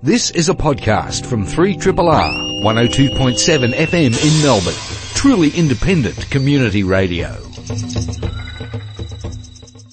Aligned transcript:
This 0.00 0.30
is 0.30 0.48
a 0.48 0.54
podcast 0.54 1.26
from 1.26 1.44
3RRR 1.44 2.62
102.7 2.62 3.72
FM 3.72 4.24
in 4.24 4.42
Melbourne. 4.44 4.72
Truly 5.14 5.50
independent 5.50 6.30
community 6.30 6.84
radio. 6.84 7.36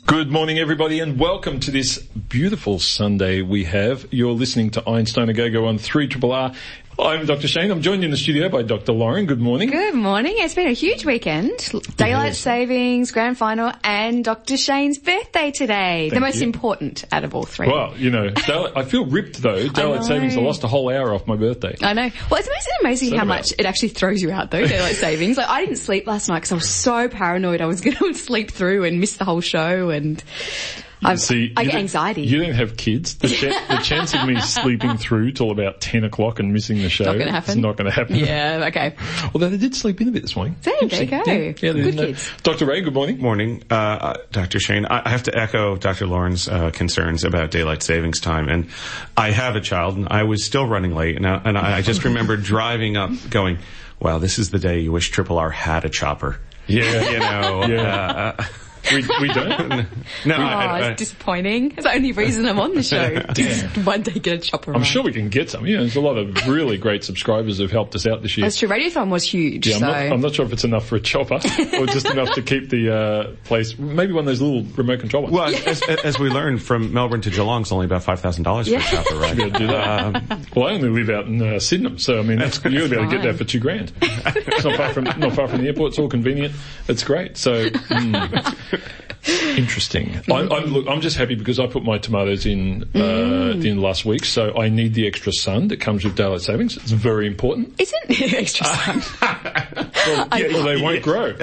Good 0.06 0.32
morning, 0.32 0.60
everybody, 0.60 1.00
and 1.00 1.20
welcome 1.20 1.60
to 1.62 1.72
this 1.72 1.98
beautiful 1.98 2.78
Sunday 2.78 3.42
we 3.42 3.64
have. 3.64 4.08
You're 4.12 4.34
listening 4.34 4.70
to 4.72 4.88
Einstein 4.88 5.30
A 5.30 5.34
Go 5.34 5.50
Go 5.50 5.66
on 5.66 5.80
3RRR. 5.80 6.56
I'm 6.98 7.26
Dr. 7.26 7.48
Shane. 7.50 7.72
I'm 7.72 7.82
joined 7.82 8.06
in 8.06 8.12
the 8.12 8.18
studio 8.18 8.48
by 8.48 8.62
Dr. 8.64 8.94
Lauren. 8.94 9.26
Good 9.26 9.42
morning. 9.42 9.70
Good 9.70 9.96
morning. 9.96 10.36
It's 10.38 10.54
been 10.56 10.68
a 10.68 10.72
huge 10.74 11.06
weekend. 11.06 11.52
Daylight 11.98 12.28
Yes. 12.28 12.38
savings, 12.40 13.12
grand 13.12 13.38
final, 13.38 13.74
and 13.84 14.24
Dr. 14.24 14.56
Shane's 14.56 14.98
birthday 14.98 15.52
today. 15.52 16.10
the 16.10 16.22
most 16.22 16.38
you. 16.38 16.44
important 16.44 17.04
out 17.12 17.26
of 17.26 17.36
all 17.36 17.44
three. 17.44 17.68
Well, 17.68 17.94
you 17.98 18.12
know, 18.12 18.30
I 18.76 18.84
feel 18.86 19.06
ripped 19.06 19.42
though. 19.42 19.68
Daylight 19.68 20.06
savings, 20.06 20.38
I 20.38 20.40
lost 20.42 20.64
a 20.64 20.68
whole 20.68 20.90
hour 20.90 21.14
off 21.14 21.28
my 21.28 21.36
birthday. 21.36 21.76
I 21.82 21.92
know. 21.94 22.10
Well, 22.32 22.40
it's 22.40 22.48
amazing, 22.48 22.72
amazing 22.82 23.10
So 23.10 23.18
how 23.18 23.24
about- 23.24 23.36
much 23.40 23.54
it 23.60 23.66
actually 23.66 23.90
throws 23.90 24.22
you 24.22 24.32
out 24.32 24.52
though, 24.52 24.66
daylight 24.66 24.96
savings. 25.08 25.36
Like 25.38 25.50
I 25.50 25.66
didn't 25.66 25.78
sleep 25.80 26.08
last 26.08 26.30
night 26.30 26.38
because 26.40 26.54
I 26.54 26.56
was 26.56 26.70
so 26.70 27.10
paranoid 27.10 27.60
I 27.60 27.66
was 27.66 27.82
going 27.82 27.98
to 28.00 28.14
sleep 28.14 28.52
through 28.52 28.86
and 28.86 29.02
miss 29.02 29.18
the 29.18 29.26
whole 29.26 29.42
show 29.42 29.90
and 29.90 30.24
I've, 31.06 31.20
See, 31.22 31.54
I 31.56 31.66
get 31.66 31.76
anxiety. 31.76 32.24
You 32.24 32.42
don't 32.44 32.54
have 32.54 32.78
kids. 32.78 33.16
The, 33.16 33.28
cha- 33.30 33.66
the 33.76 33.82
chance 33.84 34.14
of 34.14 34.26
me 34.28 34.40
sleeping 34.42 34.98
through 34.98 35.32
till 35.34 35.52
about 35.52 35.82
10 35.82 36.04
o'clock 36.04 36.40
and 36.40 36.52
missing 36.54 36.80
the 36.82 36.90
show 36.90 37.06
Not 37.06 37.14
gonna 37.14 37.26
is 37.26 37.32
happen. 37.32 37.62
not 37.62 37.78
going 37.78 37.86
to 37.86 37.92
happen. 37.96 38.16
yeah, 38.16 38.66
okay. 38.68 38.96
Although 39.34 39.50
they 39.50 39.58
did 39.58 39.76
sleep 39.76 40.02
in 40.02 40.08
a 40.08 40.12
bit 40.12 40.22
this 40.24 40.36
morning. 40.36 40.56
There, 40.64 40.74
there 40.88 41.04
you 41.04 41.10
go. 41.10 41.24
Yeah, 41.26 41.34
yeah, 41.34 41.52
Good 41.52 41.74
didn't 41.74 41.98
kids. 41.98 42.32
Dr. 42.44 42.66
Ray, 42.66 42.82
good 42.82 42.94
morning. 42.94 43.20
Morning, 43.20 43.64
uh, 43.70 43.74
uh, 43.76 44.18
Dr. 44.32 44.60
Shane. 44.60 44.86
I 44.86 45.04
I 45.06 45.10
have 45.10 45.24
to 45.24 45.38
echo 45.38 45.76
Dr. 45.76 46.08
Lauren's 46.08 46.48
uh, 46.48 46.72
concerns 46.72 47.24
about 47.24 47.52
daylight 47.52 47.84
savings 47.84 48.20
time, 48.20 48.50
and 48.50 48.68
I 49.16 49.32
have 49.32 49.56
a 49.56 49.62
child, 49.62 49.96
and 49.98 50.08
I 50.10 50.24
was 50.24 50.44
still 50.44 50.66
running 50.68 50.94
late, 50.96 51.16
and 51.16 51.28
I, 51.28 51.42
and 51.46 51.58
I 51.58 51.78
I 51.78 51.82
just 51.82 52.04
remember 52.04 52.36
driving 52.56 52.98
up, 52.98 53.12
going, 53.30 53.60
"Wow, 54.00 54.18
this 54.18 54.40
is 54.40 54.50
the 54.50 54.60
day 54.60 54.80
you 54.80 54.92
wish 54.92 55.10
Triple 55.12 55.38
R 55.38 55.50
had 55.52 55.86
a 55.86 55.90
chopper." 55.90 56.40
Yeah. 56.68 57.10
You 57.12 57.20
know, 57.20 57.66
Yeah. 57.68 58.34
uh, 58.38 58.42
uh, 58.42 58.46
We, 58.92 59.04
we 59.22 59.28
don't. 59.34 59.70
no, 60.26 60.36
Oh, 60.36 60.42
I, 60.42 60.66
I, 60.80 60.90
it's 60.92 61.00
disappointing. 61.00 61.72
It's 61.72 61.84
the 61.84 61.92
only 61.94 62.12
reason 62.12 62.46
I'm 62.46 62.60
on 62.60 62.74
the 62.76 62.84
show. 62.84 63.20
Just 63.34 63.78
one 63.86 64.02
day 64.04 64.12
get 64.20 64.34
a 64.36 64.38
chopper 64.40 64.72
I'm 64.74 64.82
ride. 64.82 64.88
sure 64.88 65.04
we 65.04 65.12
can 65.14 65.30
get 65.30 65.50
some. 65.50 65.66
You 65.66 65.78
know, 65.78 65.84
there's 65.84 65.96
a 65.96 66.02
lot 66.02 66.18
of 66.18 66.48
really 66.48 66.78
great 66.78 67.04
subscribers 67.04 67.58
who've 67.58 67.72
helped 67.72 67.96
us 67.96 68.06
out 68.06 68.22
this 68.22 68.38
year. 68.38 68.46
That's 68.46 68.58
true. 68.58 68.70
Radiothon 68.70 69.10
was 69.10 69.24
huge. 69.24 69.68
Yeah, 69.68 69.76
I'm, 69.76 69.80
so. 69.80 69.86
not, 69.88 69.96
I'm 69.96 70.22
not 70.22 70.36
sure 70.36 70.46
if 70.46 70.54
it's 70.54 70.64
enough 70.64 70.86
for 70.88 70.96
a 70.98 71.00
chopper 71.00 71.36
or 71.80 71.86
just 71.88 72.06
enough 72.10 72.34
to 72.36 72.42
keep 72.42 72.70
the 72.70 72.94
uh, 72.96 73.36
place. 73.46 73.78
Maybe 73.78 74.14
one 74.14 74.22
of 74.22 74.26
those 74.28 74.42
little 74.42 74.64
remote 74.76 75.00
control 75.00 75.24
ones. 75.24 75.34
well, 75.34 75.56
as, 75.68 75.82
as 76.04 76.20
we 76.20 76.30
learned 76.30 76.62
from 76.62 76.94
Melbourne 76.94 77.22
to 77.22 77.30
Geelong, 77.30 77.62
it's 77.62 77.72
only 77.72 77.86
about 77.86 78.04
five 78.04 78.20
thousand 78.20 78.44
dollars 78.44 78.68
for 78.68 78.76
a 78.76 78.82
chopper 78.82 79.16
ride. 79.16 79.38
Yeah, 79.38 79.50
do 79.50 79.68
that. 79.68 80.48
well, 80.56 80.68
I 80.68 80.74
only 80.74 80.90
live 80.90 81.10
out 81.10 81.26
in 81.26 81.42
uh, 81.42 81.60
Sydenham, 81.60 81.98
so 82.00 82.20
I 82.20 82.22
mean, 82.24 82.40
that's, 82.40 82.64
you'll 82.66 82.90
be 82.90 82.96
able 82.96 83.06
to 83.06 83.12
get 83.12 83.22
fine. 83.22 83.22
that 83.24 83.38
for 83.38 83.44
two 83.46 83.60
grand. 83.60 83.92
It's 84.02 84.64
not 84.64 84.78
far 84.78 84.94
from 84.94 85.04
not 85.06 85.34
far 85.34 85.48
from 85.48 85.62
the 85.62 85.68
airport. 85.68 85.90
It's 85.90 86.00
all 86.00 86.10
convenient. 86.10 86.54
It's 86.88 87.04
great. 87.04 87.38
So. 87.38 87.70
mm. 87.70 88.75
Interesting. 89.58 90.20
I, 90.30 90.34
I'm, 90.42 90.66
look, 90.66 90.88
I'm 90.88 91.02
just 91.02 91.18
happy 91.18 91.34
because 91.36 91.60
I 91.60 91.66
put 91.66 91.84
my 91.84 91.98
tomatoes 91.98 92.46
in 92.46 92.84
uh, 92.96 93.54
in 93.56 93.82
last 93.82 94.06
week, 94.06 94.24
so 94.24 94.56
I 94.56 94.70
need 94.70 94.94
the 94.94 95.08
extra 95.08 95.32
sun 95.34 95.70
that 95.70 95.80
comes 95.82 96.04
with 96.04 96.16
daylight 96.16 96.42
savings. 96.42 96.78
It's 96.78 96.92
very 96.92 97.26
important. 97.26 97.74
Isn't 97.80 98.34
extra 98.34 98.66
sun? 98.68 99.02
Well, 100.06 100.28
yeah, 100.38 100.60
or 100.60 100.64
they 100.64 100.80
won't 100.80 101.02
grow. 101.02 101.34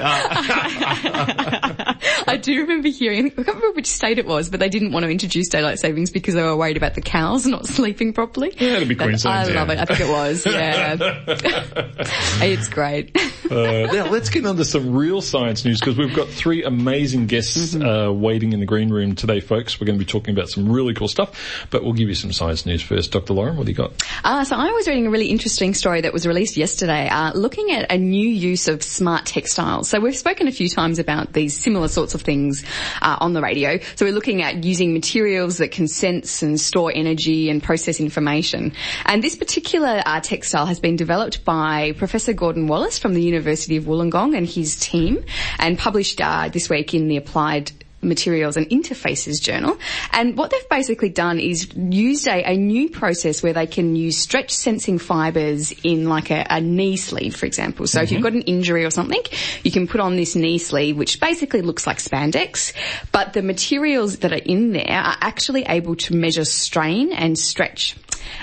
I 2.33 2.37
do 2.37 2.61
remember 2.61 2.89
hearing, 2.89 3.27
I 3.27 3.29
can't 3.29 3.47
remember 3.47 3.71
which 3.71 3.87
state 3.87 4.17
it 4.17 4.25
was, 4.25 4.49
but 4.49 4.59
they 4.59 4.69
didn't 4.69 4.91
want 4.91 5.03
to 5.03 5.09
introduce 5.11 5.49
daylight 5.49 5.79
savings 5.79 6.09
because 6.11 6.33
they 6.33 6.41
were 6.41 6.55
worried 6.55 6.77
about 6.77 6.95
the 6.95 7.01
cows 7.01 7.45
not 7.53 7.65
sleeping 7.67 8.13
properly. 8.13 8.53
Yeah, 8.57 8.73
it'll 8.77 8.87
be 8.87 8.95
But 8.95 9.05
Queensland, 9.05 9.49
I 9.49 9.53
yeah. 9.53 9.59
love 9.59 9.69
it. 9.69 9.79
I 9.79 9.85
think 9.85 9.99
it 9.99 10.09
was. 10.09 10.45
Yeah. 10.53 10.95
it's 12.43 12.69
great. 12.69 13.15
Uh, 13.49 13.91
now 13.91 14.09
let's 14.09 14.29
get 14.29 14.45
on 14.45 14.55
to 14.57 14.65
some 14.65 14.93
real 14.93 15.21
science 15.21 15.65
news 15.65 15.79
because 15.79 15.97
we've 15.97 16.15
got 16.15 16.27
three 16.27 16.63
amazing 16.63 17.27
guests 17.27 17.75
uh, 17.75 18.11
waiting 18.13 18.53
in 18.53 18.59
the 18.59 18.65
green 18.65 18.89
room 18.89 19.15
today, 19.15 19.39
folks. 19.39 19.79
We're 19.79 19.87
going 19.87 19.97
to 19.97 20.05
be 20.05 20.09
talking 20.09 20.33
about 20.33 20.49
some 20.49 20.71
really 20.71 20.93
cool 20.93 21.07
stuff, 21.07 21.65
but 21.69 21.83
we'll 21.83 21.93
give 21.93 22.07
you 22.07 22.15
some 22.15 22.31
science 22.31 22.65
news 22.65 22.81
first. 22.81 23.11
Dr. 23.11 23.33
Lauren, 23.33 23.57
what 23.57 23.65
do 23.65 23.71
you 23.71 23.77
got? 23.77 23.93
Uh, 24.23 24.43
so 24.43 24.55
I 24.55 24.71
was 24.71 24.87
reading 24.87 25.07
a 25.07 25.09
really 25.09 25.27
interesting 25.27 25.73
story 25.73 26.01
that 26.01 26.13
was 26.13 26.25
released 26.27 26.55
yesterday, 26.57 27.07
uh, 27.09 27.33
looking 27.33 27.71
at 27.71 27.91
a 27.91 27.97
new 27.97 28.27
use 28.27 28.67
of 28.67 28.83
smart 28.83 29.25
textiles. 29.25 29.89
So 29.89 29.99
we've 29.99 30.15
spoken 30.15 30.47
a 30.47 30.51
few 30.51 30.69
times 30.69 30.99
about 30.99 31.33
these 31.33 31.55
similar 31.57 31.87
sorts 31.87 32.15
of 32.15 32.22
things 32.23 32.63
uh, 33.01 33.17
on 33.19 33.33
the 33.33 33.41
radio. 33.41 33.79
So 33.95 34.05
we're 34.05 34.13
looking 34.13 34.41
at 34.41 34.63
using 34.63 34.93
materials 34.93 35.57
that 35.57 35.71
can 35.71 35.87
sense 35.87 36.41
and 36.41 36.59
store 36.59 36.91
energy 36.93 37.49
and 37.49 37.61
process 37.61 37.99
information. 37.99 38.73
And 39.05 39.23
this 39.23 39.35
particular 39.35 40.01
uh, 40.05 40.21
textile 40.21 40.65
has 40.65 40.79
been 40.79 40.95
developed 40.95 41.45
by 41.45 41.93
Professor 41.97 42.33
Gordon 42.33 42.67
Wallace 42.67 42.97
from 42.97 43.13
the 43.13 43.21
University 43.21 43.77
of 43.77 43.83
Wollongong 43.83 44.35
and 44.35 44.47
his 44.47 44.79
team, 44.79 45.23
and 45.59 45.77
published 45.77 46.21
uh, 46.21 46.49
this 46.49 46.69
week 46.69 46.93
in 46.93 47.07
the 47.07 47.17
Applied 47.17 47.71
Materials 48.03 48.57
and 48.57 48.67
Interfaces 48.69 49.41
Journal. 49.41 49.77
And 50.11 50.37
what 50.37 50.51
they've 50.51 50.69
basically 50.69 51.09
done 51.09 51.39
is 51.39 51.73
used 51.75 52.27
a, 52.27 52.43
a 52.43 52.57
new 52.57 52.89
process 52.89 53.41
where 53.43 53.53
they 53.53 53.67
can 53.67 53.95
use 53.95 54.17
stretch 54.17 54.51
sensing 54.51 54.97
fibers 54.97 55.73
in 55.83 56.09
like 56.09 56.31
a, 56.31 56.45
a 56.49 56.61
knee 56.61 56.97
sleeve, 56.97 57.35
for 57.35 57.45
example. 57.45 57.87
So 57.87 58.01
if 58.01 58.11
you've 58.11 58.19
mm-hmm. 58.19 58.23
got 58.23 58.33
an 58.33 58.41
injury 58.43 58.85
or 58.85 58.91
something, 58.91 59.21
you 59.63 59.71
can 59.71 59.87
put 59.87 60.01
on 60.01 60.15
this 60.15 60.35
knee 60.35 60.57
sleeve, 60.57 60.97
which 60.97 61.19
basically 61.19 61.61
looks 61.61 61.87
like 61.87 61.97
spandex, 61.97 62.73
but 63.11 63.33
the 63.33 63.41
materials 63.41 64.19
that 64.19 64.31
are 64.31 64.43
in 64.45 64.73
there 64.73 64.89
are 64.89 65.17
actually 65.21 65.63
able 65.63 65.95
to 65.95 66.15
measure 66.15 66.45
strain 66.45 67.11
and 67.13 67.37
stretch. 67.37 67.95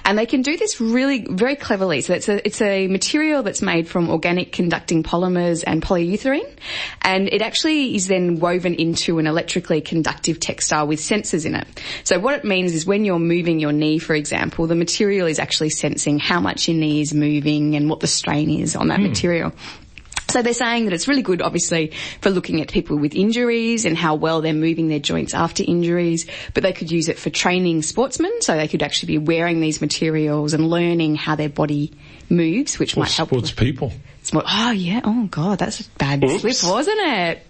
And 0.05 0.19
they 0.19 0.27
can 0.27 0.43
do 0.43 0.57
this 0.57 0.81
really 0.81 1.27
very 1.29 1.57
cleverly. 1.57 2.01
So 2.01 2.15
it's 2.15 2.29
a, 2.29 2.47
it's 2.47 2.61
a 2.61 2.89
material 2.89 3.43
that's 3.43 3.63
made 3.63 3.89
from 3.89 4.11
organic 4.11 4.53
conducting 4.53 5.03
polymers 5.03 5.65
and 5.67 5.83
polyurethane. 5.83 6.49
And 7.03 7.29
it 7.29 7.43
actually 7.43 7.95
is 7.95 8.09
then 8.09 8.39
woven 8.41 8.75
into 8.75 9.19
an 9.19 9.27
electrically 9.27 9.81
conductive 9.81 10.41
textile 10.41 10.87
with 10.87 11.01
sensors 11.01 11.47
in 11.47 11.55
it. 11.55 11.67
So 12.05 12.19
what 12.19 12.35
it 12.35 12.45
means 12.45 12.75
is 12.75 12.87
when 12.87 13.05
you're 13.05 13.19
moving 13.19 13.61
your 13.61 13.73
knee, 13.73 13.99
for 13.99 14.15
example, 14.15 14.67
the 14.67 14.75
material 14.75 15.27
is 15.27 15.39
actually 15.39 15.71
sensing 15.71 16.19
how 16.19 16.41
much 16.41 16.69
your 16.69 16.77
knee 16.77 17.01
is 17.01 17.15
moving 17.15 17.77
and 17.77 17.89
what 17.89 18.01
the 18.01 18.07
strain 18.07 18.51
is 18.51 18.77
on 18.77 18.89
that 18.89 18.99
hmm. 18.99 19.07
material. 19.07 19.53
So 20.31 20.43
they're 20.43 20.53
saying 20.55 20.85
that 20.85 20.93
it's 20.93 21.09
really 21.09 21.23
good, 21.23 21.43
obviously, 21.43 21.93
for 22.21 22.31
looking 22.31 22.61
at 22.61 22.71
people 22.71 22.97
with 22.97 23.15
injuries 23.15 23.85
and 23.85 23.97
how 23.97 24.15
well 24.15 24.41
they're 24.41 24.53
moving 24.53 24.89
their 24.89 24.99
joints 25.01 25.35
after 25.35 25.63
injuries, 25.67 26.27
but 26.55 26.63
they 26.63 26.73
could 26.73 26.91
use 26.91 27.09
it 27.09 27.19
for 27.19 27.31
training 27.31 27.83
sportsmen, 27.83 28.33
so 28.43 28.57
they 28.57 28.69
could 28.69 28.83
actually 28.83 29.09
be 29.09 29.19
wearing 29.19 29.61
these 29.61 29.81
materials 29.81 30.53
and 30.55 30.69
learning 30.71 31.17
how 31.17 31.35
their 31.35 31.49
body 31.49 31.93
moves, 32.29 32.79
which 32.79 32.97
Or 32.97 33.01
might 33.01 33.13
help. 33.13 33.29
sports 33.31 33.51
people. 33.53 33.93
Sport- 34.31 34.45
oh 34.49 34.71
yeah, 34.71 35.01
oh 35.03 35.27
god, 35.31 35.59
that's 35.59 35.81
a 35.81 35.85
bad 35.99 36.23
Oops. 36.23 36.41
slip, 36.59 36.73
wasn't 36.73 37.01
it? 37.01 37.43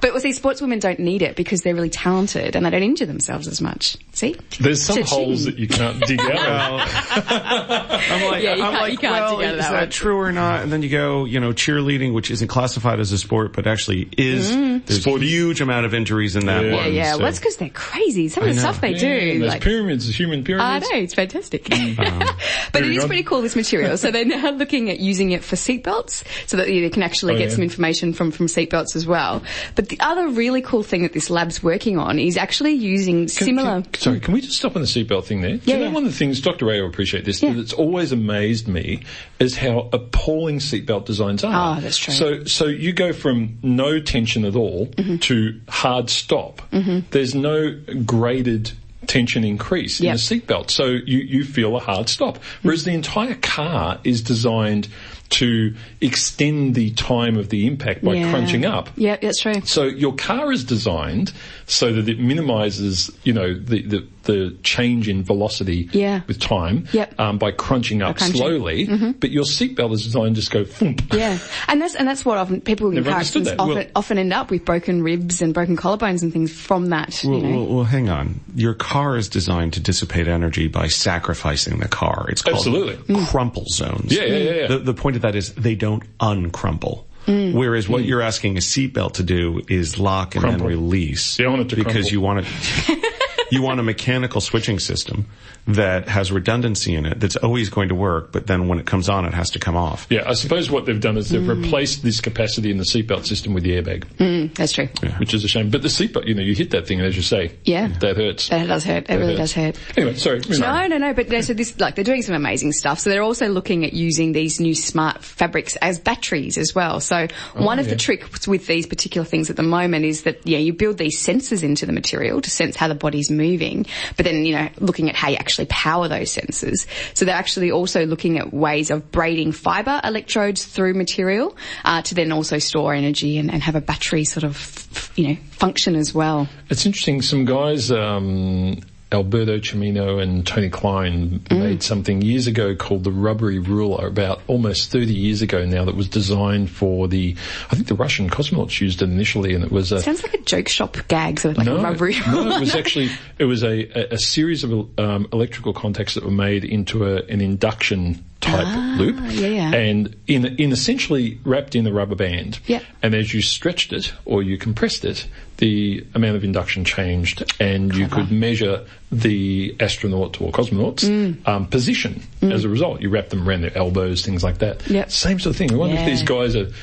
But 0.00 0.10
well, 0.12 0.20
see, 0.20 0.30
sportswomen 0.32 0.80
don't 0.80 0.98
need 0.98 1.22
it 1.22 1.36
because 1.36 1.62
they're 1.62 1.74
really 1.74 1.88
talented 1.90 2.56
and 2.56 2.66
they 2.66 2.70
don't 2.70 2.82
injure 2.82 3.06
themselves 3.06 3.46
as 3.46 3.60
much. 3.60 3.96
See? 4.12 4.36
There's 4.60 4.82
some 4.82 4.96
Cha-ching. 4.98 5.06
holes 5.26 5.44
that 5.44 5.58
you 5.58 5.66
can't 5.68 5.98
dig 6.04 6.20
out. 6.20 6.80
I'm 7.28 8.30
like, 8.30 8.42
Yeah, 8.42 8.54
you 8.56 8.64
I'm 8.64 8.70
can't- 8.72 8.74
like, 8.82 8.92
you 8.92 8.98
can't 8.98 9.12
well, 9.14 9.38
dig 9.38 9.46
out 9.48 9.54
is 9.54 9.60
that 9.60 9.70
that 9.72 9.90
true 9.90 10.18
or 10.18 10.32
not? 10.32 10.62
And 10.62 10.72
then 10.72 10.82
you 10.82 10.88
go, 10.90 11.24
you 11.24 11.40
know, 11.40 11.52
cheerleading, 11.52 12.12
which 12.12 12.30
isn't 12.30 12.48
classified 12.48 13.00
as 13.00 13.12
a 13.12 13.18
sport, 13.18 13.52
but 13.54 13.66
actually 13.66 14.08
is. 14.18 14.50
There's 14.86 15.02
Sporty. 15.02 15.26
a 15.26 15.28
huge 15.28 15.60
amount 15.60 15.86
of 15.86 15.94
injuries 15.94 16.36
in 16.36 16.46
that 16.46 16.64
Yeah. 16.64 16.70
Yeah, 16.70 16.76
one. 16.76 16.92
yeah. 16.92 17.12
so- 17.12 17.18
Well, 17.18 17.26
that's 17.26 17.38
because 17.38 17.56
they're 17.56 17.68
crazy. 17.70 18.28
Some 18.28 18.44
of 18.46 18.54
the 18.54 18.60
stuff 18.60 18.80
they 18.80 18.90
Yeah, 18.92 18.98
do, 18.98 19.38
there's 19.38 19.52
like 19.52 19.62
pyramids, 19.62 20.06
human 20.14 20.44
pyramids. 20.44 20.64
I 20.64 20.80
pyramids. 20.80 20.90
know, 20.92 20.98
it's 20.98 21.14
fantastic. 21.14 21.64
Mm. 21.64 21.96
but 22.72 22.82
it 22.82 22.88
is 22.90 22.94
Moving 22.96 23.06
pretty 23.08 23.22
cool, 23.22 23.40
this 23.42 23.56
material. 23.56 23.96
So 23.96 24.10
they're 24.10 24.24
now 24.24 24.50
looking 24.54 24.90
at 24.90 25.00
using 25.00 25.30
it 25.30 25.42
for 25.44 25.56
seatbelts 25.56 26.23
so 26.46 26.56
that 26.56 26.70
you 26.72 26.88
can 26.90 27.02
actually 27.02 27.34
Oh, 27.34 27.38
get 27.38 27.48
yeah. 27.48 27.54
some 27.54 27.62
information 27.62 28.12
from, 28.12 28.30
from 28.30 28.46
seatbelts 28.46 28.94
as 28.96 29.06
well. 29.06 29.42
But 29.74 29.88
the 29.88 29.98
other 30.00 30.28
really 30.28 30.62
cool 30.62 30.82
thing 30.82 31.02
that 31.02 31.12
this 31.12 31.30
lab's 31.30 31.62
working 31.62 31.98
on 31.98 32.18
is 32.18 32.36
actually 32.36 32.72
using 32.72 33.20
Can- 33.22 33.28
similar... 33.28 33.82
can- 33.82 33.94
sorry, 33.94 34.20
can 34.20 34.34
we 34.34 34.40
just 34.40 34.56
stop 34.58 34.76
on 34.76 34.82
the 34.82 34.88
seatbelt 34.88 35.24
thing 35.24 35.40
there? 35.40 35.56
Do 35.56 35.62
Yeah, 35.64 35.74
you 35.74 35.80
know 35.80 35.86
yeah. 35.88 35.92
one 35.94 36.04
of 36.04 36.12
the 36.12 36.16
things, 36.18 36.40
Dr. 36.40 36.66
Ray 36.66 36.80
will 36.80 36.88
appreciate 36.88 37.24
this, 37.24 37.42
Yeah. 37.42 37.52
that 37.52 37.60
it's 37.60 37.72
always 37.72 38.12
amazed 38.12 38.68
me 38.68 39.02
is 39.38 39.56
how 39.56 39.88
appalling 39.92 40.58
seatbelt 40.58 41.04
designs 41.06 41.44
are. 41.44 41.52
Ah, 41.52 41.80
that's 41.80 41.98
true. 41.98 42.14
So, 42.14 42.44
so 42.44 42.66
you 42.66 42.92
go 42.92 43.12
from 43.12 43.58
no 43.62 44.00
tension 44.00 44.44
at 44.44 44.56
all 44.56 44.86
Mm-hmm. 44.86 45.16
to 45.18 45.60
hard 45.68 46.10
stop. 46.10 46.62
There's 47.10 47.34
no 47.34 47.78
graded 48.04 48.72
tension 49.06 49.44
increase 49.44 50.00
in 50.00 50.06
Yep. 50.06 50.16
the 50.16 50.20
seatbelt. 50.20 50.70
So 50.70 50.86
you, 50.86 51.18
you 51.18 51.44
feel 51.44 51.76
a 51.76 51.80
hard 51.80 52.08
stop. 52.08 52.38
Whereas 52.62 52.84
the 52.84 52.92
entire 52.92 53.34
car 53.34 53.98
is 54.04 54.22
designed 54.22 54.88
to 55.30 55.74
extend 56.00 56.74
the 56.74 56.90
time 56.92 57.36
of 57.36 57.48
the 57.48 57.66
impact 57.66 58.04
by 58.04 58.14
Yeah. 58.14 58.30
crunching 58.30 58.64
up. 58.64 58.88
Yeah, 58.96 59.16
that's 59.20 59.40
true. 59.40 59.60
So 59.64 59.84
your 59.84 60.14
car 60.14 60.52
is 60.52 60.64
designed 60.64 61.32
so 61.66 61.92
that 61.92 62.08
it 62.08 62.20
minimises, 62.20 63.10
you 63.24 63.32
know, 63.32 63.54
the, 63.54 63.82
the, 63.82 64.06
the 64.24 64.56
change 64.62 65.08
in 65.08 65.22
velocity 65.24 65.88
Yeah. 65.92 66.20
with 66.28 66.38
time 66.40 66.86
Yep. 66.92 67.18
um, 67.18 67.38
by 67.38 67.50
crunching 67.52 68.02
up 68.02 68.16
crunching. 68.18 68.40
Mm-hmm. 68.40 68.86
slowly. 68.96 69.12
But 69.14 69.30
your 69.30 69.44
seatbelt 69.44 69.92
is 69.92 70.04
designed 70.04 70.36
to 70.36 70.40
just 70.40 70.50
go 70.52 70.64
thump. 70.64 71.12
Yeah, 71.12 71.38
and 71.68 71.80
that's 71.80 71.94
and 71.94 72.06
that's 72.08 72.24
what 72.24 72.38
often 72.38 72.60
people 72.60 72.88
in 72.88 72.94
Never 72.96 73.10
car 73.10 73.18
understood 73.18 73.42
accidents 73.42 73.60
often, 73.62 73.74
Well- 73.76 73.86
often 73.96 74.18
end 74.18 74.32
up 74.32 74.50
with 74.50 74.64
broken 74.64 75.02
ribs 75.02 75.42
and 75.42 75.52
broken 75.54 75.76
collarbones 75.76 76.22
and 76.22 76.32
things 76.32 76.52
from 76.52 76.86
that. 76.90 77.20
Well, 77.24 77.34
you 77.38 77.42
know. 77.42 77.56
well, 77.56 77.66
well, 77.76 77.84
hang 77.84 78.08
on. 78.08 78.40
Your 78.54 78.74
car 78.74 79.16
is 79.16 79.28
designed 79.28 79.72
to 79.74 79.80
dissipate 79.80 80.28
energy 80.28 80.68
by 80.68 80.88
sacrificing 80.88 81.78
the 81.80 81.88
car. 81.88 82.26
It's 82.28 82.42
called 82.42 82.56
Absolutely. 82.56 83.24
crumple 83.26 83.64
zones. 83.68 84.14
Yeah, 84.14 84.24
yeah, 84.24 84.36
yeah, 84.36 84.52
yeah. 84.52 84.66
The, 84.68 84.78
the 84.78 84.94
point 84.94 85.16
of 85.16 85.23
that 85.24 85.34
is 85.34 85.54
they 85.54 85.74
don't 85.74 86.02
uncrumple. 86.20 87.06
Mm. 87.26 87.54
Whereas 87.54 87.88
what 87.88 88.04
you're 88.04 88.20
asking 88.20 88.58
a 88.58 88.60
seatbelt 88.60 89.14
to 89.14 89.22
do 89.22 89.62
is 89.68 89.98
lock 89.98 90.34
and 90.34 90.42
Crumple. 90.44 90.68
then 90.68 90.78
release. 90.78 91.38
Yeah, 91.38 91.48
want 91.48 91.62
it 91.62 91.68
to 91.70 91.76
because 91.76 92.10
crumple. 92.10 92.12
you 92.12 92.20
want 92.20 92.46
it. 92.46 93.14
you 93.50 93.62
want 93.62 93.80
a 93.80 93.82
mechanical 93.82 94.42
switching 94.42 94.78
system 94.78 95.26
that 95.66 96.08
has 96.08 96.30
redundancy 96.30 96.94
in 96.94 97.06
it 97.06 97.20
that's 97.20 97.36
always 97.36 97.70
going 97.70 97.88
to 97.88 97.94
work, 97.94 98.32
but 98.32 98.46
then 98.46 98.68
when 98.68 98.78
it 98.78 98.86
comes 98.86 99.08
on, 99.08 99.24
it 99.24 99.32
has 99.32 99.50
to 99.50 99.58
come 99.58 99.76
off. 99.76 100.06
Yeah, 100.10 100.28
I 100.28 100.34
suppose 100.34 100.70
what 100.70 100.84
they've 100.86 101.00
done 101.00 101.16
is 101.16 101.30
they've 101.30 101.40
Mm. 101.40 101.62
replaced 101.64 102.02
this 102.02 102.20
capacity 102.20 102.70
in 102.70 102.76
the 102.78 102.84
seatbelt 102.84 103.26
system 103.26 103.54
with 103.54 103.62
the 103.64 103.70
airbag, 103.80 104.54
that's 104.54 104.72
true. 104.72 104.88
which 105.18 105.32
is 105.32 105.42
a 105.44 105.48
shame. 105.48 105.70
But 105.70 105.82
the 105.82 105.88
seatbelt, 105.88 106.26
you 106.26 106.34
know, 106.34 106.42
you 106.42 106.54
hit 106.54 106.70
that 106.70 106.86
thing, 106.86 106.98
and 107.00 107.06
as 107.08 107.16
you 107.16 107.22
say, 107.22 107.52
Yeah. 107.64 107.88
that 108.00 108.16
hurts. 108.16 108.48
That 108.48 108.66
does 108.66 108.84
hurt. 108.84 109.08
It 109.08 109.16
really 109.16 109.36
does 109.36 109.52
hurt. 109.52 109.76
Anyway, 109.96 110.14
sorry. 110.16 110.40
moving 110.40 110.60
No, 110.60 110.66
on. 110.68 110.90
no, 110.90 110.98
no. 110.98 111.14
But 111.14 111.28
no, 111.30 111.40
so 111.40 111.54
this, 111.54 111.78
like, 111.80 111.94
they're 111.94 112.04
doing 112.04 112.22
some 112.22 112.34
amazing 112.34 112.72
stuff. 112.72 113.00
So 113.00 113.08
they're 113.10 113.22
also 113.22 113.48
looking 113.48 113.84
at 113.84 113.92
using 113.94 114.32
these 114.32 114.60
new 114.60 114.74
smart 114.74 115.22
fabrics 115.24 115.76
as 115.76 115.98
batteries 115.98 116.58
as 116.58 116.74
well. 116.74 117.00
So 117.00 117.26
one 117.54 117.78
of 117.78 117.86
Oh, 117.86 117.88
yeah. 117.88 117.94
the 117.94 118.00
tricks 118.00 118.46
with 118.48 118.66
these 118.66 118.86
particular 118.86 119.24
things 119.24 119.48
at 119.50 119.56
the 119.56 119.62
moment 119.62 120.04
is 120.04 120.22
that, 120.22 120.40
yeah, 120.44 120.58
you 120.58 120.72
build 120.72 120.98
these 120.98 121.18
sensors 121.18 121.62
into 121.62 121.86
the 121.86 121.92
material 121.92 122.40
to 122.42 122.50
sense 122.50 122.76
how 122.76 122.88
the 122.88 122.94
body's 122.94 123.30
moving, 123.30 123.86
but 124.16 124.24
then, 124.24 124.44
you 124.44 124.54
know, 124.54 124.68
looking 124.80 125.08
at 125.08 125.16
how 125.16 125.28
you 125.30 125.36
actually 125.36 125.53
power 125.62 126.08
those 126.08 126.34
sensors. 126.34 126.86
So 127.14 127.24
they're 127.24 127.34
actually 127.34 127.70
also 127.70 128.06
looking 128.06 128.38
at 128.38 128.52
ways 128.52 128.90
of 128.90 129.12
braiding 129.12 129.52
fiber 129.52 130.00
electrodes 130.02 130.64
through 130.64 130.94
material, 130.94 131.56
uh, 131.84 132.02
to 132.02 132.14
then 132.14 132.32
also 132.32 132.58
store 132.58 132.94
energy 132.94 133.38
and, 133.38 133.52
and 133.52 133.62
have 133.62 133.76
a 133.76 133.80
battery 133.80 134.24
sort 134.24 134.42
of, 134.42 135.12
you 135.14 135.28
know, 135.28 135.36
function 135.52 135.94
as 135.94 136.12
well. 136.12 136.48
It's 136.70 136.86
interesting. 136.86 137.22
Some 137.22 137.44
guys, 137.44 137.92
um, 137.92 138.80
Alberto 139.14 139.58
Cimmino 139.58 140.20
and 140.22 140.46
Tony 140.46 140.68
Klein 140.68 141.40
Mm. 141.50 141.58
made 141.58 141.82
something 141.82 142.20
years 142.22 142.46
ago 142.46 142.74
called 142.74 143.04
the 143.04 143.10
rubbery 143.12 143.58
ruler 143.58 144.06
about 144.06 144.42
almost 144.46 144.90
30 144.90 145.14
years 145.14 145.40
ago 145.42 145.64
now 145.64 145.84
that 145.84 145.94
was 145.94 146.08
designed 146.08 146.70
for 146.70 147.08
the, 147.08 147.34
I 147.70 147.74
think 147.74 147.86
the 147.88 147.94
Russian 147.94 148.28
cosmonauts 148.28 148.80
used 148.80 149.00
it 149.02 149.06
initially 149.08 149.54
and 149.54 149.64
it 149.64 149.70
was 149.72 149.92
a, 149.92 150.00
Sounds 150.02 150.22
like 150.22 150.34
a 150.34 150.42
joke 150.42 150.68
shop 150.68 150.96
gag, 151.08 151.40
so 151.40 151.50
like 151.50 151.66
a 151.66 151.76
rubbery. 151.76 152.16
no, 152.26 152.50
it 152.56 152.60
was 152.60 152.74
actually 152.74 153.10
it 153.38 153.44
was 153.44 153.62
a, 153.62 153.86
a, 154.12 154.14
a 154.14 154.18
series 154.18 154.64
of 154.64 154.98
um, 154.98 155.26
electrical 155.32 155.72
contacts 155.72 156.14
that 156.14 156.24
were 156.24 156.30
made 156.30 156.64
into 156.64 157.06
a, 157.06 157.22
an 157.26 157.40
induction 157.40 158.22
type 158.40 158.98
loop, 158.98 159.16
Ah, 159.18 159.30
yeah, 159.30 159.46
yeah. 159.48 159.74
and 159.74 160.14
in 160.26 160.44
in 160.58 160.70
essentially 160.72 161.38
wrapped 161.44 161.74
in 161.74 161.84
the 161.84 161.92
rubber 161.92 162.14
band. 162.14 162.58
Yeah. 162.66 162.80
And 163.02 163.14
as 163.14 163.32
you 163.32 163.40
stretched 163.40 163.92
it 163.94 164.12
or 164.26 164.42
you 164.42 164.58
compressed 164.58 165.04
it, 165.06 165.26
the 165.58 166.04
amount 166.14 166.36
of 166.36 166.44
induction 166.44 166.84
changed, 166.84 167.44
and 167.60 167.94
you 167.94 168.08
could 168.08 168.30
measure 168.32 168.84
the 169.12 169.76
astronaut 169.78 170.40
or 170.40 170.50
cosmonauts 170.50 171.04
Mm. 171.08 171.46
um, 171.46 171.66
position 171.66 172.20
as 172.42 172.64
a 172.64 172.68
result. 172.68 173.00
You 173.00 173.10
wrap 173.10 173.28
them 173.28 173.48
around 173.48 173.60
their 173.62 173.76
elbows, 173.78 174.24
things 174.24 174.42
like 174.42 174.58
that. 174.58 174.88
Yep. 174.90 175.12
Same 175.12 175.38
sort 175.38 175.54
of 175.54 175.56
thing. 175.56 175.72
I 175.72 175.76
wonder 175.76 175.94
Yeah. 175.94 176.00
if 176.02 176.06
these 176.08 176.22
guys 176.22 176.54
have 176.54 176.74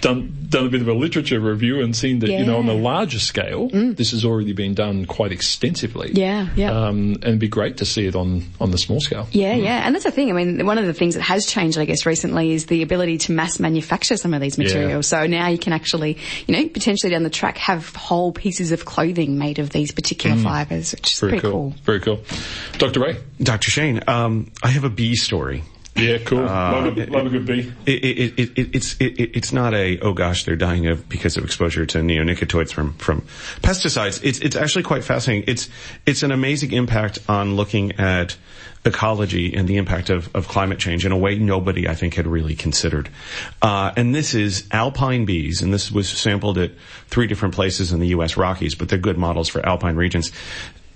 done 0.00 0.32
done 0.48 0.66
a 0.66 0.68
bit 0.68 0.80
of 0.80 0.88
a 0.88 0.92
literature 0.94 1.38
review 1.40 1.80
and 1.82 1.94
seen 1.94 2.20
that 2.20 2.30
you 2.30 2.44
know 2.44 2.56
on 2.58 2.66
the 2.66 2.74
Yeah. 2.74 2.80
larger 2.82 3.18
scale, 3.20 3.68
this 3.72 4.10
has 4.12 4.24
already 4.24 4.52
been 4.52 4.74
done 4.74 5.04
quite 5.04 5.30
extensively. 5.32 6.10
Yeah, 6.14 6.48
yeah. 6.56 6.70
Um, 6.72 7.14
and 7.14 7.24
it'd 7.24 7.38
be 7.38 7.48
great 7.48 7.76
to 7.78 7.84
see 7.84 8.06
it 8.06 8.14
on, 8.16 8.44
on 8.60 8.70
the 8.72 8.78
small 8.78 9.00
scale. 9.00 9.28
Yeah, 9.32 9.54
yeah, 9.54 9.84
and 9.86 9.94
that's 9.94 10.04
the 10.04 10.10
thing. 10.10 10.30
I 10.30 10.32
mean, 10.32 10.64
one 10.66 10.78
of 10.78 10.86
the 10.86 10.92
things 10.92 11.14
that 11.14 11.22
has 11.22 11.46
changed, 11.46 11.78
I 11.78 11.84
guess, 11.84 12.06
recently 12.06 12.52
is 12.52 12.66
the 12.66 12.82
ability 12.82 13.18
to 13.18 13.32
mass 13.32 13.58
manufacture 13.60 14.16
some 14.16 14.34
of 14.34 14.40
these 14.40 14.58
materials. 14.58 15.06
So 15.06 15.26
now 15.26 15.48
you 15.48 15.58
can 15.58 15.72
actually, 15.72 16.16
you 16.48 16.56
know, 16.56 16.66
potentially 16.68 17.10
down 17.12 17.22
the 17.22 17.30
track 17.30 17.58
have 17.58 17.94
whole 17.94 18.15
pieces 18.32 18.72
of 18.72 18.84
clothing 18.84 19.38
made 19.38 19.58
of 19.58 19.70
these 19.70 19.92
particular 19.92 20.36
fibers, 20.36 20.92
which 20.92 21.12
is 21.12 21.20
Very 21.20 21.32
pretty 21.32 21.42
cool. 21.42 21.50
cool. 21.52 21.74
Very 21.84 22.00
cool. 22.00 22.20
Dr. 22.78 23.00
Ray? 23.00 23.16
Dr. 23.42 23.70
Shane, 23.70 24.00
um, 24.06 24.50
I 24.62 24.68
have 24.68 24.84
a 24.84 24.90
bee 24.90 25.14
story. 25.16 25.62
Yeah, 25.96 26.18
cool. 26.18 26.40
Uh, 26.40 26.72
love, 26.84 26.98
a, 26.98 27.06
love 27.06 27.26
a 27.26 27.30
good 27.30 27.46
bee. 27.46 27.72
It, 27.86 28.04
it, 28.04 28.38
it, 28.38 28.58
it, 28.58 28.74
it's 28.76 28.94
it, 29.00 29.18
it- 29.20 29.30
it's 29.36 29.52
not 29.52 29.72
a 29.74 29.98
oh 30.00 30.12
gosh 30.12 30.44
they're 30.44 30.56
dying 30.56 30.86
of 30.86 31.08
because 31.08 31.36
of 31.36 31.44
exposure 31.44 31.86
to 31.86 31.98
neonicotinoids 31.98 32.72
from 32.72 32.92
from 32.94 33.22
pesticides. 33.62 34.20
It's 34.22 34.38
it's 34.40 34.56
actually 34.56 34.82
quite 34.84 35.04
fascinating. 35.04 35.44
It's 35.48 35.68
it's 36.04 36.22
an 36.22 36.32
amazing 36.32 36.72
impact 36.72 37.18
on 37.28 37.56
looking 37.56 37.92
at 37.92 38.36
ecology 38.84 39.52
and 39.56 39.66
the 39.66 39.78
impact 39.78 40.10
of, 40.10 40.32
of 40.36 40.46
climate 40.46 40.78
change 40.78 41.04
in 41.04 41.10
a 41.10 41.16
way 41.16 41.36
nobody 41.38 41.88
I 41.88 41.94
think 41.96 42.14
had 42.14 42.26
really 42.26 42.54
considered. 42.54 43.08
Uh, 43.60 43.90
and 43.96 44.14
this 44.14 44.32
is 44.32 44.68
alpine 44.70 45.24
bees, 45.24 45.60
and 45.60 45.74
this 45.74 45.90
was 45.90 46.08
sampled 46.08 46.56
at 46.56 46.70
three 47.08 47.26
different 47.26 47.52
places 47.54 47.90
in 47.90 47.98
the 47.98 48.06
U.S. 48.08 48.36
Rockies, 48.36 48.76
but 48.76 48.88
they're 48.88 48.98
good 48.98 49.18
models 49.18 49.48
for 49.48 49.64
alpine 49.66 49.96
regions. 49.96 50.30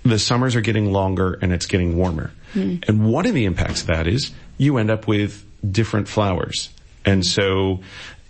The 0.03 0.19
summers 0.19 0.55
are 0.55 0.61
getting 0.61 0.91
longer 0.91 1.37
and 1.41 1.53
it's 1.53 1.65
getting 1.65 1.95
warmer. 1.95 2.31
Hmm. 2.53 2.77
And 2.87 3.05
one 3.11 3.25
of 3.25 3.33
the 3.33 3.45
impacts 3.45 3.81
of 3.81 3.87
that 3.87 4.07
is 4.07 4.31
you 4.57 4.77
end 4.77 4.89
up 4.89 5.07
with 5.07 5.45
different 5.71 6.07
flowers. 6.07 6.69
And 7.05 7.25
so 7.25 7.81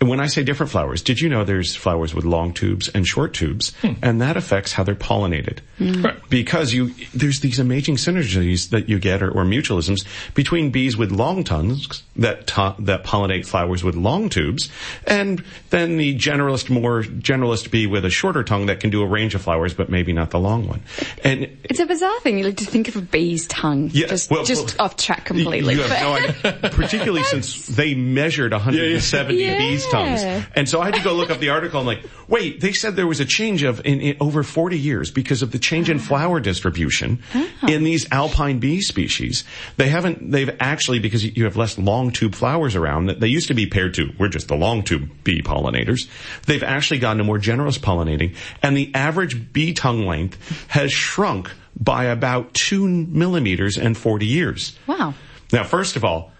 when 0.08 0.20
I 0.20 0.26
say 0.26 0.42
different 0.42 0.70
flowers, 0.72 1.02
did 1.02 1.20
you 1.20 1.28
know 1.28 1.44
there's 1.44 1.74
flowers 1.76 2.14
with 2.14 2.24
long 2.24 2.52
tubes 2.52 2.88
and 2.88 3.06
short 3.06 3.34
tubes? 3.34 3.74
Hmm. 3.82 3.92
And 4.02 4.20
that 4.20 4.36
affects 4.36 4.72
how 4.72 4.84
they're 4.84 4.94
pollinated. 4.94 5.58
Hmm. 5.78 6.02
Right. 6.02 6.28
Because 6.30 6.72
you, 6.72 6.94
there's 7.14 7.40
these 7.40 7.58
amazing 7.58 7.96
synergies 7.96 8.70
that 8.70 8.88
you 8.88 8.98
get 8.98 9.22
or, 9.22 9.30
or 9.30 9.44
mutualisms 9.44 10.06
between 10.34 10.70
bees 10.70 10.96
with 10.96 11.10
long 11.10 11.44
tongues 11.44 12.02
that, 12.16 12.46
to, 12.48 12.74
that 12.80 13.04
pollinate 13.04 13.46
flowers 13.46 13.82
with 13.84 13.94
long 13.94 14.28
tubes 14.28 14.70
and 15.06 15.44
then 15.70 15.96
the 15.96 16.16
generalist, 16.16 16.70
more 16.70 17.02
generalist 17.02 17.70
bee 17.70 17.86
with 17.86 18.04
a 18.04 18.10
shorter 18.10 18.42
tongue 18.44 18.66
that 18.66 18.80
can 18.80 18.90
do 18.90 19.02
a 19.02 19.06
range 19.06 19.34
of 19.34 19.42
flowers 19.42 19.74
but 19.74 19.88
maybe 19.88 20.12
not 20.12 20.30
the 20.30 20.38
long 20.38 20.66
one. 20.68 20.82
And 21.24 21.56
It's 21.64 21.80
a 21.80 21.86
bizarre 21.86 22.20
thing. 22.20 22.38
You 22.38 22.44
like 22.44 22.56
to 22.58 22.64
think 22.64 22.88
of 22.88 22.96
a 22.96 23.00
bee's 23.02 23.46
tongue. 23.46 23.90
Yeah, 23.92 24.06
just 24.06 24.30
well, 24.30 24.44
just 24.44 24.78
well, 24.78 24.86
off 24.86 24.96
track 24.96 25.24
completely. 25.24 25.74
You 25.74 25.82
have 25.82 26.00
no 26.02 26.12
idea. 26.14 26.70
Particularly 26.72 27.22
since 27.24 27.66
they 27.66 27.94
measured 27.94 28.52
170 28.52 29.34
Yeah. 29.34 29.58
bees 29.58 29.86
tongues. 29.92 30.46
And 30.54 30.68
so 30.68 30.80
I 30.80 30.86
had 30.86 30.94
to 30.94 31.02
go 31.02 31.14
look 31.14 31.30
up 31.30 31.38
the 31.38 31.50
article 31.50 31.80
and 31.80 31.86
like, 31.86 32.04
wait, 32.28 32.60
they 32.60 32.72
said 32.72 32.96
there 32.96 33.06
was 33.06 33.20
a 33.20 33.24
change 33.24 33.62
of 33.62 33.80
in, 33.84 34.00
in 34.00 34.16
over 34.20 34.42
40 34.42 34.78
years 34.78 35.10
because 35.10 35.42
of 35.42 35.52
the 35.52 35.58
change 35.58 35.90
in 35.90 35.98
flower 35.98 36.40
distribution 36.40 37.22
oh. 37.34 37.48
in 37.68 37.84
these 37.84 38.10
alpine 38.10 38.58
bee 38.58 38.80
species. 38.80 39.44
They 39.76 39.88
haven't, 39.88 40.30
they've 40.30 40.54
actually, 40.60 40.98
because 40.98 41.24
you 41.24 41.44
have 41.44 41.56
less 41.56 41.78
long 41.78 42.10
tube 42.10 42.34
flowers 42.34 42.74
around 42.74 43.06
that 43.06 43.20
they 43.20 43.28
used 43.28 43.48
to 43.48 43.54
be 43.54 43.66
paired 43.66 43.94
to, 43.94 44.10
we're 44.18 44.28
just 44.28 44.48
the 44.48 44.56
long 44.56 44.82
tube 44.82 45.10
bee 45.24 45.42
pollinators. 45.42 46.08
They've 46.46 46.62
actually 46.62 47.00
gotten 47.00 47.18
to 47.18 47.24
more 47.24 47.38
generous 47.38 47.78
pollinating 47.78 48.34
and 48.62 48.76
the 48.76 48.92
average 48.94 49.52
bee 49.52 49.74
tongue 49.74 50.06
length 50.06 50.66
has 50.68 50.92
shrunk 50.92 51.50
by 51.78 52.04
about 52.04 52.54
two 52.54 52.86
millimeters 52.86 53.78
in 53.78 53.94
40 53.94 54.26
years. 54.26 54.78
wow. 54.86 55.14
Now, 55.52 55.64
first 55.64 55.96
of 55.96 56.04
all, 56.04 56.31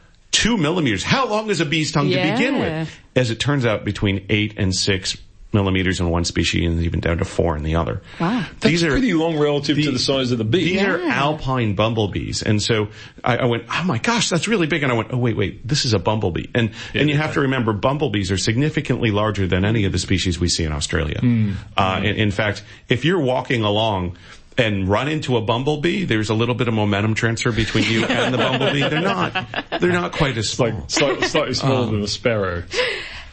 two 0.43 0.57
millimeters. 0.57 1.05
How 1.05 1.29
long 1.29 1.51
is 1.51 1.61
a 1.61 1.65
bee's 1.65 1.93
tongue 1.93 2.09
Yeah. 2.09 2.27
to 2.27 2.33
begin 2.33 2.59
with? 2.59 3.01
As 3.15 3.31
it 3.31 3.39
turns 3.39 3.65
out, 3.65 3.85
between 3.85 4.27
eight 4.29 4.55
and 4.57 4.75
six 4.75 5.17
millimeters 5.53 6.01
in 6.01 6.09
one 6.09 6.25
species 6.25 6.67
and 6.67 6.83
even 6.83 6.99
down 6.99 7.19
to 7.19 7.27
four 7.27 7.57
in 7.57 7.63
the 7.63 7.77
other. 7.77 8.01
Wow. 8.19 8.47
That's 8.61 8.83
pretty 8.83 9.13
long 9.13 9.39
relative 9.39 9.77
to 9.77 9.91
the 9.91 9.99
size 9.99 10.33
of 10.33 10.39
the 10.39 10.45
bee. 10.45 10.65
These 10.79 10.83
are 10.83 10.99
alpine 11.03 11.75
bumblebees. 11.75 12.43
And 12.43 12.63
so 12.63 12.89
I, 13.23 13.37
I 13.37 13.45
went, 13.45 13.65
oh 13.71 13.85
my 13.85 13.99
gosh, 13.99 14.31
that's 14.31 14.49
really 14.49 14.67
big. 14.67 14.83
And 14.83 14.91
I 14.91 14.95
went, 14.95 15.13
oh 15.13 15.19
wait, 15.19 15.37
wait, 15.37 15.69
this 15.69 15.85
is 15.85 15.93
a 15.93 15.99
bumblebee. 15.99 16.47
And, 16.55 16.71
and 16.95 17.11
you 17.11 17.17
have 17.19 17.35
to 17.35 17.41
remember 17.43 17.75
bumblebees 17.75 18.31
are 18.33 18.39
significantly 18.39 19.11
larger 19.11 19.47
than 19.47 19.65
any 19.65 19.85
of 19.85 19.93
the 19.93 19.99
species 19.99 20.41
we 20.41 20.49
see 20.49 20.65
in 20.65 20.73
Australia. 20.73 21.21
Hmm. 21.21 21.53
Uh, 21.77 22.01
in, 22.03 22.17
in 22.17 22.31
fact, 22.31 22.65
if 22.89 23.05
you're 23.05 23.21
walking 23.21 23.63
along 23.63 24.17
and 24.59 24.89
run 24.89 25.09
into 25.09 25.37
a 25.37 25.41
bumblebee, 25.41 26.05
there's 26.05 26.31
a 26.31 26.35
little 26.35 26.55
bit 26.55 26.69
of 26.69 26.75
momentum 26.75 27.15
transfer 27.15 27.53
between 27.53 27.85
you 27.91 28.05
and 28.05 28.33
the 28.35 28.39
bumblebee. 28.39 28.81
They're 28.89 29.01
not, 29.01 29.47
they're 29.81 29.93
not 29.93 30.13
quite 30.13 30.37
as 30.37 30.49
small. 30.51 30.71
like 30.71 30.91
slightly, 30.91 31.27
slightly 31.29 31.55
smaller 31.55 31.87
than 31.87 32.03
a 32.03 32.09
sparrow. 32.09 32.65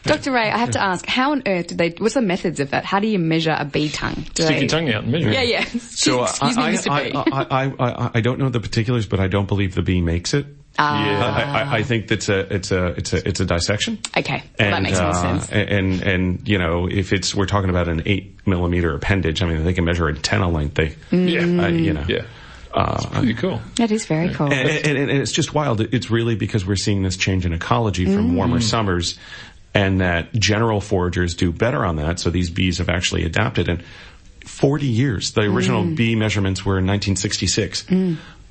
Dr. 0.02 0.32
Ray, 0.32 0.50
I 0.50 0.56
have 0.56 0.70
to 0.70 0.82
ask, 0.82 1.04
how 1.04 1.32
on 1.32 1.42
earth 1.46 1.66
did 1.68 1.78
they, 1.78 1.90
what's 1.98 2.14
the 2.14 2.22
methods 2.22 2.58
of 2.58 2.70
that? 2.70 2.86
How 2.86 3.00
do 3.00 3.06
you 3.06 3.18
measure 3.18 3.54
a 3.56 3.66
bee 3.66 3.90
tongue? 3.90 4.24
Do 4.34 4.44
Stick 4.44 4.48
they- 4.48 4.60
your 4.60 4.68
tongue 4.68 4.88
out 4.90 5.02
and 5.02 5.12
measure. 5.12 5.30
Yeah, 5.30 5.42
it. 5.42 5.48
yeah. 5.74 5.80
So 5.90 6.20
uh, 6.20 6.24
Excuse 6.24 6.56
me, 6.56 6.62
I, 6.62 6.72
Mr. 6.72 6.90
I, 6.90 7.02
Bee. 7.04 7.12
I, 7.16 7.64
I, 7.66 7.72
I, 8.06 8.10
I 8.14 8.20
don't 8.22 8.38
know 8.38 8.48
the 8.48 8.60
particulars, 8.60 9.06
but 9.06 9.20
I 9.20 9.28
don't 9.28 9.46
believe 9.46 9.74
the 9.74 9.82
bee 9.82 10.00
makes 10.00 10.32
it. 10.32 10.46
Ah. 10.78 11.04
Yeah. 11.06 11.24
I, 11.24 11.42
I, 11.60 11.76
I 11.78 11.82
think 11.82 12.08
that's 12.08 12.28
a 12.28 12.54
it's 12.54 12.70
a 12.70 12.86
it's 12.88 13.12
a 13.12 13.28
it's 13.28 13.40
a 13.40 13.44
dissection. 13.44 13.98
Okay, 14.16 14.42
well, 14.58 14.70
that 14.70 14.82
makes 14.82 14.98
more 14.98 15.08
uh, 15.08 15.38
sense. 15.40 15.50
And 15.50 16.02
and 16.02 16.48
you 16.48 16.58
know 16.58 16.88
if 16.88 17.12
it's 17.12 17.34
we're 17.34 17.46
talking 17.46 17.70
about 17.70 17.88
an 17.88 18.02
eight 18.06 18.46
millimeter 18.46 18.94
appendage, 18.94 19.42
I 19.42 19.46
mean 19.46 19.64
they 19.64 19.74
can 19.74 19.84
measure 19.84 20.08
a 20.08 20.14
antenna 20.14 20.48
length. 20.48 20.74
They 20.74 20.96
Yeah. 21.10 21.64
uh, 21.64 21.68
you 21.68 21.92
know 21.92 22.04
Yeah. 22.08 22.22
Pretty 23.12 23.34
cool. 23.34 23.60
That 23.76 23.90
is 23.90 24.06
very 24.06 24.32
cool. 24.32 24.52
And, 24.52 24.68
and, 24.86 24.96
and 24.96 25.10
it's 25.10 25.32
just 25.32 25.52
wild. 25.52 25.80
It's 25.80 26.08
really 26.10 26.36
because 26.36 26.64
we're 26.64 26.76
seeing 26.76 27.02
this 27.02 27.16
change 27.16 27.44
in 27.44 27.52
ecology 27.52 28.06
from 28.06 28.36
warmer 28.36 28.60
summers 28.60 29.18
and 29.74 30.00
that 30.00 30.32
general 30.34 30.80
foragers 30.80 31.34
do 31.36 31.52
better 31.52 31.84
on 31.84 31.96
that. 31.96 32.20
So 32.20 32.30
these 32.30 32.48
bees 32.48 32.78
have 32.78 32.88
actually 32.88 33.24
adapted. 33.24 33.68
And 33.68 33.82
40 34.46 34.86
years, 34.86 35.32
the 35.32 35.42
original 35.42 35.84
bee 35.84 36.14
measurements 36.14 36.64
were 36.64 36.78
in 36.78 36.86
1966. 36.86 37.86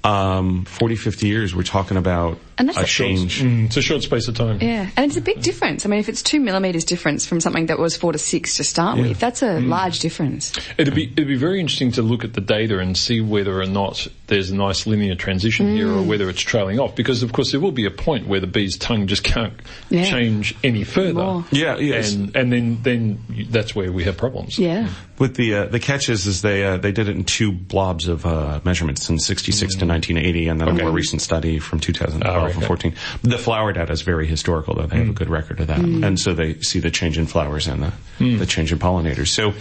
Um, 0.04 0.66
40, 0.66 0.96
50 0.96 1.28
years, 1.28 1.56
we're 1.56 1.64
talking 1.64 1.98
about 1.98 2.38
And 2.60 2.68
that's 2.70 2.78
a 2.78 2.82
a 2.82 2.86
change. 2.86 3.42
Mm, 3.42 3.66
it's 3.68 3.78
a 3.78 3.82
short 3.82 4.04
space 4.04 4.28
of 4.28 4.36
time. 4.36 4.60
Yeah, 4.62 4.90
and 4.98 5.06
it's 5.08 5.18
a 5.18 5.22
big 5.22 5.42
difference. 5.42 5.86
I 5.86 5.90
mean, 5.90 6.00
if 6.00 6.10
it's 6.10 6.22
two 6.22 6.40
millimeters 6.40 6.84
difference 6.84 7.26
from 7.26 7.40
something 7.40 7.68
that 7.68 7.80
was 7.80 7.96
four 7.98 8.12
to 8.12 8.18
six 8.20 8.58
to 8.58 8.64
start 8.64 9.00
with, 9.00 9.18
that's 9.20 9.42
a 9.42 9.60
large 9.62 10.00
difference. 10.00 10.52
It'd 10.78 10.94
be 10.94 11.06
it'd 11.06 11.28
be 11.28 11.36
very 11.38 11.60
interesting 11.60 11.92
to 11.94 12.02
look 12.02 12.24
at 12.24 12.34
the 12.34 12.42
data 12.42 12.80
and 12.80 12.98
see 12.98 13.22
whether 13.22 13.60
or 13.60 13.66
not 13.66 14.08
there's 14.28 14.52
a 14.52 14.56
nice 14.56 14.86
linear 14.86 15.16
transition 15.16 15.76
here, 15.76 15.90
or 15.90 16.04
whether 16.04 16.30
it's 16.30 16.42
trailing 16.42 16.80
off. 16.80 16.96
Because 16.96 17.24
of 17.24 17.32
course 17.34 17.52
there 17.52 17.60
will 17.62 17.72
be 17.72 17.86
a 17.86 17.92
point 17.92 18.28
where 18.28 18.40
the 18.42 18.48
bee's 18.48 18.78
tongue 18.78 19.08
just 19.08 19.24
can't 19.24 19.54
Yeah. 19.90 20.04
change 20.04 20.54
any 20.64 20.84
further. 20.84 21.14
More. 21.24 21.46
Yeah, 21.52 21.78
yes. 21.78 22.14
and 22.14 22.36
and 22.36 22.52
then 22.52 22.80
then 22.84 23.48
that's 23.50 23.74
where 23.74 23.92
we 23.92 24.04
have 24.04 24.18
problems. 24.18 24.60
Yeah. 24.60 24.90
With 25.18 25.36
the 25.36 25.54
uh, 25.56 25.66
the 25.66 25.80
catch 25.80 26.10
is, 26.10 26.26
is 26.28 26.42
they 26.42 26.64
uh, 26.66 26.78
they 26.78 26.92
did 26.92 27.08
it 27.10 27.16
in 27.16 27.24
two 27.26 27.52
blobs 27.52 28.08
of 28.08 28.26
uh, 28.26 28.60
measurements 28.64 29.10
in 29.10 29.20
66 29.20 29.76
to 29.76 29.86
1980, 29.86 30.48
and 30.48 30.60
then 30.62 30.68
a 30.68 30.74
more 30.74 30.92
recent 30.92 31.22
study 31.22 31.60
from 31.60 31.80
2012 31.80 32.36
Oh, 32.49 32.49
okay. 32.52 32.60
and 32.60 32.68
14. 32.68 32.96
The 33.24 33.38
flower 33.38 33.74
data 33.74 33.92
is 33.92 34.02
very 34.02 34.28
historical, 34.28 34.76
though 34.76 34.88
they 34.88 34.98
have 34.98 35.08
a 35.08 35.12
mm. 35.12 35.16
good 35.16 35.30
record 35.30 35.60
of 35.60 35.68
that, 35.68 35.80
mm. 35.80 36.06
and 36.06 36.20
so 36.20 36.34
they 36.34 36.56
see 36.62 36.80
the 36.80 36.92
change 36.92 37.18
in 37.18 37.26
flowers 37.28 37.68
and 37.68 37.84
the 37.84 37.94
mm. 38.20 38.40
the 38.40 38.46
change 38.46 38.72
in 38.72 38.80
pollinators. 38.80 39.28
So, 39.28 39.54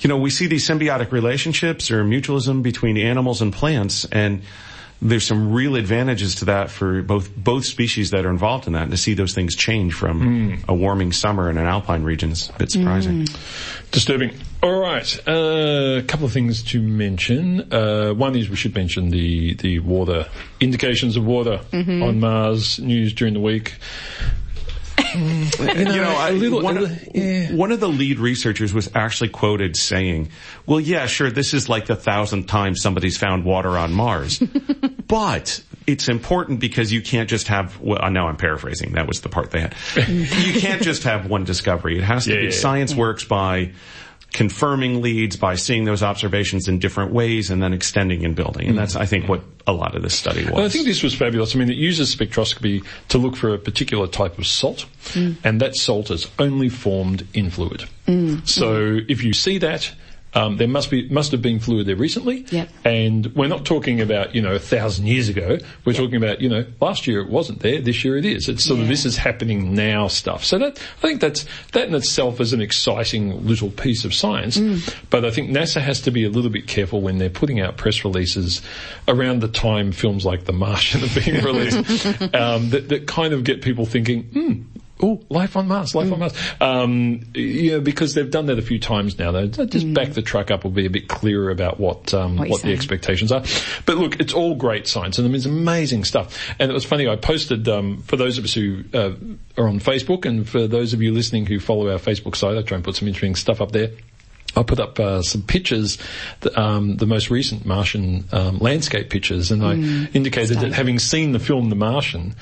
you 0.00 0.08
know, 0.08 0.16
we 0.18 0.30
see 0.30 0.46
these 0.46 0.66
symbiotic 0.66 1.12
relationships 1.12 1.90
or 1.90 2.04
mutualism 2.04 2.62
between 2.62 2.96
animals 2.96 3.42
and 3.42 3.52
plants, 3.52 4.04
and 4.06 4.42
there's 5.02 5.26
some 5.26 5.52
real 5.52 5.74
advantages 5.74 6.36
to 6.36 6.44
that 6.44 6.70
for 6.70 7.02
both 7.02 7.34
both 7.36 7.64
species 7.64 8.10
that 8.12 8.24
are 8.24 8.30
involved 8.30 8.68
in 8.68 8.72
that. 8.74 8.82
And 8.82 8.90
to 8.92 8.96
see 8.96 9.14
those 9.14 9.34
things 9.34 9.56
change 9.56 9.94
from 9.94 10.62
a 10.68 10.74
warming 10.74 11.12
summer 11.12 11.50
in 11.50 11.58
an 11.58 11.66
alpine 11.66 12.04
region 12.04 12.30
is 12.30 12.50
a 12.50 12.58
bit 12.58 12.70
surprising. 12.70 13.26
Disturbing. 13.90 14.30
All 14.62 14.78
right, 14.78 15.28
uh, 15.28 15.98
a 15.98 16.02
couple 16.02 16.24
of 16.24 16.32
things 16.32 16.62
to 16.70 16.80
mention. 16.80 17.72
Uh, 17.72 18.12
one 18.14 18.36
is 18.36 18.48
we 18.48 18.54
should 18.54 18.74
mention 18.76 19.10
the 19.10 19.54
the 19.54 19.80
water 19.80 20.28
indications 20.60 21.16
of 21.16 21.24
water 21.26 21.60
on 21.72 22.20
Mars 22.20 22.78
news 22.78 23.12
during 23.12 23.34
the 23.34 23.40
week. 23.40 23.74
You 25.14 25.84
know, 25.84 26.14
I, 26.18 26.30
little- 26.32 26.62
one, 26.62 26.76
of, 26.78 27.08
yeah. 27.14 27.52
one 27.54 27.72
of 27.72 27.80
the 27.80 27.88
lead 27.88 28.18
researchers 28.18 28.72
was 28.72 28.90
actually 28.94 29.28
quoted 29.30 29.76
saying, 29.76 30.30
"Well, 30.66 30.80
yeah, 30.80 31.06
sure, 31.06 31.30
this 31.30 31.54
is 31.54 31.68
like 31.68 31.86
the 31.86 31.96
thousandth 31.96 32.46
time 32.46 32.74
somebody's 32.76 33.16
found 33.16 33.44
water 33.44 33.76
on 33.78 33.92
Mars, 33.92 34.38
but." 35.08 35.62
It's 35.84 36.08
important 36.08 36.60
because 36.60 36.92
you 36.92 37.02
can't 37.02 37.28
just 37.28 37.48
have. 37.48 37.80
Well, 37.80 38.08
now 38.12 38.28
I'm 38.28 38.36
paraphrasing. 38.36 38.92
That 38.92 39.08
was 39.08 39.20
the 39.22 39.28
part 39.28 39.50
they 39.50 39.62
had. 39.62 39.74
you 40.08 40.60
can't 40.60 40.80
just 40.80 41.02
have 41.02 41.28
one 41.28 41.42
discovery. 41.42 41.98
It 41.98 42.04
has 42.04 42.24
to 42.26 42.30
Yeah, 42.34 42.36
be. 42.38 42.44
yeah. 42.44 42.50
Science 42.52 42.94
works 42.94 43.24
by 43.24 43.72
confirming 44.32 45.02
leads, 45.02 45.36
by 45.36 45.54
seeing 45.54 45.84
those 45.84 46.02
observations 46.02 46.68
in 46.68 46.78
different 46.78 47.12
ways, 47.12 47.50
and 47.50 47.62
then 47.62 47.72
extending 47.72 48.24
and 48.24 48.34
building. 48.34 48.68
And 48.68 48.78
that's, 48.78 48.96
I 48.96 49.06
think, 49.06 49.24
mm-hmm. 49.24 49.32
what 49.32 49.42
a 49.66 49.72
lot 49.72 49.94
of 49.94 50.02
this 50.02 50.14
study 50.14 50.44
was. 50.44 50.52
Well, 50.52 50.64
I 50.64 50.68
think 50.68 50.86
this 50.86 51.02
was 51.02 51.14
fabulous. 51.14 51.54
I 51.54 51.58
mean, 51.58 51.70
it 51.70 51.76
uses 51.76 52.14
spectroscopy 52.14 52.84
to 53.08 53.18
look 53.18 53.36
for 53.36 53.54
a 53.54 53.58
particular 53.58 54.06
type 54.06 54.38
of 54.38 54.46
salt, 54.46 54.86
mm. 55.10 55.36
and 55.44 55.60
that 55.60 55.76
salt 55.76 56.10
is 56.10 56.30
only 56.38 56.68
formed 56.68 57.26
in 57.34 57.50
fluid. 57.50 57.84
Mm. 58.06 58.48
So 58.48 59.00
if 59.08 59.22
you 59.22 59.32
see 59.32 59.58
that, 59.58 59.92
um, 60.34 60.56
there 60.56 60.68
must 60.68 60.90
be 60.90 61.08
must 61.08 61.30
have 61.32 61.42
been 61.42 61.60
fluid 61.60 61.86
there 61.86 61.96
recently, 61.96 62.46
Yep. 62.50 62.68
and 62.84 63.26
we're 63.34 63.48
not 63.48 63.64
talking 63.64 64.00
about 64.00 64.34
you 64.34 64.40
know 64.42 64.54
a 64.54 64.58
thousand 64.58 65.06
years 65.06 65.28
ago. 65.28 65.58
We're 65.84 65.92
talking 65.92 66.16
about 66.16 66.40
you 66.40 66.48
know 66.48 66.64
last 66.80 67.06
year 67.06 67.20
it 67.20 67.28
wasn't 67.28 67.60
there, 67.60 67.80
this 67.80 68.04
year 68.04 68.16
it 68.16 68.24
is. 68.24 68.48
It's 68.48 68.64
sort 68.64 68.80
of 68.80 68.88
this 68.88 69.04
is 69.04 69.16
happening 69.16 69.74
now 69.74 70.08
stuff. 70.08 70.44
So 70.44 70.58
that 70.58 70.78
I 70.98 71.06
think 71.06 71.20
that's 71.20 71.44
that 71.72 71.88
in 71.88 71.94
itself 71.94 72.40
is 72.40 72.52
an 72.52 72.60
exciting 72.60 73.46
little 73.46 73.70
piece 73.70 74.04
of 74.04 74.14
science. 74.14 74.58
But 75.10 75.24
I 75.24 75.30
think 75.30 75.50
NASA 75.50 75.80
has 75.80 76.00
to 76.02 76.10
be 76.10 76.24
a 76.24 76.30
little 76.30 76.50
bit 76.50 76.66
careful 76.66 77.00
when 77.00 77.18
they're 77.18 77.30
putting 77.30 77.60
out 77.60 77.76
press 77.76 78.04
releases 78.04 78.62
around 79.08 79.40
the 79.40 79.48
time 79.48 79.92
films 79.92 80.24
like 80.24 80.44
The 80.44 80.52
Martian 80.52 81.02
are 81.04 81.20
being 81.20 81.42
released 81.44 81.76
um, 82.34 82.70
that, 82.70 82.88
that 82.88 83.06
kind 83.06 83.32
of 83.34 83.44
get 83.44 83.62
people 83.62 83.86
thinking, 83.86 84.22
hmm. 84.24 84.71
Oh, 85.00 85.20
life 85.28 85.56
on 85.56 85.66
Mars, 85.66 85.94
life 85.94 86.12
on 86.12 86.20
Mars. 86.20 86.34
Um, 86.60 87.22
know, 87.34 87.80
because 87.80 88.14
they've 88.14 88.30
done 88.30 88.46
that 88.46 88.58
a 88.58 88.62
few 88.62 88.78
times 88.78 89.18
now. 89.18 89.46
Just 89.46 89.92
back 89.94 90.10
the 90.10 90.22
truck 90.22 90.50
up 90.50 90.64
or 90.64 90.70
be 90.70 90.86
a 90.86 90.90
bit 90.90 91.08
clearer 91.08 91.50
about 91.50 91.80
what 91.80 92.14
um, 92.14 92.36
What 92.36 92.48
what, 92.48 92.62
the 92.62 92.72
expectations 92.72 93.32
are. 93.32 93.42
But 93.84 93.98
look, 93.98 94.20
it's 94.20 94.32
all 94.32 94.54
great 94.54 94.86
science, 94.86 95.18
and 95.18 95.34
it's 95.34 95.46
amazing 95.46 96.04
stuff. 96.04 96.54
And 96.58 96.70
it 96.70 96.74
was 96.74 96.84
funny. 96.84 97.08
I 97.08 97.16
posted 97.16 97.68
um, 97.68 98.02
for 98.02 98.16
those 98.16 98.38
of 98.38 98.44
us 98.44 98.54
who 98.54 98.84
uh, 98.94 99.12
are 99.56 99.68
on 99.68 99.80
Facebook, 99.80 100.24
and 100.24 100.48
for 100.48 100.66
those 100.68 100.92
of 100.92 101.02
you 101.02 101.12
listening 101.12 101.46
who 101.46 101.58
follow 101.58 101.90
our 101.90 101.98
Facebook 101.98 102.36
site, 102.36 102.56
I 102.56 102.62
try 102.62 102.76
and 102.76 102.84
put 102.84 102.96
some 102.96 103.08
interesting 103.08 103.34
stuff 103.34 103.60
up 103.60 103.72
there. 103.72 103.90
I 104.54 104.62
put 104.62 104.80
up 104.80 105.00
uh, 105.00 105.22
some 105.22 105.42
pictures, 105.42 105.96
the, 106.40 106.60
um, 106.60 106.96
the 106.96 107.06
most 107.06 107.30
recent 107.30 107.64
Martian 107.64 108.26
um, 108.32 108.58
landscape 108.58 109.08
pictures, 109.08 109.50
and 109.50 109.64
I 109.64 109.74
indicated 110.12 110.60
that 110.60 110.72
having 110.74 110.98
seen 110.98 111.32
the 111.32 111.38
film 111.38 111.70
The 111.70 111.74
Martian, 111.76 112.34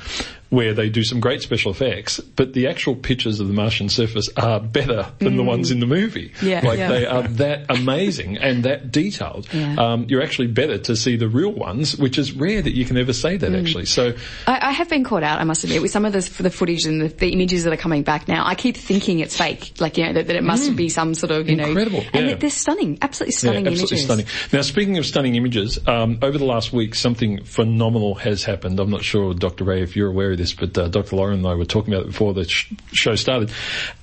where 0.51 0.75
they 0.75 0.89
do 0.91 1.03
some 1.05 1.21
great 1.21 1.41
special 1.43 1.71
effects, 1.71 2.19
but 2.21 2.53
the 2.53 2.67
actual 2.67 2.95
pictures 2.97 3.41
of 3.41 3.47
the 3.49 3.55
Martian 3.55 3.89
surface 3.89 4.29
are 4.37 4.61
better 4.61 5.07
than 5.19 5.37
the 5.37 5.45
ones 5.45 5.71
in 5.71 5.81
the 5.81 5.87
movie. 5.87 6.33
Yeah. 6.43 6.61
like 6.65 6.79
Yeah. 6.79 6.89
they 6.89 7.07
are 7.07 7.23
that 7.23 7.67
amazing 7.69 8.37
and 8.39 8.65
that 8.65 8.91
detailed. 8.91 9.49
Yeah. 9.53 9.77
Um, 9.79 10.07
you're 10.09 10.23
actually 10.23 10.49
better 10.49 10.77
to 10.79 10.97
see 10.97 11.17
the 11.17 11.29
real 11.29 11.53
ones, 11.53 11.97
which 11.97 12.19
is 12.19 12.33
rare 12.33 12.61
that 12.61 12.75
you 12.77 12.85
can 12.85 12.97
ever 12.99 13.13
say 13.13 13.37
that 13.37 13.55
actually. 13.55 13.87
So 13.87 14.15
I, 14.47 14.59
I 14.69 14.73
have 14.73 14.89
been 14.89 15.05
caught 15.05 15.23
out, 15.23 15.41
I 15.41 15.45
must 15.45 15.63
admit, 15.65 15.83
with 15.83 15.93
some 15.93 16.05
of 16.05 16.13
the, 16.13 16.43
the 16.43 16.51
footage 16.51 16.85
and 16.85 17.01
the, 17.01 17.09
the 17.09 17.29
images 17.31 17.65
that 17.65 17.73
are 17.73 17.77
coming 17.77 18.03
back 18.03 18.27
now. 18.27 18.45
I 18.45 18.57
keep 18.57 18.77
thinking 18.77 19.21
it's 19.21 19.37
fake, 19.37 19.75
like, 19.79 19.97
you 19.99 20.07
know, 20.07 20.15
that, 20.15 20.27
that 20.27 20.37
it 20.37 20.43
must 20.43 20.75
be 20.75 20.89
some 20.89 21.15
sort 21.15 21.31
of, 21.31 21.49
you 21.49 21.57
know. 21.57 21.69
Incredible, 21.69 22.03
And 22.13 22.41
they're 22.41 22.51
stunning, 22.51 22.99
absolutely 23.03 23.33
stunning 23.33 23.67
absolutely 23.69 23.99
images. 23.99 24.05
stunning. 24.05 24.27
Now, 24.53 24.63
speaking 24.63 24.99
of 24.99 25.07
stunning 25.07 25.37
images, 25.37 25.79
um, 25.87 26.19
over 26.23 26.39
the 26.39 26.45
last 26.45 26.73
week, 26.73 26.97
something 26.97 27.45
phenomenal 27.45 28.17
has 28.17 28.43
happened. 28.43 28.81
I'm 28.81 28.91
not 28.91 29.05
sure, 29.05 29.33
Dr. 29.33 29.63
Ray, 29.65 29.83
if 29.83 29.95
you're 29.95 30.09
aware 30.09 30.33
of 30.33 30.40
this, 30.41 30.55
but 30.55 30.77
uh, 30.77 30.89
Dr. 30.89 31.17
Lauren 31.17 31.39
and 31.39 31.47
I 31.47 31.55
were 31.55 31.65
talking 31.65 31.93
about 31.93 32.07
it 32.07 32.13
before 32.13 32.35
the 32.35 32.45
sh- 32.45 32.73
show 32.93 33.15
started. 33.15 33.53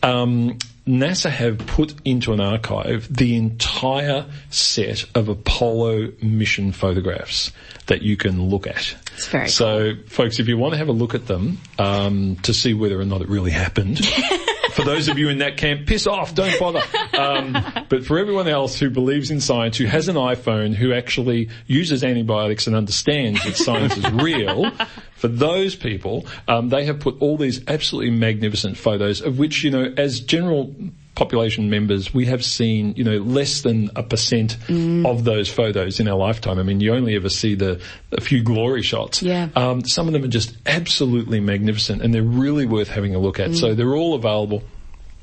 Um, 0.03 0.57
NASA 0.87 1.29
have 1.29 1.57
put 1.57 1.93
into 2.05 2.31
an 2.31 2.39
archive 2.39 3.13
the 3.13 3.35
entire 3.35 4.25
set 4.49 5.05
of 5.15 5.27
Apollo 5.27 6.13
mission 6.21 6.71
photographs 6.71 7.51
that 7.87 8.01
you 8.01 8.15
can 8.15 8.41
look 8.41 8.67
at. 8.67 8.95
It's 9.15 9.27
very 9.27 9.49
so, 9.49 9.93
folks, 10.07 10.39
if 10.39 10.47
you 10.47 10.57
want 10.57 10.73
to 10.73 10.77
have 10.77 10.87
a 10.87 10.93
look 10.93 11.13
at 11.13 11.27
them 11.27 11.57
um, 11.77 12.37
to 12.43 12.53
see 12.53 12.73
whether 12.73 12.99
or 12.99 13.05
not 13.05 13.21
it 13.21 13.27
really 13.27 13.51
happened, 13.51 14.05
for 14.73 14.85
those 14.85 15.09
of 15.09 15.17
you 15.17 15.27
in 15.27 15.39
that 15.39 15.57
camp, 15.57 15.87
piss 15.87 16.07
off, 16.07 16.33
don't 16.35 16.57
bother. 16.59 16.81
Um, 17.17 17.57
but 17.89 18.05
for 18.05 18.19
everyone 18.19 18.47
else 18.47 18.79
who 18.79 18.89
believes 18.89 19.31
in 19.31 19.41
science, 19.41 19.77
who 19.77 19.85
has 19.85 20.07
an 20.07 20.15
iPhone, 20.15 20.73
who 20.73 20.93
actually 20.93 21.49
uses 21.65 22.03
antibiotics 22.03 22.67
and 22.67 22.75
understands 22.75 23.43
that 23.43 23.57
science 23.57 23.97
is 23.97 24.09
real, 24.11 24.71
for 25.17 25.27
those 25.27 25.75
people, 25.75 26.25
um, 26.47 26.69
they 26.69 26.85
have 26.85 26.99
put 26.99 27.17
all 27.19 27.37
these 27.37 27.61
absolutely 27.67 28.11
magnificent 28.11 28.77
photos 28.77 29.21
of 29.21 29.39
which, 29.39 29.63
you 29.63 29.71
know, 29.71 29.93
as 29.97 30.19
general 30.19 30.73
population 31.15 31.69
members, 31.69 32.13
we 32.13 32.25
have 32.25 32.45
seen, 32.45 32.93
you 32.95 33.03
know, 33.03 33.17
less 33.17 33.61
than 33.61 33.89
a 33.95 34.03
percent 34.03 34.55
of 34.69 35.23
those 35.23 35.49
photos 35.49 35.99
in 35.99 36.07
our 36.07 36.15
lifetime. 36.15 36.59
I 36.59 36.63
mean, 36.63 36.79
you 36.79 36.93
only 36.93 37.15
ever 37.15 37.29
see 37.29 37.55
the 37.55 37.81
a 38.11 38.21
few 38.21 38.43
glory 38.43 38.83
shots. 38.83 39.23
Yeah. 39.23 39.49
Um, 39.55 39.83
some 39.83 40.05
of 40.05 40.13
them 40.13 40.23
are 40.23 40.27
just 40.29 40.55
absolutely 40.67 41.39
magnificent, 41.39 42.03
and 42.03 42.13
they're 42.13 42.21
really 42.21 42.67
worth 42.67 42.89
having 42.89 43.15
a 43.15 43.19
look 43.19 43.39
at. 43.39 43.55
So 43.55 43.73
they're 43.73 43.95
all 43.95 44.13
available. 44.13 44.61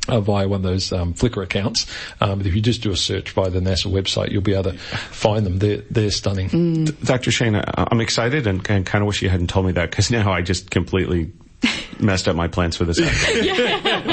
Uh, 0.07 0.21
via 0.21 0.47
one 0.47 0.59
of 0.59 0.63
those 0.63 0.93
um, 0.93 1.15
Flickr 1.15 1.43
accounts. 1.43 1.87
Um, 2.21 2.37
but 2.37 2.47
if 2.47 2.55
you 2.55 2.61
just 2.61 2.83
do 2.83 2.91
a 2.91 2.97
search 2.97 3.31
via 3.31 3.49
the 3.49 3.61
NASA 3.61 3.87
website, 3.91 4.31
you'll 4.33 4.43
be 4.43 4.53
able 4.53 4.73
to 4.73 4.77
find 4.79 5.47
them. 5.47 5.59
They're, 5.61 5.79
they're 5.91 6.11
stunning. 6.11 6.85
Dr. 6.85 7.31
Shane, 7.31 7.57
I- 7.57 7.65
I'm 7.91 8.03
excited 8.03 8.47
and, 8.47 8.69
and 8.69 8.85
kind 8.85 9.01
of 9.01 9.07
wish 9.07 9.23
you 9.23 9.31
hadn't 9.31 9.49
told 9.49 9.65
me 9.65 9.73
that 9.73 9.89
because 9.91 10.11
now 10.19 10.31
I 10.31 10.43
just 10.43 10.71
completely 10.71 11.33
messed 12.01 12.29
up 12.29 12.37
my 12.37 12.49
plans 12.49 12.77
for 12.77 12.85
this. 12.85 12.99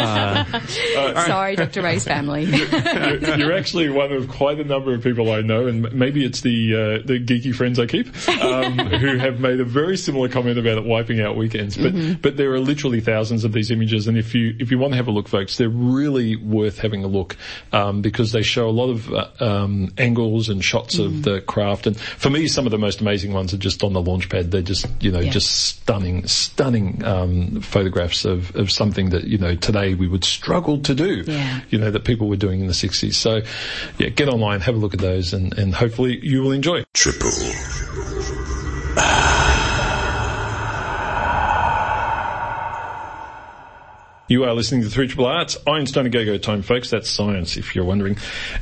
episode. 0.01 1.25
Sorry, 1.25 1.55
Dr. 1.55 1.81
Ray's 1.81 2.03
family. 2.03 2.43
you're, 2.45 3.37
you're 3.37 3.53
actually 3.53 3.89
one 3.89 4.11
of 4.11 4.27
quite 4.27 4.59
a 4.59 4.63
number 4.63 4.93
of 4.93 5.03
people 5.03 5.31
I 5.31 5.41
know, 5.41 5.67
and 5.67 5.91
maybe 5.93 6.25
it's 6.25 6.41
the 6.41 6.73
uh, 6.73 7.05
the 7.05 7.19
geeky 7.23 7.53
friends 7.53 7.79
I 7.79 7.85
keep 7.85 8.07
um, 8.29 8.77
who 8.99 9.17
have 9.17 9.39
made 9.39 9.59
a 9.59 9.65
very 9.65 9.97
similar 9.97 10.29
comment 10.29 10.57
about 10.57 10.77
it 10.77 10.85
wiping 10.85 11.21
out 11.21 11.35
weekends. 11.35 11.77
But 11.77 12.21
but 12.21 12.37
there 12.37 12.51
are 12.53 12.59
literally 12.59 13.01
thousands 13.01 13.43
of 13.43 13.53
these 13.53 13.71
images, 13.71 14.07
and 14.07 14.17
if 14.17 14.33
you 14.35 14.55
if 14.59 14.71
you 14.71 14.77
want 14.79 14.93
to 14.93 14.97
have 14.97 15.07
a 15.07 15.11
look, 15.11 15.27
folks, 15.27 15.57
they're 15.57 15.69
really 15.69 16.35
worth 16.35 16.79
having 16.79 17.03
a 17.03 17.07
look 17.07 17.37
um, 17.71 18.01
because 18.01 18.31
they 18.31 18.41
show 18.41 18.69
a 18.69 18.71
lot 18.71 18.89
of 18.89 19.11
uh, 19.13 19.27
um, 19.39 19.91
angles 19.97 20.49
and 20.49 20.63
shots 20.63 20.97
of 20.99 21.23
the 21.23 21.41
craft. 21.41 21.87
And 21.87 21.97
for 21.97 22.29
me, 22.29 22.47
some 22.47 22.65
of 22.65 22.71
the 22.71 22.77
most 22.77 23.01
amazing 23.01 23.33
ones 23.33 23.53
are 23.53 23.57
just 23.57 23.83
on 23.83 23.93
the 23.93 24.01
launch 24.01 24.29
pad. 24.29 24.51
They're 24.51 24.61
just 24.61 24.85
you 25.01 25.11
know 25.11 25.19
Yeah. 25.19 25.31
just 25.31 25.51
stunning, 25.51 26.27
stunning 26.27 27.03
um, 27.03 27.61
photographs 27.71 28.25
of, 28.25 28.55
of 28.55 28.69
something 28.69 29.09
that 29.09 29.23
you 29.23 29.37
know 29.37 29.55
today 29.55 29.93
we 29.93 30.07
would 30.07 30.23
struggle 30.23 30.79
to 30.79 30.93
do. 30.93 31.23
Yeah. 31.25 31.61
You 31.69 31.79
know 31.79 31.91
that 31.91 32.03
people 32.03 32.27
were 32.27 32.35
doing 32.35 32.59
in 32.59 32.67
the 32.67 32.73
sixties. 32.73 33.17
So, 33.17 33.41
yeah, 33.97 34.09
get 34.09 34.27
online, 34.29 34.61
have 34.61 34.75
a 34.75 34.77
look 34.77 34.93
at 34.93 34.99
those, 34.99 35.33
and, 35.33 35.57
and 35.57 35.73
hopefully 35.73 36.19
you 36.21 36.41
will 36.41 36.51
enjoy. 36.51 36.83
Triple 36.93 37.31
You 44.31 44.45
are 44.45 44.53
listening 44.53 44.81
to 44.83 44.89
3 44.89 45.07
Triple 45.07 45.25
Arts, 45.25 45.57
Einstein 45.67 46.05
A 46.05 46.09
Go-Go 46.09 46.37
time, 46.37 46.61
folks. 46.61 46.89
That's 46.89 47.09
science, 47.09 47.57
if 47.57 47.75
you're 47.75 47.83
wondering. 47.83 48.15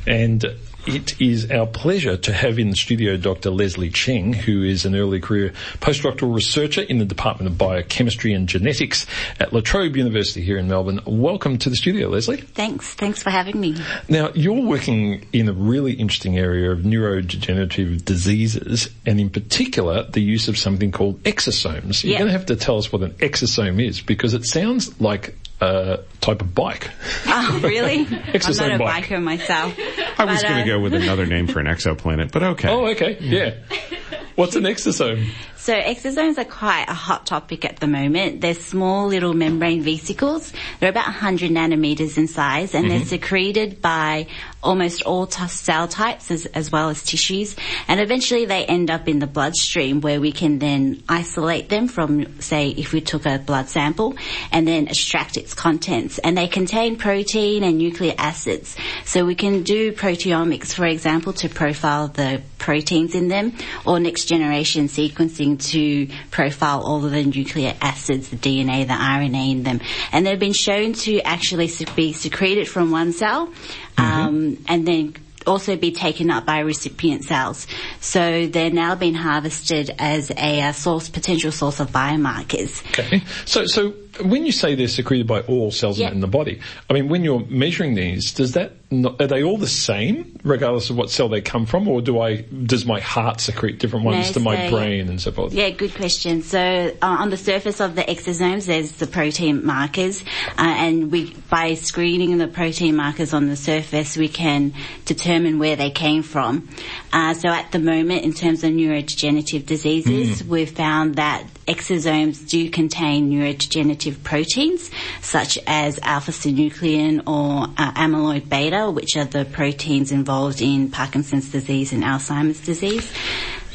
And 0.04 0.44
it 0.86 1.20
is 1.20 1.50
our 1.50 1.66
pleasure 1.66 2.16
to 2.16 2.32
have 2.32 2.58
in 2.58 2.70
the 2.70 2.76
studio 2.76 3.16
Dr. 3.16 3.50
Lesley 3.50 3.90
Cheng, 3.90 4.32
who 4.32 4.62
is 4.62 4.84
an 4.84 4.94
early 4.94 5.20
career 5.20 5.52
postdoctoral 5.80 6.34
researcher 6.34 6.82
in 6.82 6.98
the 6.98 7.04
Department 7.04 7.50
of 7.50 7.58
Biochemistry 7.58 8.32
and 8.32 8.48
Genetics 8.48 9.06
at 9.38 9.52
La 9.52 9.60
Trobe 9.60 9.96
University 9.96 10.40
here 10.42 10.58
in 10.58 10.68
Melbourne. 10.68 11.00
Welcome 11.06 11.58
to 11.58 11.70
the 11.70 11.76
studio, 11.76 12.08
Lesley. 12.08 12.38
Thanks. 12.38 12.94
Thanks 12.94 13.22
for 13.22 13.30
having 13.30 13.60
me. 13.60 13.76
Now, 14.08 14.30
you're 14.34 14.62
working 14.62 15.26
in 15.32 15.48
a 15.48 15.52
really 15.52 15.92
interesting 15.92 16.38
area 16.38 16.70
of 16.70 16.80
neurodegenerative 16.80 18.04
diseases, 18.04 18.90
and 19.06 19.20
in 19.20 19.30
particular, 19.30 20.04
the 20.04 20.20
use 20.22 20.48
of 20.48 20.56
something 20.58 20.92
called 20.92 21.22
exosomes. 21.24 22.02
You're 22.02 22.12
Yeah. 22.12 22.18
going 22.18 22.28
to 22.28 22.32
have 22.38 22.46
to 22.46 22.56
tell 22.56 22.78
us 22.78 22.92
what 22.92 23.02
an 23.02 23.12
exosome 23.12 23.84
is, 23.84 24.00
because 24.00 24.34
it 24.34 24.44
sounds 24.44 25.00
like 25.00 25.36
a 25.60 26.00
type 26.20 26.40
of 26.42 26.54
bike. 26.54 26.90
Oh, 27.32 27.60
really? 27.62 28.00
I'm 28.06 28.56
not 28.56 28.72
a 28.72 28.78
bike. 28.78 29.04
biker 29.04 29.22
myself. 29.22 29.74
I 30.18 30.24
was 30.24 30.42
But, 30.42 30.48
going 30.48 30.60
uh, 30.60 30.64
to 30.64 30.66
go 30.66 30.80
with 30.80 30.94
another 30.94 31.26
name 31.26 31.46
for 31.46 31.60
an 31.60 31.66
exoplanet, 31.66 32.32
but 32.32 32.42
okay. 32.42 32.68
Oh, 32.68 32.86
okay, 32.88 33.16
yeah. 33.20 33.54
What's 34.34 34.56
an 34.56 34.64
exosome? 34.64 35.28
So 35.60 35.74
exosomes 35.74 36.38
are 36.38 36.46
quite 36.46 36.86
a 36.88 36.94
hot 36.94 37.26
topic 37.26 37.66
at 37.66 37.80
the 37.80 37.86
moment. 37.86 38.40
They're 38.40 38.54
small 38.54 39.08
little 39.08 39.34
membrane 39.34 39.82
vesicles. 39.82 40.54
They're 40.80 40.88
about 40.88 41.04
100 41.04 41.50
nanometers 41.50 42.16
in 42.16 42.28
size 42.28 42.74
and 42.74 42.90
they're 42.90 43.00
mm-hmm. 43.00 43.06
secreted 43.06 43.82
by 43.82 44.26
almost 44.62 45.02
all 45.02 45.26
t- 45.26 45.46
cell 45.48 45.86
types 45.86 46.30
as, 46.30 46.46
as 46.46 46.72
well 46.72 46.88
as 46.88 47.02
tissues. 47.02 47.56
And 47.88 48.00
eventually 48.00 48.46
they 48.46 48.64
end 48.64 48.90
up 48.90 49.06
in 49.06 49.18
the 49.18 49.26
bloodstream 49.26 50.00
where 50.00 50.18
we 50.18 50.32
can 50.32 50.60
then 50.60 51.02
isolate 51.10 51.68
them 51.68 51.88
from, 51.88 52.40
say, 52.40 52.70
if 52.70 52.94
we 52.94 53.02
took 53.02 53.26
a 53.26 53.38
blood 53.38 53.68
sample 53.68 54.16
and 54.50 54.66
then 54.66 54.88
extract 54.88 55.36
its 55.36 55.52
contents. 55.52 56.18
And 56.18 56.38
they 56.38 56.48
contain 56.48 56.96
protein 56.96 57.64
and 57.64 57.76
nucleic 57.76 58.18
acids. 58.18 58.76
So 59.04 59.26
we 59.26 59.34
can 59.34 59.62
do 59.62 59.92
proteomics, 59.92 60.72
for 60.72 60.86
example, 60.86 61.34
to 61.34 61.50
profile 61.50 62.08
the 62.08 62.40
proteins 62.60 63.14
in 63.16 63.26
them 63.26 63.54
or 63.84 63.98
next 63.98 64.26
generation 64.26 64.86
sequencing 64.86 65.60
to 65.70 66.06
profile 66.30 66.82
all 66.82 67.04
of 67.04 67.10
the 67.10 67.24
nucleic 67.24 67.76
acids, 67.80 68.28
the 68.28 68.36
DNA, 68.36 68.86
the 68.86 68.94
RNA 68.94 69.50
in 69.50 69.62
them. 69.64 69.80
And 70.12 70.24
they've 70.24 70.38
been 70.38 70.52
shown 70.52 70.92
to 70.92 71.20
actually 71.22 71.68
be 71.96 72.12
secreted 72.12 72.68
from 72.68 72.92
one 72.92 73.12
cell, 73.12 73.52
um, 73.98 74.58
and 74.68 74.86
then 74.86 75.14
also 75.46 75.76
be 75.76 75.90
taken 75.90 76.30
up 76.30 76.44
by 76.44 76.60
recipient 76.60 77.24
cells. 77.24 77.66
So 78.00 78.46
they're 78.46 78.70
now 78.70 78.94
being 78.94 79.14
harvested 79.14 79.94
as 79.98 80.30
a 80.36 80.72
source, 80.72 81.08
potential 81.08 81.50
source 81.50 81.80
of 81.80 81.90
biomarkers. 81.90 82.84
Okay. 82.98 83.22
So, 83.46 83.66
so 83.66 83.94
when 84.22 84.44
you 84.44 84.52
say 84.52 84.74
they're 84.74 84.88
secreted 84.88 85.26
by 85.26 85.40
all 85.42 85.70
cells 85.70 85.98
in- 86.00 86.20
the 86.20 86.26
body, 86.26 86.60
I 86.88 86.92
mean, 86.92 87.08
when 87.08 87.24
you're 87.24 87.44
measuring 87.48 87.94
these, 87.94 88.32
does 88.32 88.52
that 88.52 88.72
not, 88.90 89.20
are 89.20 89.26
they 89.28 89.44
all 89.44 89.56
the 89.56 89.68
same, 89.68 90.36
regardless 90.42 90.90
of 90.90 90.96
what 90.96 91.10
cell 91.10 91.28
they 91.28 91.40
come 91.40 91.64
from, 91.64 91.86
or 91.86 92.02
do 92.02 92.20
I 92.20 92.40
does 92.42 92.84
my 92.84 92.98
heart 93.00 93.40
secrete 93.40 93.78
different 93.78 94.04
ones 94.04 94.26
No, 94.28 94.32
to 94.34 94.40
my 94.40 94.68
so- 94.68 94.70
brain 94.76 95.08
and 95.08 95.20
so 95.20 95.30
forth? 95.30 95.52
Yeah, 95.52 95.70
good 95.70 95.94
question. 95.94 96.42
So 96.42 96.58
uh, 96.58 97.06
on 97.06 97.30
the 97.30 97.36
surface 97.36 97.80
of 97.80 97.94
the 97.94 98.02
exosomes, 98.02 98.66
there's 98.66 98.92
the 98.92 99.06
protein 99.06 99.64
markers, 99.64 100.22
uh, 100.58 100.62
and 100.62 101.12
we 101.12 101.32
by 101.48 101.74
screening 101.74 102.38
the 102.38 102.48
protein 102.48 102.96
markers 102.96 103.32
on 103.32 103.48
the 103.48 103.56
surface, 103.56 104.16
we 104.16 104.28
can 104.28 104.74
determine 105.04 105.58
where 105.58 105.76
they 105.76 105.90
came 105.90 106.22
from. 106.22 106.68
Uh, 107.12 107.34
so 107.34 107.48
at 107.48 107.72
the 107.72 107.78
moment, 107.78 108.24
in 108.24 108.32
terms 108.32 108.62
of 108.62 108.70
neurodegenerative 108.70 109.66
diseases, 109.66 110.44
we've 110.44 110.70
found 110.70 111.16
that 111.16 111.44
exosomes 111.66 112.48
do 112.48 112.70
contain 112.70 113.30
neurodegenerative 113.30 114.22
proteins, 114.22 114.90
such 115.20 115.58
as 115.66 115.98
alpha-synuclein 116.02 117.20
or 117.26 117.64
uh, 117.76 117.92
amyloid 117.92 118.48
beta, 118.48 118.90
which 118.90 119.16
are 119.16 119.24
the 119.24 119.44
proteins 119.44 120.12
involved 120.12 120.60
in 120.62 120.90
Parkinson's 120.90 121.50
disease 121.50 121.92
and 121.92 122.02
Alzheimer's 122.02 122.60
disease. 122.60 123.12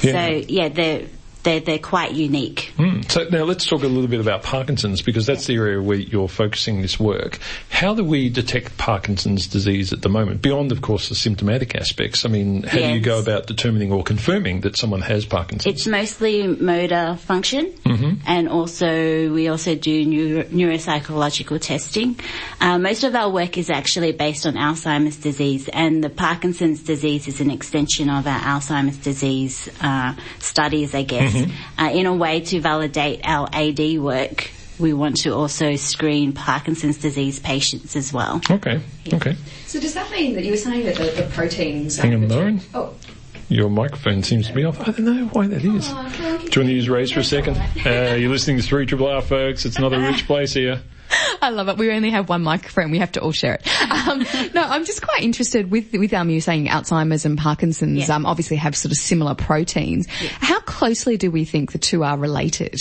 Yeah. 0.01 0.11
So 0.11 0.45
yeah, 0.47 0.69
they're 0.69 1.07
they're 1.45 1.61
they're 1.61 1.79
quite 1.79 2.11
unique. 2.11 2.73
Hmm. 2.75 3.01
So 3.07 3.23
now 3.29 3.43
let's 3.43 3.65
talk 3.65 3.83
a 3.83 3.87
little 3.87 4.09
bit 4.09 4.19
about 4.19 4.43
Parkinson's 4.43 5.01
because 5.01 5.25
that's 5.25 5.45
the 5.45 5.55
area 5.55 5.81
where 5.81 5.97
you're 5.97 6.27
focusing 6.27 6.81
this 6.81 6.99
work. 6.99 7.39
How 7.69 7.93
do 7.93 8.03
we 8.03 8.29
detect 8.29 8.77
Parkinson's 8.77 9.47
disease 9.47 9.93
at 9.93 10.01
the 10.01 10.09
moment? 10.09 10.41
Beyond, 10.41 10.71
of 10.73 10.81
course, 10.81 11.07
the 11.07 11.15
symptomatic 11.15 11.75
aspects. 11.75 12.25
I 12.25 12.29
mean, 12.29 12.63
how 12.63 12.79
do 12.79 12.93
you 12.93 12.99
go 12.99 13.19
about 13.19 13.47
determining 13.47 13.91
or 13.91 14.03
confirming 14.03 14.61
that 14.61 14.75
someone 14.75 15.01
has 15.01 15.25
Parkinson's? 15.25 15.73
It's 15.73 15.87
mostly 15.87 16.47
motor 16.47 17.15
function, 17.15 17.73
and 18.25 18.49
also 18.49 19.31
we 19.31 19.47
also 19.47 19.75
do 19.75 20.05
neuro, 20.05 20.43
neuropsychological 20.43 21.61
testing. 21.61 22.19
Uh, 22.59 22.79
most 22.79 23.03
of 23.03 23.15
our 23.15 23.29
work 23.29 23.57
is 23.57 23.69
actually 23.69 24.11
based 24.11 24.47
on 24.47 24.55
Alzheimer's 24.55 25.17
disease, 25.17 25.69
and 25.69 26.03
the 26.03 26.09
Parkinson's 26.09 26.81
disease 26.81 27.27
is 27.27 27.39
an 27.39 27.51
extension 27.51 28.09
of 28.09 28.25
our 28.25 28.39
Alzheimer's 28.39 28.97
disease 28.97 29.69
uh, 29.81 30.15
studies, 30.39 30.95
I 30.95 31.03
guess, 31.03 31.34
uh, 31.77 31.89
in 31.93 32.05
a 32.05 32.13
way 32.13 32.39
to 32.41 32.59
validate 32.61 33.21
our 33.23 33.47
AD 33.53 33.99
work. 33.99 34.51
We 34.77 34.91
want 34.91 35.17
to 35.21 35.33
also 35.33 35.75
screen 35.77 36.33
Parkinson's 36.33 36.97
disease 36.97 37.39
patients 37.39 37.95
as 37.95 38.11
well. 38.11 38.41
okay. 38.51 38.81
Okay. 39.13 39.35
So 39.67 39.79
does 39.79 39.93
that 39.93 40.11
mean 40.11 40.35
that 40.35 40.43
you 40.43 40.51
were 40.51 40.57
saying 40.57 40.85
that 40.85 40.95
the, 40.95 41.21
the 41.21 41.29
proteins... 41.33 41.97
Hang 41.97 42.13
on, 42.13 42.27
Lauren. 42.27 42.59
Oh, 42.73 42.93
Your 43.47 43.69
microphone 43.69 44.21
seems 44.23 44.47
to 44.47 44.53
be 44.53 44.65
off. 44.65 44.79
I 44.81 44.91
don't 44.91 45.05
know 45.05 45.25
why 45.27 45.47
that 45.47 45.63
is. 45.63 45.87
Oh, 45.89 46.09
Do 46.19 46.25
you 46.27 46.37
want 46.37 46.49
to 46.51 46.63
use 46.73 46.89
Ray's 46.89 47.11
for 47.11 47.21
a 47.21 47.23
second? 47.23 47.55
Uh, 47.85 48.15
you're 48.15 48.29
listening 48.29 48.57
to 48.57 48.63
3 48.63 48.85
Triple 48.85 49.07
R, 49.07 49.21
folks. 49.21 49.65
It's 49.65 49.79
not 49.79 49.93
a 49.93 49.99
rich 50.11 50.25
place 50.27 50.51
here. 50.53 50.81
I 51.41 51.49
love 51.49 51.69
it. 51.69 51.77
We 51.77 51.91
only 51.91 52.11
have 52.11 52.29
one 52.29 52.43
microphone. 52.43 52.91
We 52.91 52.99
have 52.99 53.11
to 53.13 53.21
all 53.21 53.31
share 53.31 53.55
it. 53.55 53.91
Um, 54.07 54.19
no, 54.53 54.61
I'm 54.63 54.85
just 54.85 55.01
quite 55.01 55.21
interested 55.21 55.71
with 55.71 55.93
with 55.93 56.13
um, 56.13 56.29
you 56.29 56.41
saying 56.41 56.67
Alzheimer's 56.67 57.25
and 57.25 57.37
Parkinson's. 57.37 58.07
Yeah. 58.07 58.15
Um, 58.15 58.25
obviously 58.25 58.57
have 58.57 58.75
sort 58.75 58.91
of 58.91 58.97
similar 58.97 59.35
proteins. 59.35 60.07
How 60.09 60.59
closely 60.61 61.17
do 61.17 61.31
we 61.31 61.45
think 61.45 61.71
the 61.71 61.77
two 61.77 62.03
are 62.03 62.17
related? 62.17 62.75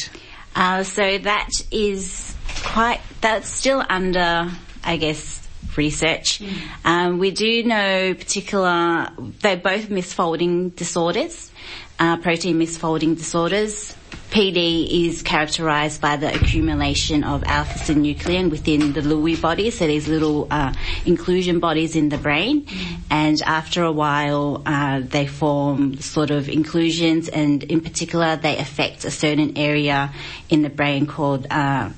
Uh, 0.54 0.84
so 0.84 1.18
that 1.18 1.50
is 1.70 2.34
quite, 2.62 3.00
that's 3.20 3.48
still 3.48 3.84
under, 3.88 4.50
I 4.84 4.96
guess, 4.96 5.46
research. 5.76 6.40
Um, 6.84 7.18
we 7.18 7.30
do 7.32 7.64
know 7.64 8.14
particular, 8.14 9.08
they're 9.40 9.56
both 9.56 9.88
misfolding 9.88 10.74
disorders, 10.76 11.50
uh, 11.98 12.18
protein 12.18 12.58
misfolding 12.58 13.16
disorders. 13.16 13.96
PD 14.34 15.06
is 15.06 15.22
characterized 15.22 16.00
by 16.00 16.16
the 16.16 16.34
accumulation 16.34 17.22
of 17.22 17.44
alpha-synuclein 17.44 18.50
within 18.50 18.92
the 18.92 19.00
Lewy 19.00 19.40
body, 19.40 19.70
so 19.70 19.86
these 19.86 20.08
little 20.08 20.48
uh, 20.50 20.72
inclusion 21.06 21.60
bodies 21.60 21.94
in 21.94 22.08
the 22.08 22.18
brain. 22.18 22.66
And 23.12 23.40
after 23.42 23.84
a 23.84 23.92
while, 23.92 24.60
uh, 24.66 25.02
they 25.04 25.28
form 25.28 25.98
sort 26.00 26.32
of 26.32 26.48
inclusions, 26.48 27.28
and 27.28 27.62
in 27.62 27.80
particular, 27.80 28.34
they 28.34 28.58
affect 28.58 29.04
a 29.04 29.10
certain 29.12 29.56
area 29.56 30.12
in 30.48 30.62
the 30.62 30.68
brain 30.68 31.06
called 31.06 31.46
uh, 31.48 31.90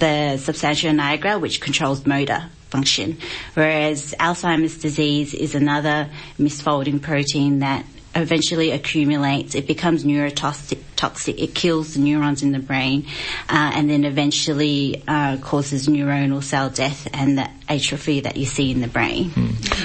the 0.00 0.36
substantia 0.38 0.88
nigra, 0.88 1.40
which 1.40 1.60
controls 1.60 2.04
motor 2.04 2.50
function. 2.70 3.18
Whereas 3.54 4.16
Alzheimer's 4.18 4.78
disease 4.78 5.32
is 5.32 5.54
another 5.54 6.10
misfolding 6.40 7.00
protein 7.00 7.60
that 7.60 7.84
eventually 8.22 8.70
accumulates. 8.70 9.54
It 9.54 9.66
becomes 9.66 10.04
neurotoxic. 10.04 10.78
Toxic. 10.96 11.40
It 11.40 11.54
kills 11.54 11.94
the 11.94 12.00
neurons 12.00 12.42
in 12.42 12.50
the 12.50 12.58
brain, 12.58 13.06
uh, 13.48 13.70
and 13.74 13.88
then 13.88 14.04
eventually 14.04 15.02
uh, 15.06 15.36
causes 15.36 15.86
neuronal 15.86 16.42
cell 16.42 16.70
death 16.70 17.06
and 17.12 17.38
the 17.38 17.48
atrophy 17.68 18.20
that 18.20 18.36
you 18.36 18.46
see 18.46 18.72
in 18.72 18.80
the 18.80 18.88
brain. 18.88 19.30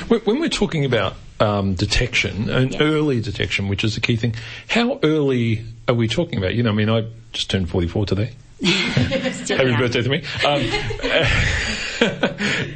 When 0.07 0.21
when 0.21 0.39
we're 0.39 0.49
talking 0.49 0.85
about 0.85 1.13
um, 1.39 1.75
detection, 1.75 2.49
and 2.49 2.75
early 2.81 3.21
detection, 3.21 3.67
which 3.67 3.83
is 3.83 3.95
the 3.95 4.01
key 4.01 4.15
thing, 4.15 4.35
how 4.67 4.99
early 5.03 5.65
are 5.87 5.95
we 5.95 6.07
talking 6.07 6.39
about? 6.39 6.55
You 6.55 6.63
know, 6.63 6.71
I 6.71 6.73
mean, 6.73 6.89
I 6.89 7.05
just 7.31 7.49
turned 7.49 7.69
44 7.69 8.05
today. 8.05 8.31
Happy 8.63 9.53
young. 9.53 9.77
birthday 9.77 10.01
to 10.01 10.09
me. 10.09 10.23
Um, 10.45 10.61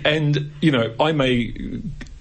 and, 0.06 0.52
you 0.62 0.72
know, 0.72 0.94
I 1.00 1.12
may 1.14 1.54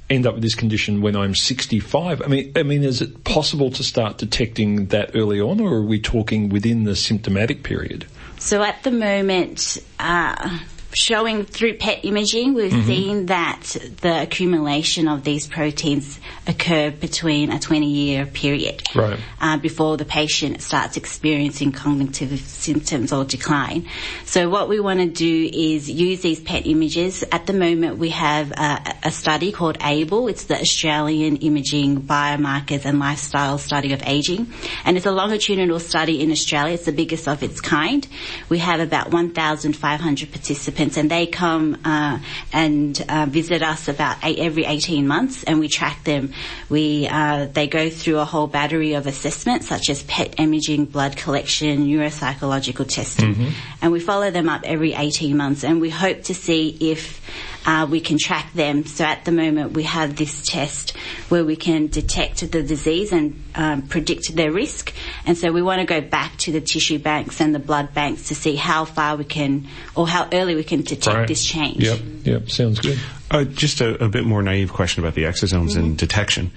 end 0.09 0.27
up 0.27 0.35
with 0.35 0.42
this 0.42 0.55
condition 0.55 1.01
when 1.01 1.16
I'm 1.16 1.35
65. 1.35 2.23
I 2.23 2.27
mean, 2.27 2.53
I 2.57 2.62
mean, 2.62 2.85
is 2.85 3.03
it 3.03 3.25
possible 3.25 3.71
to 3.73 3.83
start 3.83 4.19
detecting 4.19 4.87
that 4.87 5.11
early 5.14 5.40
on, 5.40 5.61
or 5.61 5.75
are 5.75 5.83
we 5.83 6.01
talking 6.01 6.49
within 6.49 6.85
the 6.85 6.97
symptomatic 6.97 7.62
period? 7.62 8.07
So 8.38 8.62
at 8.62 8.83
the 8.83 8.90
moment, 8.90 9.79
uh, 9.99 10.59
showing 10.92 11.44
through 11.44 11.75
PET 11.79 12.05
imaging, 12.05 12.55
we've 12.55 12.72
Mm-hmm. 12.72 12.87
seen 12.87 13.27
that 13.27 13.62
the 14.03 14.22
accumulation 14.22 15.09
of 15.09 15.25
these 15.25 15.46
proteins 15.46 16.18
occur 16.46 16.90
between 16.90 17.51
a 17.51 17.59
20 17.59 17.87
year 17.87 18.27
period 18.27 18.83
Right. 18.94 19.18
uh, 19.40 19.57
before 19.59 19.96
the 19.96 20.05
patient 20.05 20.62
starts 20.62 20.96
experiencing 20.96 21.72
cognitive 21.72 22.38
symptoms 22.40 23.12
or 23.12 23.25
decline. 23.25 23.88
So 24.25 24.49
what 24.49 24.68
we 24.68 24.79
want 24.81 25.01
to 25.01 25.07
do 25.07 25.51
is 25.53 25.90
use 25.90 26.20
these 26.22 26.40
PET 26.40 26.66
images. 26.66 27.25
At 27.33 27.46
the 27.46 27.53
moment, 27.53 27.99
we 27.99 28.11
have 28.11 28.53
a, 28.53 28.94
a 29.05 29.11
study 29.11 29.53
called 29.53 29.79
AIBL. 29.79 30.31
It's 30.31 30.44
the 30.44 30.61
Australian 30.61 31.37
Imaging 31.38 32.03
Biomarkers 32.03 32.85
and 32.85 32.99
Lifestyle 32.99 33.59
Study 33.59 33.92
of 33.92 34.03
Aging, 34.07 34.53
and 34.85 34.96
it's 34.96 35.07
a 35.07 35.12
longitudinal 35.12 35.81
study 35.81 36.20
in 36.22 36.31
Australia. 36.31 36.75
It's 36.75 36.85
the 36.85 36.92
biggest 36.92 37.27
of 37.27 37.42
its 37.42 37.61
kind. 37.61 38.07
We 38.49 38.59
have 38.59 38.81
about 38.81 39.11
1,500 39.11 40.31
participants, 40.31 40.86
and 40.94 41.11
they 41.11 41.27
come 41.27 41.79
uh, 41.85 42.18
and 42.53 43.05
uh, 43.09 43.27
visit 43.29 43.62
us 43.62 43.88
about 43.88 44.18
eight, 44.22 44.38
every 44.38 44.64
18 44.64 45.07
months, 45.07 45.42
and 45.44 45.59
we 45.59 45.68
track 45.68 46.05
them. 46.05 46.33
We 46.68 47.09
uh, 47.11 47.46
they 47.46 47.66
go 47.66 47.90
through 47.90 48.18
a 48.18 48.25
whole 48.25 48.46
battery 48.46 48.92
of 48.94 49.07
assessments, 49.07 49.68
such 49.68 49.90
as 49.90 50.03
PET 50.05 50.38
imaging, 50.38 50.85
blood 50.85 51.16
collection, 51.16 51.87
neuropsychological 51.87 52.88
testing, 52.88 53.53
and 53.83 53.90
we 53.90 54.01
follow 54.01 54.31
them 54.31 54.49
up 54.49 54.62
every 54.64 54.92
18 54.92 55.37
months, 55.37 55.64
and 55.64 55.81
we 55.81 55.90
hope 55.90 56.22
to 56.25 56.35
see 56.35 56.77
if 56.81 57.20
uh, 57.66 57.87
we 57.90 58.00
can 58.00 58.16
track 58.16 58.52
them. 58.52 58.87
So 58.87 59.05
at 59.05 59.24
the 59.24 59.33
moment, 59.33 59.72
we 59.72 59.83
have 59.83 60.14
this 60.16 60.42
test 60.46 60.96
where 61.29 61.44
we 61.44 61.57
can 61.57 61.88
detect 61.88 62.40
the 62.52 62.62
disease 62.62 63.12
and 63.12 63.42
um, 63.57 63.83
predict 63.83 64.35
their 64.37 64.52
risk. 64.52 64.94
And 65.26 65.37
so 65.37 65.50
we 65.52 65.61
want 65.62 65.81
to 65.81 65.87
go 65.87 66.00
back 66.00 66.37
to 66.38 66.52
the 66.52 66.61
tissue 66.61 66.98
banks 67.00 67.40
and 67.40 67.52
the 67.55 67.59
blood 67.59 67.92
banks 67.92 68.29
to 68.29 68.35
see 68.37 68.55
how 68.55 68.85
far 68.85 69.16
we 69.16 69.24
can, 69.24 69.66
or 69.96 70.07
how 70.07 70.29
early 70.33 70.55
we 70.55 70.62
can 70.64 70.83
detect 70.83 71.16
Right. 71.16 71.29
this 71.29 71.44
change. 71.44 71.83
Yep, 71.83 72.00
yep, 72.24 72.50
sounds 72.50 72.79
good. 72.81 72.98
Uh, 73.31 73.42
just 73.44 73.81
a, 73.81 74.02
a 74.05 74.09
bit 74.09 74.24
more 74.24 74.42
naive 74.42 74.72
question 74.72 75.02
about 75.02 75.14
the 75.14 75.24
exosomes 75.24 75.76
and 75.76 75.98
detection. 75.98 76.52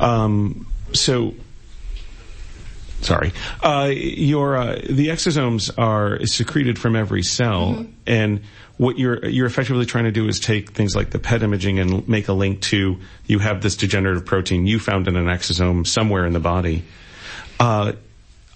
Um, 0.00 0.66
so, 0.94 1.34
sorry, 3.02 3.32
uh, 3.62 3.90
your 3.92 4.56
uh, 4.56 4.76
the 4.88 5.08
exosomes 5.08 5.70
are 5.76 6.24
secreted 6.26 6.78
from 6.78 6.96
every 6.96 7.22
cell, 7.22 7.86
and 8.06 8.40
what 8.76 8.98
you're 8.98 9.24
you're 9.26 9.46
effectively 9.46 9.86
trying 9.86 10.04
to 10.04 10.12
do 10.12 10.26
is 10.28 10.40
take 10.40 10.70
things 10.72 10.96
like 10.96 11.10
the 11.10 11.18
PET 11.18 11.42
imaging 11.42 11.78
and 11.78 12.08
make 12.08 12.28
a 12.28 12.32
link 12.32 12.60
to 12.62 12.98
you 13.26 13.38
have 13.38 13.62
this 13.62 13.76
degenerative 13.76 14.24
protein 14.26 14.66
you 14.66 14.78
found 14.80 15.06
in 15.08 15.16
an 15.16 15.26
exosome 15.26 15.86
somewhere 15.86 16.26
in 16.26 16.32
the 16.32 16.40
body. 16.40 16.82
Uh, 17.60 17.92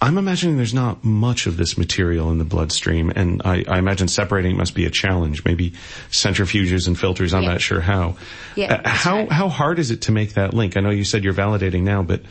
I'm 0.01 0.17
imagining 0.17 0.55
there's 0.55 0.73
not 0.73 1.03
much 1.03 1.45
of 1.45 1.57
this 1.57 1.77
material 1.77 2.31
in 2.31 2.37
the 2.37 2.45
bloodstream, 2.45 3.11
and 3.13 3.41
I, 3.43 3.65
I 3.67 3.79
imagine 3.79 4.07
separating 4.07 4.55
must 4.55 4.73
be 4.73 4.85
a 4.85 4.89
challenge. 4.89 5.43
Maybe 5.43 5.73
centrifuges 6.09 6.87
and 6.87 6.97
filters. 6.97 7.33
I'm 7.33 7.43
Yeah. 7.43 7.49
not 7.51 7.61
sure 7.61 7.81
how. 7.81 8.15
Yeah, 8.55 8.75
Uh, 8.75 8.89
how 8.89 9.15
right. 9.17 9.31
how 9.31 9.49
hard 9.49 9.77
is 9.79 9.91
it 9.91 10.01
to 10.03 10.11
make 10.13 10.33
that 10.35 10.53
link? 10.53 10.77
I 10.77 10.81
know 10.81 10.89
you 10.89 11.03
said 11.03 11.23
you're 11.23 11.33
validating 11.33 11.81
now, 11.83 12.01
but 12.03 12.21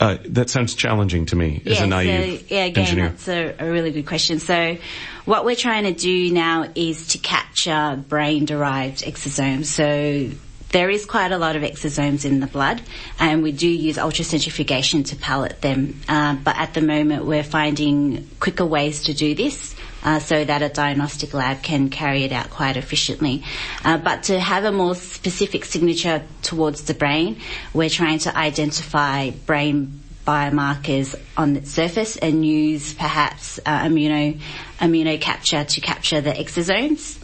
uh, 0.00 0.18
that 0.24 0.50
sounds 0.50 0.74
challenging 0.74 1.26
to 1.26 1.36
me 1.36 1.62
as 1.66 1.80
a 1.80 1.86
naive 1.86 2.40
so, 2.40 2.54
yeah, 2.54 2.64
again, 2.64 2.84
engineer. 2.84 3.08
that's 3.10 3.28
a, 3.28 3.54
a 3.58 3.70
really 3.70 3.92
good 3.92 4.06
question. 4.06 4.40
So, 4.40 4.76
what 5.24 5.44
we're 5.44 5.56
trying 5.56 5.84
to 5.84 5.92
do 5.92 6.32
now 6.32 6.70
is 6.74 7.08
to 7.08 7.18
capture 7.18 8.02
brain-derived 8.08 9.04
exosomes. 9.04 9.66
So, 9.66 10.36
there 10.72 10.88
is 10.88 11.04
quite 11.04 11.32
a 11.32 11.38
lot 11.38 11.54
of 11.54 11.62
exosomes 11.62 12.24
in 12.24 12.40
the 12.40 12.46
blood, 12.46 12.82
and 13.20 13.42
we 13.42 13.52
do 13.52 13.68
use 13.68 13.96
ultracentrifugation 13.96 15.06
to 15.08 15.16
pallet 15.16 15.60
them. 15.60 16.00
Uh, 16.08 16.34
but 16.34 16.56
at 16.56 16.74
the 16.74 16.80
moment, 16.80 17.26
we're 17.26 17.44
finding 17.44 18.28
quicker 18.40 18.64
ways 18.64 19.04
to 19.04 19.14
do 19.14 19.34
this. 19.34 19.76
Uh, 20.04 20.18
so 20.18 20.44
that 20.44 20.62
a 20.62 20.68
diagnostic 20.68 21.32
lab 21.32 21.62
can 21.62 21.88
carry 21.88 22.24
it 22.24 22.32
out 22.32 22.50
quite 22.50 22.76
efficiently. 22.76 23.44
Uh, 23.84 23.96
but 23.96 24.24
to 24.24 24.38
have 24.40 24.64
a 24.64 24.72
more 24.72 24.96
specific 24.96 25.64
signature 25.64 26.24
towards 26.42 26.82
the 26.82 26.94
brain, 26.94 27.40
we're 27.72 27.88
trying 27.88 28.18
to 28.18 28.36
identify 28.36 29.30
brain 29.30 30.02
biomarkers 30.26 31.14
on 31.36 31.54
the 31.54 31.64
surface 31.66 32.16
and 32.16 32.44
use 32.46 32.94
perhaps 32.94 33.58
uh, 33.66 33.82
immuno 33.84 34.38
immuno 34.78 35.20
capture 35.20 35.64
to 35.64 35.80
capture 35.80 36.20
the 36.20 36.32
exosomes. 36.32 37.18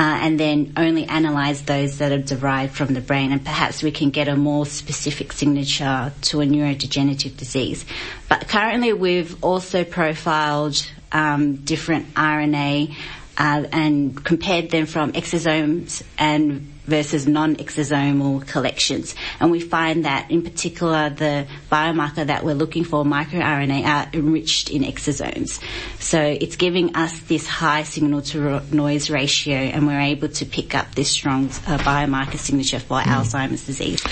Uh, 0.00 0.16
and 0.22 0.38
then 0.38 0.72
only 0.76 1.04
analyze 1.06 1.62
those 1.64 1.98
that 1.98 2.12
are 2.12 2.22
derived 2.22 2.72
from 2.72 2.94
the 2.94 3.00
brain, 3.00 3.32
and 3.32 3.44
perhaps 3.44 3.82
we 3.82 3.90
can 3.90 4.10
get 4.10 4.28
a 4.28 4.36
more 4.36 4.64
specific 4.64 5.32
signature 5.32 6.12
to 6.20 6.40
a 6.40 6.46
neurodegenerative 6.46 7.36
disease. 7.36 7.84
But 8.28 8.46
currently, 8.46 8.92
we've 8.92 9.42
also 9.42 9.82
profiled 9.82 10.88
um, 11.12 11.56
different 11.56 12.14
RNA 12.14 12.94
uh, 13.36 13.64
and 13.72 14.24
compared 14.24 14.70
them 14.70 14.86
from 14.86 15.12
exosomes 15.12 16.02
and 16.18 16.72
versus 16.88 17.26
non-exosomal 17.28 18.46
collections. 18.48 19.14
And 19.40 19.50
we 19.50 19.60
find 19.60 20.04
that 20.04 20.30
in 20.30 20.42
particular 20.42 21.10
the 21.10 21.46
biomarker 21.70 22.26
that 22.26 22.44
we're 22.44 22.54
looking 22.54 22.82
for, 22.84 23.04
microRNA, 23.04 23.84
are 23.84 24.08
enriched 24.12 24.70
in 24.70 24.82
exosomes. 24.82 25.62
So 26.00 26.20
it's 26.20 26.56
giving 26.56 26.96
us 26.96 27.20
this 27.20 27.46
high 27.46 27.82
signal 27.82 28.22
to 28.22 28.60
noise 28.74 29.10
ratio 29.10 29.56
and 29.56 29.86
we're 29.86 30.00
able 30.00 30.28
to 30.28 30.44
pick 30.46 30.74
up 30.74 30.94
this 30.94 31.10
strong 31.10 31.46
uh, 31.66 31.78
biomarker 31.78 32.38
signature 32.38 32.78
for 32.80 33.00
Alzheimer's 33.00 33.66
disease. 33.66 34.02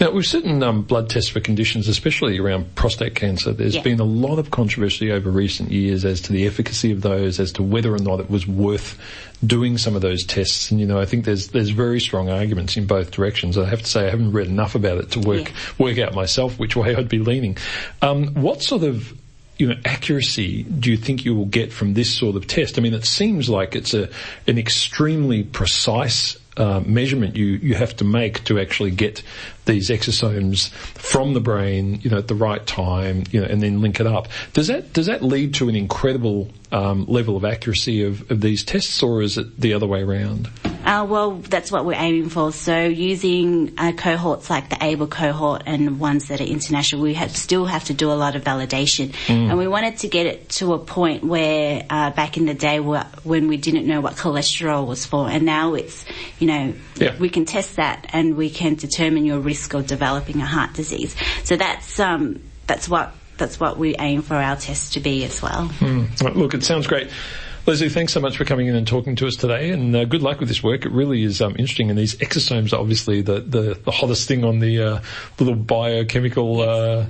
Now, 0.00 0.12
with 0.12 0.26
certain 0.26 0.62
um, 0.62 0.82
blood 0.82 1.10
tests 1.10 1.30
for 1.30 1.40
conditions, 1.40 1.88
especially 1.88 2.38
around 2.38 2.74
prostate 2.76 3.14
cancer, 3.16 3.52
there's 3.52 3.74
Yeah. 3.74 3.82
been 3.82 3.98
a 4.00 4.04
lot 4.04 4.38
of 4.38 4.50
controversy 4.50 5.10
over 5.10 5.30
recent 5.30 5.72
years 5.72 6.04
as 6.04 6.20
to 6.22 6.32
the 6.32 6.46
efficacy 6.46 6.92
of 6.92 7.00
those, 7.02 7.40
as 7.40 7.50
to 7.52 7.62
whether 7.62 7.92
or 7.92 7.98
not 7.98 8.20
it 8.20 8.30
was 8.30 8.46
worth 8.46 8.96
doing 9.46 9.78
some 9.78 9.94
of 9.94 10.02
those 10.02 10.24
tests. 10.24 10.70
And 10.70 10.80
you 10.80 10.86
know, 10.86 10.98
I 10.98 11.04
think 11.04 11.24
there's 11.24 11.48
there's 11.48 11.70
very 11.70 12.00
strong 12.00 12.28
arguments 12.28 12.76
in 12.76 12.86
both 12.86 13.10
directions. 13.10 13.56
I 13.56 13.66
have 13.66 13.80
to 13.80 13.86
say, 13.86 14.06
I 14.06 14.10
haven't 14.10 14.32
read 14.32 14.48
enough 14.48 14.74
about 14.74 14.98
it 14.98 15.10
to 15.12 15.20
work 15.20 15.52
work 15.78 15.98
out 15.98 16.14
myself 16.14 16.58
which 16.58 16.76
way 16.76 16.94
I'd 16.94 17.08
be 17.08 17.18
leaning. 17.18 17.56
Um, 18.02 18.34
what 18.34 18.62
sort 18.62 18.82
of 18.82 19.18
you 19.58 19.66
know, 19.66 19.74
accuracy 19.84 20.62
do 20.62 20.90
you 20.90 20.96
think 20.96 21.24
you 21.24 21.34
will 21.34 21.46
get 21.46 21.72
from 21.72 21.94
this 21.94 22.14
sort 22.14 22.36
of 22.36 22.46
test? 22.46 22.78
I 22.78 22.80
mean, 22.80 22.94
it 22.94 23.04
seems 23.04 23.48
like 23.48 23.74
it's 23.74 23.92
a 23.92 24.08
an 24.46 24.56
extremely 24.58 25.42
precise 25.42 26.36
uh, 26.56 26.80
measurement 26.84 27.36
you 27.36 27.46
you 27.46 27.74
have 27.74 27.96
to 27.96 28.04
make 28.04 28.44
to 28.44 28.58
actually 28.58 28.90
get 28.90 29.22
these 29.64 29.90
exosomes 29.90 30.70
from 30.70 31.34
the 31.34 31.40
brain, 31.40 32.00
you 32.02 32.10
know, 32.10 32.18
at 32.18 32.28
the 32.28 32.34
right 32.34 32.64
time, 32.66 33.24
you 33.30 33.40
know, 33.40 33.46
and 33.46 33.62
then 33.62 33.80
link 33.80 34.00
it 34.00 34.06
up. 34.06 34.28
Does 34.52 34.68
that 34.68 34.92
does 34.92 35.06
that 35.06 35.22
lead 35.22 35.54
to 35.54 35.68
an 35.68 35.76
incredible 35.76 36.48
um, 36.72 37.04
level 37.06 37.36
of 37.36 37.44
accuracy 37.44 38.02
of, 38.04 38.30
of 38.30 38.40
these 38.40 38.64
tests, 38.64 39.02
or 39.02 39.22
is 39.22 39.38
it 39.38 39.60
the 39.60 39.74
other 39.74 39.86
way 39.86 40.02
around? 40.02 40.48
Uh, 40.84 41.04
well, 41.06 41.32
that's 41.34 41.70
what 41.70 41.84
we're 41.84 41.92
aiming 41.92 42.30
for. 42.30 42.50
So 42.52 42.84
using 42.86 43.74
uh, 43.76 43.92
cohorts 43.92 44.48
like 44.48 44.70
the 44.70 44.76
AIBL 44.76 45.10
cohort 45.10 45.62
and 45.66 46.00
ones 46.00 46.28
that 46.28 46.40
are 46.40 46.44
international, 46.44 47.02
we 47.02 47.14
have, 47.14 47.36
still 47.36 47.66
have 47.66 47.84
to 47.84 47.94
do 47.94 48.10
a 48.10 48.14
lot 48.14 48.36
of 48.36 48.44
validation. 48.44 49.14
And 49.28 49.58
we 49.58 49.66
wanted 49.68 49.98
to 49.98 50.08
get 50.08 50.26
it 50.26 50.48
to 50.50 50.72
a 50.72 50.78
point 50.78 51.24
where 51.24 51.84
uh, 51.90 52.10
back 52.12 52.36
in 52.38 52.46
the 52.46 52.54
day 52.54 52.78
wh- 52.78 53.04
when 53.26 53.48
we 53.48 53.58
didn't 53.58 53.86
know 53.86 54.00
what 54.00 54.14
cholesterol 54.14 54.86
was 54.86 55.04
for, 55.04 55.28
and 55.28 55.44
now 55.44 55.74
it's, 55.74 56.06
you 56.38 56.46
know, 56.46 56.72
Yeah. 56.96 57.18
we 57.18 57.28
can 57.28 57.44
test 57.44 57.76
that 57.76 58.06
and 58.12 58.36
we 58.36 58.48
can 58.48 58.76
determine 58.76 59.26
your 59.26 59.40
risk 59.40 59.74
of 59.74 59.86
developing 59.86 60.40
a 60.40 60.46
heart 60.46 60.72
disease. 60.74 61.14
So 61.44 61.56
that's 61.56 62.00
um, 62.00 62.40
that's 62.66 62.88
what 62.88 63.12
that's 63.38 63.58
what 63.58 63.78
we 63.78 63.94
aim 63.98 64.22
for 64.22 64.34
our 64.34 64.56
tests 64.56 64.90
to 64.90 65.00
be 65.00 65.24
as 65.24 65.40
well. 65.40 65.70
Right, 65.80 66.36
Look, 66.36 66.54
it 66.54 66.64
sounds 66.64 66.86
great. 66.86 67.10
Lesley, 67.68 67.90
thanks 67.90 68.14
so 68.14 68.20
much 68.20 68.38
for 68.38 68.46
coming 68.46 68.66
in 68.66 68.74
and 68.74 68.86
talking 68.86 69.14
to 69.16 69.26
us 69.26 69.36
today, 69.36 69.70
and 69.72 69.94
uh, 69.94 70.06
good 70.06 70.22
luck 70.22 70.40
with 70.40 70.48
this 70.48 70.62
work. 70.62 70.86
It 70.86 70.92
really 70.92 71.22
is 71.22 71.42
um, 71.42 71.52
interesting, 71.58 71.90
and 71.90 71.98
these 71.98 72.14
exosomes 72.16 72.72
are 72.72 72.80
obviously 72.80 73.20
the, 73.20 73.40
the, 73.40 73.78
the 73.84 73.90
hottest 73.90 74.26
thing 74.26 74.42
on 74.42 74.60
the 74.60 74.82
uh, 74.82 75.00
little 75.38 75.54
biochemical, 75.54 76.60
uh, 76.62 77.06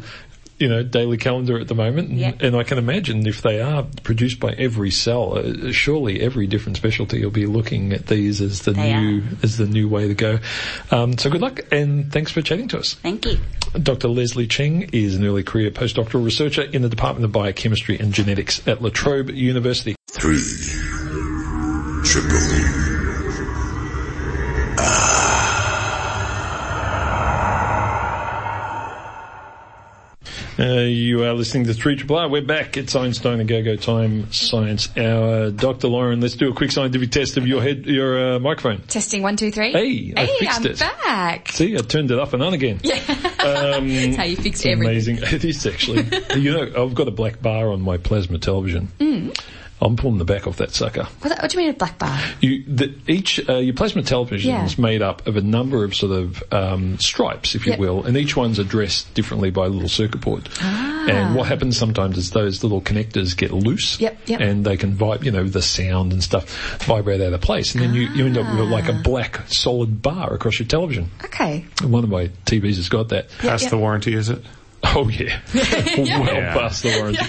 you 0.58 0.68
know, 0.68 0.82
daily 0.82 1.16
calendar 1.16 1.58
at 1.58 1.68
the 1.68 1.74
moment. 1.74 2.10
And, 2.10 2.18
Yeah. 2.18 2.32
and 2.40 2.56
I 2.56 2.62
can 2.64 2.78
imagine 2.78 3.26
if 3.26 3.42
they 3.42 3.60
are 3.60 3.84
produced 4.02 4.40
by 4.40 4.52
every 4.52 4.90
cell, 4.90 5.38
uh, 5.38 5.70
surely 5.72 6.20
every 6.20 6.46
different 6.46 6.76
specialty 6.76 7.22
will 7.22 7.30
be 7.30 7.46
looking 7.46 7.92
at 7.92 8.06
these 8.06 8.40
as 8.40 8.60
the 8.62 8.72
They 8.72 8.92
new 8.94 9.18
are. 9.20 9.22
as 9.42 9.56
the 9.56 9.66
new 9.66 9.88
way 9.88 10.08
to 10.08 10.14
go. 10.14 10.38
Um, 10.90 11.16
so 11.16 11.30
good 11.30 11.40
luck, 11.40 11.60
and 11.70 12.12
thanks 12.12 12.32
for 12.32 12.42
chatting 12.42 12.68
to 12.68 12.78
us. 12.78 12.94
Thank 12.94 13.24
you. 13.26 13.38
Dr. 13.82 14.08
Lesley 14.08 14.46
Cheng 14.46 14.88
is 14.92 15.14
an 15.14 15.24
early 15.24 15.42
career 15.42 15.70
postdoctoral 15.70 16.24
researcher 16.24 16.62
in 16.62 16.82
the 16.82 16.88
Department 16.88 17.24
of 17.24 17.32
Biochemistry 17.32 17.98
and 17.98 18.12
Genetics 18.12 18.66
at 18.66 18.82
La 18.82 18.90
Trobe 18.90 19.30
University. 19.30 19.94
Three. 20.10 20.40
Triple. 22.04 22.97
Uh, 30.58 30.80
you 30.80 31.22
are 31.22 31.34
listening 31.34 31.64
to 31.66 31.72
3 31.72 31.94
Triple 31.94 32.16
R. 32.16 32.28
We're 32.28 32.42
back. 32.42 32.76
It's 32.76 32.96
Einstein 32.96 33.38
A 33.38 33.44
Go-Go 33.44 33.76
Time 33.76 34.32
Science 34.32 34.88
Hour. 34.96 35.52
Dr. 35.52 35.86
Lauren, 35.86 36.20
let's 36.20 36.34
do 36.34 36.50
a 36.50 36.52
quick 36.54 36.72
scientific 36.72 37.12
test 37.12 37.36
of 37.36 37.46
your 37.46 37.62
head, 37.62 37.86
your 37.86 38.34
uh, 38.34 38.38
microphone. 38.40 38.80
Testing 38.88 39.22
one, 39.22 39.36
two, 39.36 39.52
three. 39.52 39.70
Hey, 39.70 40.12
I 40.16 40.24
hey, 40.26 40.38
fixed 40.40 40.60
I'm 40.60 40.66
it. 40.66 40.78
back. 40.80 41.52
See, 41.52 41.76
I 41.76 41.80
turned 41.82 42.10
it 42.10 42.18
up 42.18 42.32
and 42.32 42.42
on 42.42 42.54
again. 42.54 42.80
Yeah. 42.88 42.96
Um, 43.44 43.88
That's 43.94 44.16
how 44.16 44.24
you 44.24 44.34
fixed 44.34 44.64
it's 44.64 44.66
everything. 44.66 45.18
amazing. 45.18 45.18
It 45.38 45.44
is 45.44 45.64
actually. 45.64 46.08
you 46.40 46.52
know, 46.52 46.82
I've 46.84 46.94
got 46.94 47.06
a 47.06 47.12
black 47.12 47.40
bar 47.40 47.70
on 47.70 47.80
my 47.80 47.96
plasma 47.98 48.38
television. 48.38 48.88
Mm. 48.98 49.38
I'm 49.80 49.96
pulling 49.96 50.18
the 50.18 50.24
back 50.24 50.46
off 50.46 50.56
that 50.56 50.72
sucker. 50.72 51.04
What, 51.20 51.38
what 51.40 51.50
do 51.50 51.56
you 51.58 51.64
mean 51.64 51.74
a 51.74 51.76
black 51.78 51.98
bar? 51.98 52.18
You, 52.40 52.64
the, 52.66 52.94
each 53.06 53.40
uh, 53.48 53.58
your 53.58 53.74
plasma 53.74 54.02
television 54.02 54.50
Yeah. 54.50 54.64
is 54.64 54.76
made 54.78 55.02
up 55.02 55.26
of 55.26 55.36
a 55.36 55.40
number 55.40 55.84
of 55.84 55.94
sort 55.94 56.12
of 56.12 56.42
um, 56.52 56.98
stripes, 56.98 57.54
if 57.54 57.64
you 57.66 57.72
Yep. 57.72 57.78
will, 57.80 58.04
and 58.04 58.16
each 58.16 58.36
one's 58.36 58.58
addressed 58.58 59.12
differently 59.14 59.50
by 59.50 59.66
a 59.66 59.68
little 59.68 59.88
circuit 59.88 60.20
board. 60.20 60.48
Ah. 60.60 61.06
And 61.08 61.34
what 61.36 61.46
happens 61.46 61.76
sometimes 61.78 62.18
is 62.18 62.30
those 62.32 62.62
little 62.62 62.80
connectors 62.80 63.36
get 63.36 63.52
loose, 63.52 64.00
Yep, 64.00 64.18
yep. 64.26 64.40
and 64.40 64.64
they 64.64 64.76
can 64.76 64.94
vibe, 64.96 65.24
you 65.24 65.30
know, 65.30 65.44
the 65.44 65.62
sound 65.62 66.12
and 66.12 66.22
stuff 66.22 66.48
vibrate 66.84 67.20
out 67.20 67.32
of 67.32 67.40
place, 67.40 67.74
and 67.74 67.82
then 67.84 67.94
you, 67.94 68.02
you 68.08 68.26
end 68.26 68.36
up 68.36 68.46
with 68.58 68.68
like 68.68 68.88
a 68.88 68.94
Ah. 68.98 69.02
black 69.02 69.42
solid 69.48 70.02
bar 70.02 70.34
across 70.34 70.58
your 70.58 70.66
television. 70.68 71.10
Okay. 71.24 71.64
One 71.82 72.02
of 72.04 72.10
my 72.10 72.28
TVs 72.46 72.76
has 72.76 72.88
got 72.88 73.10
that. 73.10 73.28
Past 73.38 73.64
yeah. 73.64 73.70
the 73.70 73.78
warranty, 73.78 74.12
is 74.14 74.28
it? 74.28 74.44
Oh 74.84 75.08
yeah, 75.08 75.40
well 75.54 76.06
Yeah. 76.06 76.52
past 76.54 76.82
the 76.84 76.96
warranty. 76.98 77.20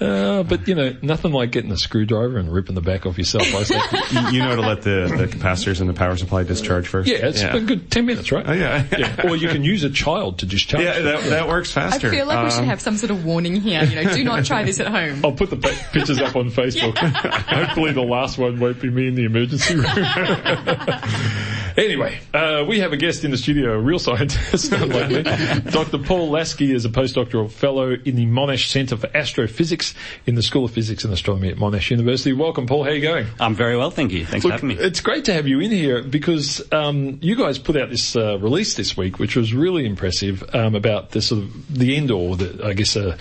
Uh, 0.00 0.42
but 0.44 0.68
you 0.68 0.74
know, 0.74 0.96
nothing 1.02 1.32
like 1.32 1.50
getting 1.50 1.72
a 1.72 1.76
screwdriver 1.76 2.38
and 2.38 2.52
ripping 2.52 2.74
the 2.76 2.80
back 2.80 3.04
off 3.06 3.18
yourself. 3.18 3.52
I 3.54 3.62
say. 3.64 3.80
You, 4.08 4.38
you 4.38 4.38
know 4.40 4.56
to 4.56 4.62
let 4.62 4.82
the, 4.82 5.12
the 5.16 5.26
capacitors 5.26 5.80
and 5.80 5.88
the 5.88 5.92
power 5.94 6.16
supply 6.16 6.42
discharge 6.42 6.86
first? 6.88 7.10
Yeah, 7.10 7.28
it's 7.28 7.42
a 7.42 7.60
good 7.60 7.90
ten 7.90 8.06
minutes, 8.06 8.32
right? 8.32 8.44
Oh, 8.48 8.52
yeah. 8.52 8.84
yeah. 8.96 9.28
Or 9.28 9.36
you 9.36 9.48
can 9.48 9.64
use 9.64 9.84
a 9.84 9.90
child 9.90 10.38
to 10.38 10.46
discharge. 10.46 10.82
Yeah, 10.84 10.98
that, 11.00 11.24
that 11.24 11.48
works 11.48 11.72
faster. 11.72 12.08
I 12.08 12.10
feel 12.10 12.26
like 12.26 12.44
we 12.44 12.50
should 12.50 12.60
Um, 12.60 12.66
have 12.66 12.80
some 12.80 12.96
sort 12.96 13.10
of 13.10 13.24
warning 13.24 13.56
here. 13.56 13.84
You 13.84 14.02
know, 14.02 14.14
do 14.14 14.24
not 14.24 14.44
try 14.44 14.64
this 14.64 14.80
at 14.80 14.86
home. 14.86 15.24
I'll 15.24 15.32
put 15.32 15.50
the 15.50 15.56
pictures 15.92 16.20
up 16.20 16.36
on 16.36 16.50
Facebook. 16.50 16.96
Hopefully 17.48 17.92
the 17.92 18.02
last 18.02 18.38
one 18.38 18.58
won't 18.60 18.80
be 18.80 18.90
me 18.90 19.08
in 19.08 19.14
the 19.14 19.24
emergency 19.24 19.74
room. 19.74 19.84
anyway, 21.76 22.18
uh, 22.34 22.64
we 22.68 22.80
have 22.80 22.92
a 22.92 22.96
guest 22.96 23.24
in 23.24 23.30
the 23.30 23.36
studio, 23.36 23.72
a 23.72 23.78
real 23.78 23.98
scientist, 23.98 24.72
unlike 24.72 25.10
me. 25.10 25.22
Dr. 25.70 25.98
Paul 25.98 26.30
Lasky 26.30 26.72
is 26.72 26.84
a 26.84 26.88
postdoctoral 26.88 27.50
fellow 27.50 27.92
in 27.92 28.16
the 28.16 28.26
Monash 28.26 28.68
Centre 28.70 28.96
for 28.96 29.08
Astrophysics 29.14 29.87
in 30.26 30.34
the 30.34 30.42
School 30.42 30.64
of 30.64 30.72
Physics 30.72 31.04
and 31.04 31.12
Astronomy 31.12 31.48
at 31.48 31.56
Monash 31.56 31.90
University. 31.90 32.32
Welcome, 32.32 32.66
Paul. 32.66 32.84
How 32.84 32.90
are 32.90 32.94
you 32.94 33.02
going? 33.02 33.26
I'm 33.40 33.54
very 33.54 33.76
well, 33.76 33.90
thank 33.90 34.12
you. 34.12 34.24
Thanks 34.24 34.44
Look, 34.44 34.52
for 34.52 34.66
having 34.66 34.68
me. 34.68 34.82
it's 34.82 35.00
great 35.00 35.24
to 35.26 35.32
have 35.32 35.46
you 35.46 35.60
in 35.60 35.70
here 35.70 36.02
because 36.02 36.60
um, 36.72 37.18
you 37.20 37.36
guys 37.36 37.58
put 37.58 37.76
out 37.76 37.90
this 37.90 38.16
uh, 38.16 38.38
release 38.38 38.74
this 38.74 38.96
week, 38.96 39.18
which 39.18 39.36
was 39.36 39.52
really 39.52 39.86
impressive 39.86 40.42
um, 40.54 40.74
about 40.74 41.10
the 41.10 41.22
sort 41.22 41.42
of 41.42 41.74
the 41.78 41.96
end 41.96 42.10
or 42.10 42.36
the, 42.36 42.64
I 42.64 42.72
guess 42.72 42.96
a, 42.96 43.16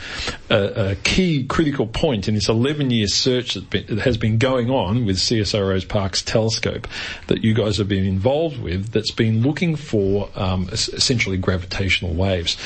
a, 0.49 0.91
a 0.91 0.95
key 0.95 1.45
critical 1.45 1.87
point 1.87 2.27
in 2.27 2.35
this 2.35 2.47
11-year 2.47 3.07
search 3.07 3.53
that, 3.53 3.69
been, 3.69 3.85
that 3.87 3.99
has 3.99 4.17
been 4.17 4.37
going 4.37 4.69
on 4.69 5.05
with 5.05 5.17
CSIRO's 5.17 5.85
Parkes 5.85 6.21
telescope 6.21 6.87
that 7.27 7.43
you 7.43 7.53
guys 7.53 7.77
have 7.77 7.87
been 7.87 8.05
involved 8.05 8.61
with. 8.61 8.91
That's 8.91 9.11
been 9.11 9.41
looking 9.41 9.75
for 9.75 10.29
um, 10.35 10.69
essentially 10.71 11.37
gravitational 11.37 12.13
waves. 12.13 12.57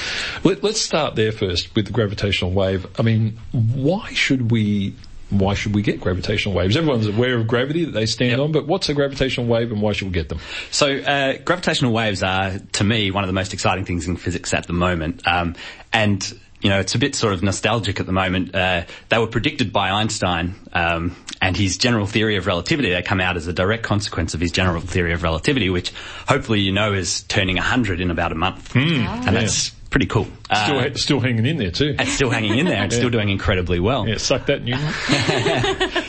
Let, 0.44 0.64
let's 0.64 0.82
start 0.82 1.16
there 1.16 1.32
first 1.32 1.74
with 1.76 1.86
the 1.86 1.92
gravitational 1.92 2.52
wave. 2.52 2.88
I 3.00 3.04
mean, 3.04 3.38
why 3.92 4.14
should 4.14 4.52
we 4.52 4.96
why 5.30 5.54
should 5.54 5.76
we 5.76 5.82
get 5.82 6.00
gravitational 6.00 6.56
waves? 6.56 6.78
Everyone's 6.78 7.08
aware 7.08 7.38
of 7.38 7.48
gravity 7.48 7.86
that 7.86 7.92
they 7.92 8.06
stand 8.06 8.40
on, 8.40 8.52
but 8.52 8.68
what's 8.68 8.88
a 8.90 8.94
gravitational 8.94 9.48
wave 9.48 9.72
and 9.72 9.82
why 9.82 9.94
should 9.94 10.08
we 10.08 10.14
get 10.14 10.30
them? 10.30 10.40
So, 10.72 10.98
uh, 10.98 11.38
gravitational 11.44 11.94
waves 11.94 12.22
are, 12.22 12.60
to 12.60 12.84
me, 12.84 13.12
one 13.12 13.24
of 13.24 13.28
the 13.28 13.34
most 13.34 13.54
exciting 13.54 13.86
things 13.86 14.08
in 14.08 14.18
physics 14.18 14.54
at 14.54 14.68
the 14.68 14.74
moment. 14.74 15.26
Um, 15.26 15.56
and, 15.94 16.22
you 16.62 16.70
know, 16.70 16.80
it's 16.80 16.96
a 16.96 17.00
bit 17.00 17.16
sort 17.16 17.34
of 17.34 17.44
nostalgic 17.44 18.00
at 18.00 18.06
the 18.06 18.12
moment. 18.12 18.54
Uh, 18.54 18.84
they 19.10 19.18
were 19.18 19.28
predicted 19.28 19.72
by 19.72 19.90
Einstein, 19.92 20.56
um, 20.74 21.16
and 21.42 21.56
his 21.58 21.78
general 21.78 22.06
theory 22.06 22.36
of 22.36 22.46
relativity. 22.46 22.92
They 22.92 23.02
come 23.02 23.22
out 23.22 23.36
as 23.38 23.48
a 23.48 23.54
direct 23.54 23.84
consequence 23.84 24.34
of 24.34 24.42
his 24.42 24.52
general 24.52 24.82
theory 24.82 25.14
of 25.14 25.24
relativity, 25.24 25.70
which 25.70 25.92
hopefully 26.28 26.60
you 26.60 26.72
know 26.74 26.94
is 26.94 27.24
turning 27.24 27.56
100 27.56 28.00
in 28.02 28.12
about 28.12 28.32
a 28.32 28.36
month. 28.36 28.76
And 29.28 29.36
that's 29.36 29.70
pretty 29.90 30.06
cool. 30.08 30.28
Still, 30.54 30.80
Uh, 30.80 30.90
still 30.96 31.20
hanging 31.22 31.46
in 31.46 31.58
there 31.58 31.72
too. 31.72 31.96
it's 31.98 32.12
still 32.14 32.30
hanging 32.30 32.58
in 32.58 32.66
there 32.66 32.84
and 32.84 32.92
still 33.00 33.10
doing 33.10 33.30
incredibly 33.30 33.80
well. 33.80 34.08
Yeah, 34.08 34.18
suck 34.18 34.48
that, 34.48 34.64
Newton. 34.64 34.92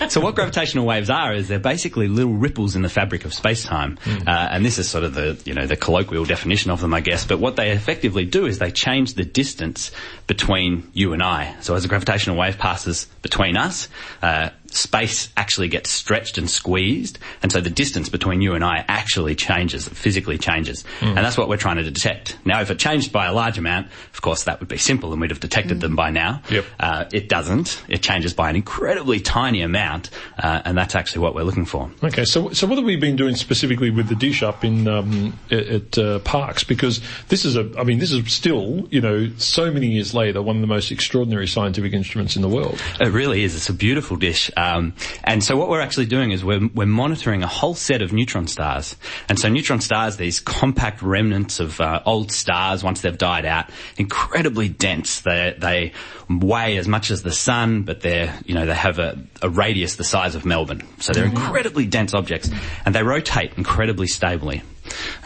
So 0.10 0.20
what 0.20 0.34
gravitational 0.34 0.84
waves 0.84 1.08
are 1.08 1.32
is 1.32 1.48
they're 1.48 1.58
basically 1.58 2.06
little 2.08 2.34
ripples 2.34 2.76
in 2.76 2.82
the 2.82 2.88
fabric 2.90 3.24
of 3.24 3.32
space-time, 3.32 3.98
uh, 4.26 4.30
and 4.30 4.64
this 4.64 4.78
is 4.78 4.88
sort 4.88 5.04
of 5.04 5.14
the 5.14 5.40
you 5.46 5.54
know 5.54 5.66
the 5.66 5.76
colloquial 5.76 6.24
definition 6.26 6.70
of 6.70 6.80
them, 6.80 6.92
I 6.92 7.00
guess. 7.00 7.24
But 7.24 7.38
what 7.38 7.56
they 7.56 7.70
effectively 7.70 8.24
do 8.26 8.44
is 8.46 8.58
they 8.58 8.70
change 8.72 9.14
the 9.14 9.24
distance 9.24 9.90
between 10.26 10.90
you 10.92 11.12
and 11.12 11.22
I. 11.22 11.54
So 11.60 11.74
as 11.74 11.84
a 11.84 11.88
gravitational 11.88 12.36
wave 12.36 12.58
passes 12.58 13.06
between 13.22 13.56
us, 13.56 13.88
uh, 14.22 14.50
space 14.66 15.28
actually 15.36 15.68
gets 15.68 15.90
stretched 15.90 16.36
and 16.36 16.50
squeezed, 16.50 17.18
and 17.42 17.50
so 17.52 17.60
the 17.60 17.70
distance 17.70 18.08
between 18.08 18.40
you 18.42 18.54
and 18.54 18.64
I 18.64 18.84
actually 18.88 19.34
changes, 19.34 19.88
physically 19.88 20.36
changes, 20.38 20.84
and 21.00 21.16
that's 21.16 21.38
what 21.38 21.48
we're 21.48 21.56
trying 21.56 21.76
to 21.76 21.90
detect. 21.90 22.36
Now, 22.44 22.60
if 22.60 22.70
it 22.70 22.78
changed 22.78 23.12
by 23.12 23.26
a 23.26 23.32
large 23.32 23.56
amount, 23.58 23.86
of 24.12 24.20
course 24.20 24.31
that 24.44 24.60
would 24.60 24.68
be 24.68 24.78
simple, 24.78 25.12
and 25.12 25.20
we'd 25.20 25.30
have 25.30 25.40
detected 25.40 25.80
them 25.80 25.96
by 25.96 26.10
now. 26.10 26.42
Yep. 26.50 26.64
Uh, 26.80 27.04
it 27.12 27.28
doesn't. 27.28 27.82
It 27.88 28.02
changes 28.02 28.34
by 28.34 28.50
an 28.50 28.56
incredibly 28.56 29.20
tiny 29.20 29.62
amount, 29.62 30.10
uh, 30.38 30.62
and 30.64 30.76
that's 30.76 30.94
actually 30.94 31.22
what 31.22 31.34
we're 31.34 31.44
looking 31.44 31.66
for. 31.66 31.90
Okay, 32.02 32.24
so 32.24 32.50
so 32.52 32.66
what 32.66 32.78
have 32.78 32.84
we 32.84 32.96
been 32.96 33.16
doing 33.16 33.36
specifically 33.36 33.90
with 33.90 34.08
the 34.08 34.14
dish 34.14 34.42
up 34.42 34.64
in 34.64 34.88
um, 34.88 35.38
at, 35.50 35.66
at 35.66 35.98
uh, 35.98 36.18
Parkes? 36.20 36.64
Because 36.64 37.00
this 37.28 37.44
is 37.44 37.56
a, 37.56 37.70
I 37.78 37.84
mean, 37.84 37.98
this 37.98 38.12
is 38.12 38.32
still, 38.32 38.88
you 38.90 39.00
know, 39.00 39.30
so 39.36 39.70
many 39.70 39.88
years 39.88 40.14
later, 40.14 40.42
one 40.42 40.56
of 40.56 40.62
the 40.62 40.66
most 40.66 40.90
extraordinary 40.90 41.46
scientific 41.46 41.92
instruments 41.92 42.36
in 42.36 42.42
the 42.42 42.48
world. 42.48 42.80
It 43.00 43.08
really 43.08 43.44
is. 43.44 43.54
It's 43.54 43.68
a 43.68 43.74
beautiful 43.74 44.16
dish. 44.16 44.50
Um, 44.56 44.94
and 45.24 45.42
so 45.42 45.56
what 45.56 45.68
we're 45.68 45.80
actually 45.80 46.06
doing 46.06 46.30
is 46.32 46.44
we're, 46.44 46.68
we're 46.74 46.86
monitoring 46.86 47.42
a 47.42 47.46
whole 47.46 47.74
set 47.74 48.02
of 48.02 48.12
neutron 48.12 48.46
stars. 48.46 48.96
And 49.28 49.38
so 49.38 49.48
neutron 49.48 49.80
stars, 49.80 50.16
these 50.16 50.40
compact 50.40 51.02
remnants 51.02 51.60
of 51.60 51.80
uh, 51.80 52.02
old 52.06 52.32
stars 52.32 52.82
once 52.82 53.00
they've 53.02 53.16
died 53.16 53.44
out, 53.44 53.70
incredibly 53.96 54.21
dense. 54.68 55.20
They, 55.20 55.54
they 55.58 55.92
weigh 56.28 56.76
as 56.76 56.88
much 56.88 57.10
as 57.10 57.22
the 57.22 57.32
sun, 57.32 57.82
but 57.82 58.00
they're, 58.00 58.38
you 58.44 58.54
know, 58.54 58.66
they 58.66 58.74
have 58.74 58.98
a, 58.98 59.18
a 59.40 59.48
radius 59.48 59.96
the 59.96 60.04
size 60.04 60.34
of 60.34 60.44
Melbourne. 60.44 60.86
So 60.98 61.12
they're 61.12 61.24
incredibly 61.24 61.86
dense 61.86 62.14
objects 62.14 62.50
and 62.84 62.94
they 62.94 63.02
rotate 63.02 63.54
incredibly 63.56 64.06
stably. 64.06 64.62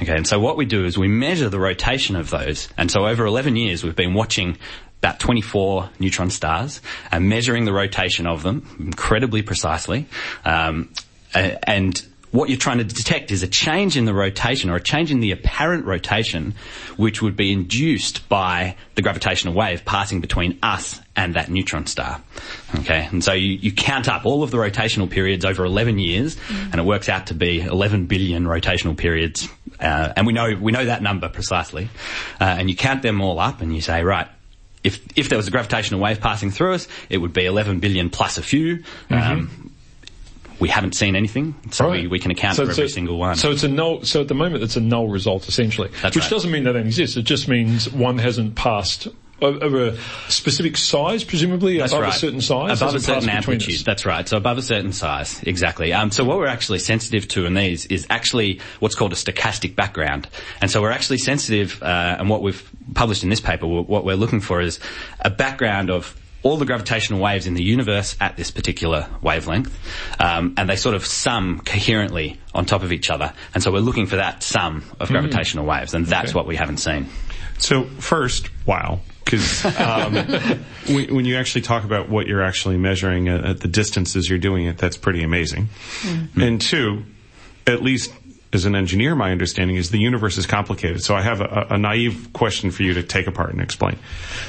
Okay, 0.03 0.15
and 0.15 0.27
so 0.27 0.39
what 0.39 0.57
we 0.57 0.67
do 0.67 0.85
is 0.85 0.99
we 0.99 1.09
measure 1.09 1.49
the 1.49 1.59
rotation 1.59 2.15
of 2.17 2.31
those. 2.31 2.69
And 2.77 2.91
so 2.91 3.07
over 3.07 3.25
11 3.25 3.57
years, 3.57 3.83
we've 3.83 3.97
been 3.97 4.15
watching 4.15 4.59
about 4.99 5.19
24 5.21 5.91
neutron 5.99 6.31
stars 6.31 6.81
and 7.11 7.29
measuring 7.29 7.65
the 7.65 7.73
rotation 7.73 8.27
of 8.27 8.43
them 8.43 8.77
incredibly 8.79 9.43
precisely. 9.43 10.07
Um, 10.45 10.93
and 11.35 12.05
what 12.33 12.49
you're 12.49 12.59
trying 12.59 12.79
to 12.79 12.85
detect 12.85 13.31
is 13.31 13.43
a 13.43 13.49
change 13.49 13.97
in 13.97 14.05
the 14.05 14.13
rotation 14.15 14.71
or 14.71 14.77
a 14.77 14.81
change 14.81 15.11
in 15.11 15.21
the 15.21 15.33
apparent 15.33 15.85
rotation 15.87 16.55
which 16.97 17.23
would 17.23 17.37
be 17.37 17.53
induced 17.53 18.29
by 18.29 18.77
the 18.95 19.03
gravitational 19.03 19.55
wave 19.55 19.85
passing 19.85 20.21
between 20.21 20.59
us 20.63 21.01
and 21.15 21.35
that 21.35 21.51
neutron 21.51 21.87
star. 21.87 22.21
Okay, 22.81 23.09
and 23.11 23.25
so 23.25 23.33
you, 23.33 23.53
you 23.53 23.73
count 23.73 24.09
up 24.09 24.27
all 24.27 24.43
of 24.43 24.51
the 24.51 24.59
rotational 24.59 25.09
periods 25.09 25.45
over 25.45 25.65
11 25.65 25.99
years 25.99 26.37
and 26.51 26.75
it 26.75 26.85
works 26.85 27.09
out 27.09 27.29
to 27.29 27.35
be 27.35 27.61
11 27.61 28.07
billion 28.07 28.45
rotational 28.45 28.97
periods. 28.97 29.49
Uh, 29.81 30.13
and 30.17 30.27
we 30.27 30.33
know, 30.33 30.55
we 30.61 30.73
know 30.73 30.85
that 30.85 31.03
number 31.03 31.29
precisely. 31.29 31.89
Uh, 32.41 32.45
and 32.45 32.69
you 32.69 32.77
count 32.77 33.03
them 33.03 33.21
all 33.21 33.39
up 33.39 33.61
and 33.61 33.75
you 33.75 33.81
say, 33.81 34.03
right, 34.03 34.29
if 34.85 35.01
if 35.17 35.29
there 35.29 35.37
was 35.37 35.49
a 35.49 35.51
gravitational 35.51 36.01
wave 36.01 36.21
passing 36.21 36.53
through 36.53 36.75
us, 36.75 36.87
it 37.11 37.19
would 37.19 37.33
be 37.33 37.45
11 37.45 37.81
billion 37.81 38.09
plus 38.09 38.39
a 38.39 38.43
few. 38.43 38.85
Um, 39.11 39.73
we 40.59 40.69
haven't 40.69 40.95
seen 40.95 41.17
anything, 41.17 41.55
so 41.71 41.91
we, 41.91 42.07
we 42.07 42.19
can 42.19 42.31
account 42.31 42.57
for 42.57 42.63
every 42.63 42.85
a- 42.85 42.89
single 42.89 43.19
one. 43.19 43.37
So 43.37 43.51
it's 43.51 43.63
a 43.65 43.69
null. 43.69 44.03
So 44.05 44.21
at 44.23 44.29
the 44.29 44.35
moment, 44.35 44.63
it's 44.63 44.77
a 44.77 44.81
null 44.81 45.09
result 45.09 45.49
essentially, 45.49 45.91
That's 46.03 46.15
which 46.17 46.25
right. 46.25 46.31
doesn't 46.31 46.51
mean 46.51 46.65
they 46.65 46.73
don't 46.73 46.87
exist. 46.87 47.17
It 47.17 47.23
just 47.23 47.49
means 47.49 47.91
one 47.91 48.19
hasn't 48.19 48.55
passed 48.55 49.09
of, 49.43 49.75
a 49.75 49.99
specific 50.31 50.79
size, 50.79 51.23
presumably 51.23 51.77
That's 51.79 51.93
above 51.93 52.05
right. 52.05 52.15
a 52.15 52.19
certain 52.19 52.41
size, 52.41 52.81
above 52.81 52.95
a 52.95 53.01
certain 53.01 53.29
passed 53.29 53.47
between 53.47 53.57
us. 53.59 53.63
amplitude. 53.65 53.85
That's 53.85 54.07
right. 54.07 54.27
So 54.27 54.39
above 54.39 54.57
a 54.57 54.63
certain 54.63 54.93
size, 54.93 55.43
exactly. 55.43 55.93
Um, 55.93 56.11
so 56.11 56.25
what 56.25 56.39
we're 56.39 56.47
actually 56.47 56.79
sensitive 56.79 57.29
to 57.29 57.45
in 57.45 57.53
these 57.53 57.85
is 57.87 58.07
actually 58.09 58.61
what's 58.81 58.95
called 58.95 59.13
a 59.13 59.17
stochastic 59.17 59.77
background, 59.77 60.27
and 60.63 60.71
so 60.71 60.81
we're 60.81 60.91
actually 60.91 61.19
sensitive. 61.19 61.83
Uh, 61.83 62.17
and 62.19 62.31
what 62.31 62.41
we've 62.43 62.67
published 62.95 63.25
in 63.25 63.29
this 63.29 63.41
paper, 63.41 63.67
what 63.67 64.05
we're 64.07 64.17
looking 64.17 64.41
for 64.41 64.61
is 64.63 64.81
a 65.21 65.29
background 65.29 65.91
of 65.91 66.17
all 66.47 66.57
the 66.57 66.65
gravitational 66.65 67.19
waves 67.21 67.47
in 67.47 67.55
the 67.55 67.63
universe 67.63 68.17
at 68.21 68.37
this 68.37 68.53
particular 68.53 69.09
wavelength, 69.21 69.77
um, 70.21 70.55
and 70.57 70.69
they 70.69 70.77
sort 70.77 70.95
of 70.95 71.05
sum 71.05 71.61
coherently 71.65 72.39
on 72.55 72.65
top 72.65 72.83
of 72.85 72.93
each 72.93 73.11
other. 73.11 73.33
And 73.53 73.63
so 73.63 73.73
we're 73.73 73.81
looking 73.81 74.07
for 74.07 74.17
that 74.17 74.43
sum 74.45 74.85
of 75.01 75.09
gravitational 75.09 75.67
waves, 75.67 75.93
and 75.95 76.07
that's 76.07 76.29
Okay. 76.31 76.37
what 76.37 76.47
we 76.47 76.55
haven't 76.55 76.77
seen. 76.79 77.07
So 77.59 77.85
first, 77.85 78.49
wow, 78.65 79.01
because 79.25 79.65
um, 79.65 80.15
when, 80.87 81.15
when 81.17 81.25
you 81.25 81.37
actually 81.37 81.63
talk 81.63 81.83
about 81.85 82.09
what 82.09 82.29
you're 82.29 82.43
actually 82.45 82.77
measuring 82.77 83.29
at, 83.29 83.45
at 83.45 83.61
the 83.61 83.69
distances 83.69 84.29
you're 84.31 84.39
doing 84.39 84.67
it, 84.67 84.79
that's 84.79 84.97
pretty 84.97 85.25
amazing. 85.25 85.69
And 86.37 86.61
two, 86.61 87.03
at 87.67 87.83
least 87.83 88.13
as 88.57 88.65
an 88.65 88.75
engineer, 88.75 89.15
my 89.15 89.31
understanding 89.31 89.77
is 89.77 89.91
the 89.91 89.99
universe 90.01 90.37
is 90.39 90.47
complicated. 90.47 91.03
So 91.05 91.15
I 91.15 91.23
have 91.23 91.41
a, 91.41 91.69
a 91.71 91.79
naive 91.79 92.31
question 92.33 92.73
for 92.73 92.83
you 92.83 92.95
to 92.95 93.05
take 93.05 93.29
apart 93.29 93.53
and 93.53 93.61
explain. 93.61 93.97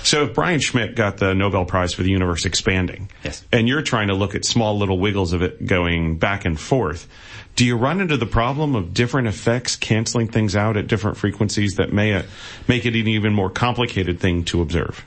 So 0.02 0.24
if 0.24 0.34
Brian 0.34 0.60
Schmidt 0.60 0.96
got 0.96 1.18
the 1.18 1.36
Nobel 1.36 1.66
Prize 1.66 1.94
for 1.94 2.02
the 2.02 2.10
universe 2.10 2.46
expanding, 2.46 3.10
Yes. 3.24 3.46
and 3.52 3.68
you're 3.68 3.84
trying 3.84 4.08
to 4.08 4.16
look 4.16 4.34
at 4.34 4.46
small 4.46 4.78
little 4.80 4.98
wiggles 5.00 5.34
of 5.34 5.44
it 5.44 5.64
going 5.68 6.18
back 6.18 6.46
and 6.46 6.60
forth, 6.60 7.08
do 7.56 7.66
you 7.66 7.76
run 7.76 8.02
into 8.02 8.18
the 8.18 8.26
problem 8.26 8.76
of 8.76 8.94
different 8.94 9.28
effects 9.28 9.76
canceling 9.76 10.28
things 10.28 10.56
out 10.56 10.78
at 10.78 10.88
different 10.88 11.18
frequencies 11.18 11.76
that 11.76 11.92
may 11.92 12.14
uh, 12.14 12.24
make 12.68 12.86
it 12.86 12.96
an 12.96 13.08
even 13.08 13.34
more 13.34 13.50
complicated 13.50 14.20
thing 14.20 14.44
to 14.46 14.62
observe? 14.62 15.06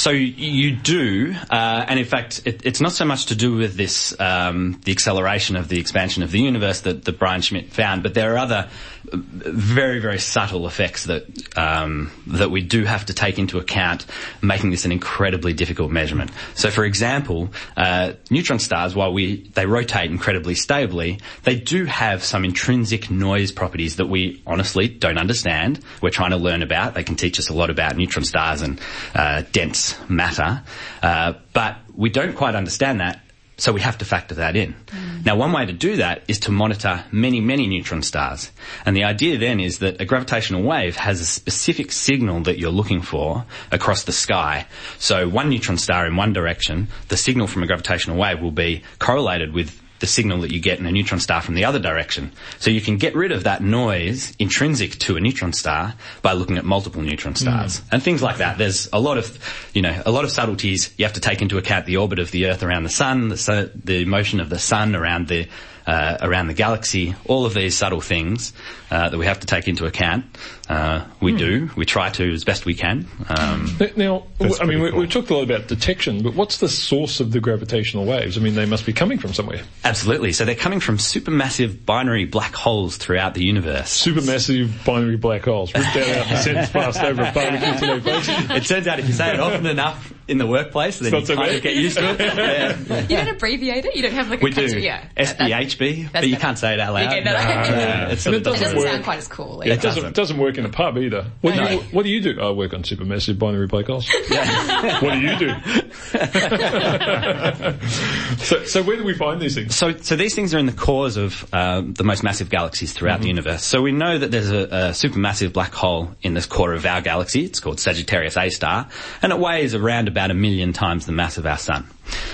So 0.00 0.08
you 0.12 0.76
do, 0.76 1.34
uh, 1.50 1.84
and 1.86 1.98
in 1.98 2.06
fact, 2.06 2.40
it, 2.46 2.64
it's 2.64 2.80
not 2.80 2.92
so 2.92 3.04
much 3.04 3.26
to 3.26 3.34
do 3.34 3.56
with 3.56 3.74
this 3.74 4.18
um, 4.18 4.80
the 4.82 4.92
acceleration 4.92 5.56
of 5.56 5.68
the 5.68 5.78
expansion 5.78 6.22
of 6.22 6.30
the 6.30 6.40
universe 6.40 6.80
that, 6.80 7.04
that 7.04 7.18
Brian 7.18 7.42
Schmidt 7.42 7.70
found, 7.70 8.02
but 8.02 8.14
there 8.14 8.32
are 8.32 8.38
other 8.38 8.70
uh, 9.12 9.18
very 9.18 9.98
very 9.98 10.18
subtle 10.18 10.66
effects 10.66 11.04
that 11.04 11.26
um, 11.58 12.10
that 12.28 12.50
we 12.50 12.62
do 12.62 12.84
have 12.84 13.04
to 13.04 13.12
take 13.12 13.38
into 13.38 13.58
account, 13.58 14.06
making 14.40 14.70
this 14.70 14.86
an 14.86 14.92
incredibly 14.92 15.52
difficult 15.52 15.90
measurement. 15.90 16.30
So, 16.54 16.70
for 16.70 16.86
example, 16.86 17.50
uh, 17.76 18.14
neutron 18.30 18.58
stars, 18.58 18.96
while 18.96 19.12
we 19.12 19.42
they 19.50 19.66
rotate 19.66 20.10
incredibly 20.10 20.54
stably, 20.54 21.20
they 21.42 21.56
do 21.56 21.84
have 21.84 22.24
some 22.24 22.46
intrinsic 22.46 23.10
noise 23.10 23.52
properties 23.52 23.96
that 23.96 24.06
we 24.06 24.42
honestly 24.46 24.88
don't 24.88 25.18
understand. 25.18 25.78
We're 26.00 26.08
trying 26.08 26.30
to 26.30 26.38
learn 26.38 26.62
about. 26.62 26.94
They 26.94 27.04
can 27.04 27.16
teach 27.16 27.38
us 27.38 27.50
a 27.50 27.52
lot 27.52 27.68
about 27.68 27.98
neutron 27.98 28.24
stars 28.24 28.62
and 28.62 28.80
uh, 29.14 29.42
dense 29.52 29.89
matter, 30.08 30.62
uh, 31.02 31.34
but 31.52 31.76
we 31.94 32.10
don't 32.10 32.34
quite 32.34 32.54
understand 32.54 33.00
that. 33.00 33.20
So 33.56 33.72
we 33.72 33.82
have 33.82 33.98
to 33.98 34.06
factor 34.06 34.36
that 34.36 34.56
in. 34.56 34.74
Now, 35.22 35.36
one 35.36 35.52
way 35.52 35.66
to 35.66 35.72
do 35.74 35.96
that 35.96 36.22
is 36.28 36.38
to 36.40 36.50
monitor 36.50 37.04
many, 37.12 37.42
many 37.42 37.66
neutron 37.66 38.00
stars. 38.00 38.50
And 38.86 38.96
the 38.96 39.04
idea 39.04 39.36
then 39.36 39.60
is 39.60 39.80
that 39.80 40.00
a 40.00 40.06
gravitational 40.06 40.62
wave 40.62 40.96
has 40.96 41.20
a 41.20 41.26
specific 41.26 41.92
signal 41.92 42.40
that 42.44 42.58
you're 42.58 42.70
looking 42.70 43.02
for 43.02 43.44
across 43.70 44.04
the 44.04 44.12
sky. 44.12 44.66
So 44.98 45.28
one 45.28 45.50
neutron 45.50 45.76
star 45.76 46.06
in 46.06 46.16
one 46.16 46.32
direction, 46.32 46.88
the 47.08 47.18
signal 47.18 47.46
from 47.46 47.62
a 47.62 47.66
gravitational 47.66 48.16
wave 48.16 48.40
will 48.40 48.50
be 48.50 48.82
correlated 48.98 49.52
with 49.52 49.78
the 50.00 50.06
signal 50.06 50.40
that 50.40 50.50
you 50.50 50.60
get 50.60 50.78
in 50.78 50.86
a 50.86 50.92
neutron 50.92 51.20
star 51.20 51.40
from 51.40 51.54
the 51.54 51.64
other 51.64 51.78
direction. 51.78 52.32
So 52.58 52.70
you 52.70 52.80
can 52.80 52.96
get 52.96 53.14
rid 53.14 53.32
of 53.32 53.44
that 53.44 53.62
noise 53.62 54.34
intrinsic 54.38 54.98
to 55.00 55.16
a 55.16 55.20
neutron 55.20 55.52
star 55.52 55.94
by 56.22 56.32
looking 56.32 56.58
at 56.58 56.64
multiple 56.64 57.02
neutron 57.02 57.36
stars 57.36 57.78
hmm. 57.78 57.86
and 57.92 58.02
things 58.02 58.22
like 58.22 58.38
that. 58.38 58.58
There's 58.58 58.88
a 58.92 58.98
lot 58.98 59.18
of, 59.18 59.38
you 59.74 59.82
know, 59.82 60.02
a 60.04 60.10
lot 60.10 60.24
of 60.24 60.30
subtleties. 60.30 60.92
You 60.96 61.04
have 61.04 61.14
to 61.14 61.20
take 61.20 61.42
into 61.42 61.58
account 61.58 61.86
the 61.86 61.98
orbit 61.98 62.18
of 62.18 62.30
the 62.30 62.46
Earth 62.46 62.62
around 62.62 62.82
the 62.84 62.90
Sun, 62.90 63.28
the, 63.28 63.70
the 63.74 64.04
motion 64.04 64.40
of 64.40 64.48
the 64.48 64.58
Sun 64.58 64.96
around 64.96 65.28
the 65.28 65.48
uh, 65.86 66.18
around 66.20 66.46
the 66.48 66.54
galaxy, 66.54 67.14
all 67.26 67.46
of 67.46 67.54
these 67.54 67.76
subtle 67.76 68.00
things 68.00 68.52
uh, 68.90 69.08
that 69.08 69.18
we 69.18 69.26
have 69.26 69.40
to 69.40 69.46
take 69.46 69.68
into 69.68 69.86
account. 69.86 70.24
Uh, 70.68 71.04
we 71.20 71.34
do. 71.34 71.68
We 71.76 71.84
try 71.84 72.10
to 72.10 72.32
as 72.32 72.44
best 72.44 72.64
we 72.64 72.74
can. 72.74 73.08
Um, 73.28 73.76
Now, 73.96 74.26
I 74.60 74.64
mean, 74.64 74.80
we, 74.80 74.92
we've 74.92 75.10
talked 75.10 75.30
a 75.30 75.34
lot 75.34 75.42
about 75.42 75.66
detection, 75.66 76.22
but 76.22 76.34
what's 76.34 76.58
the 76.58 76.68
source 76.68 77.18
of 77.18 77.32
the 77.32 77.40
gravitational 77.40 78.04
waves? 78.04 78.38
I 78.38 78.40
mean, 78.40 78.54
they 78.54 78.66
must 78.66 78.86
be 78.86 78.92
coming 78.92 79.18
from 79.18 79.34
somewhere. 79.34 79.62
absolutely. 79.84 80.32
So 80.32 80.44
they're 80.44 80.54
coming 80.54 80.78
from 80.80 80.98
supermassive 80.98 81.84
binary 81.84 82.24
black 82.24 82.54
holes 82.54 82.96
throughout 82.96 83.34
the 83.34 83.44
universe. 83.44 84.04
Supermassive 84.06 84.84
binary 84.84 85.16
black 85.16 85.44
holes. 85.44 85.74
Rip 85.74 85.82
that 85.94 86.18
out 86.18 86.46
and 86.48 86.58
it 86.58 86.66
fast 86.66 87.00
over 87.00 87.22
a 87.22 87.32
barbecue 87.34 87.78
today, 87.78 88.00
folks. 88.00 88.28
It 88.28 88.64
turns 88.66 88.86
out 88.86 88.98
if 89.00 89.06
you 89.08 89.12
say 89.14 89.34
it 89.34 89.40
often 89.40 89.66
enough 89.66 90.12
in 90.30 90.38
the 90.38 90.46
workplace, 90.46 90.98
then 90.98 91.12
you 91.14 91.26
so 91.26 91.36
kind 91.36 91.54
of 91.54 91.62
get 91.62 91.76
used 91.76 91.98
to 91.98 92.10
it. 92.10 92.20
Yeah. 92.40 93.00
You 93.02 93.16
don't 93.16 93.28
abbreviate 93.28 93.84
it? 93.84 93.94
You 93.96 94.02
don't 94.02 94.12
have 94.12 94.30
like 94.30 94.40
We 94.40 94.50
a 94.50 94.54
do. 94.54 94.60
country- 94.62 94.84
Yeah. 94.84 95.04
SBHB, 95.16 96.12
but 96.12 96.28
you 96.28 96.36
can't 96.36 96.58
say 96.58 96.74
it 96.74 96.80
out 96.80 96.94
loud. 96.94 97.08
Okay, 97.08 97.22
no, 97.24 97.32
no. 97.32 97.38
Yeah, 97.38 98.08
it's 98.08 98.26
And 98.26 98.34
it 98.34 98.38
It 98.38 98.44
doesn't 98.44 98.62
doesn't 98.62 98.78
work. 98.78 98.88
sound 98.88 99.04
quite 99.04 99.18
as 99.18 99.28
cool. 99.28 99.60
It 99.62 99.68
doesn't, 99.68 99.82
doesn't. 99.82 100.16
doesn't 100.16 100.38
work 100.38 100.58
in 100.58 100.64
a 100.64 100.68
pub 100.68 100.96
either. 100.98 101.26
What 101.40 101.54
do, 101.54 101.62
you, 101.62 101.78
what 101.92 102.02
do 102.04 102.08
you 102.10 102.20
do? 102.20 102.40
I 102.40 102.50
work 102.50 102.72
on 102.74 102.82
supermassive 102.82 103.38
binary 103.38 103.66
black 103.66 103.86
holes. 103.86 104.08
what 104.08 105.12
do 105.14 105.20
you 105.20 105.36
do? 105.36 105.50
so, 108.38 108.64
so 108.64 108.82
where 108.82 108.96
do 108.96 109.04
we 109.04 109.14
find 109.14 109.40
these 109.40 109.54
things? 109.54 109.74
So, 109.74 109.96
so 109.98 110.16
these 110.16 110.34
things 110.34 110.54
are 110.54 110.58
in 110.58 110.66
the 110.66 110.72
cores 110.72 111.16
of 111.16 111.46
uh, 111.52 111.82
the 111.84 112.04
most 112.04 112.22
massive 112.22 112.50
galaxies 112.50 112.92
throughout 112.92 113.20
the 113.20 113.28
universe. 113.28 113.64
So 113.64 113.82
we 113.82 113.92
know 113.92 114.18
that 114.18 114.30
there's 114.30 114.50
a, 114.50 114.58
a 114.64 114.90
supermassive 114.92 115.52
black 115.52 115.72
hole 115.72 116.10
in 116.22 116.34
this 116.34 116.46
core 116.46 116.72
of 116.74 116.86
our 116.86 117.00
galaxy. 117.00 117.44
It's 117.44 117.60
called 117.60 117.80
Sagittarius 117.80 118.36
A 118.36 118.50
star, 118.50 118.88
and 119.22 119.32
it 119.32 119.38
weighs 119.38 119.74
around 119.74 120.08
about 120.08 120.19
a 120.28 120.34
million 120.34 120.72
times 120.72 121.06
the 121.06 121.12
mass 121.12 121.38
of 121.38 121.46
our 121.46 121.56
sun. 121.56 121.88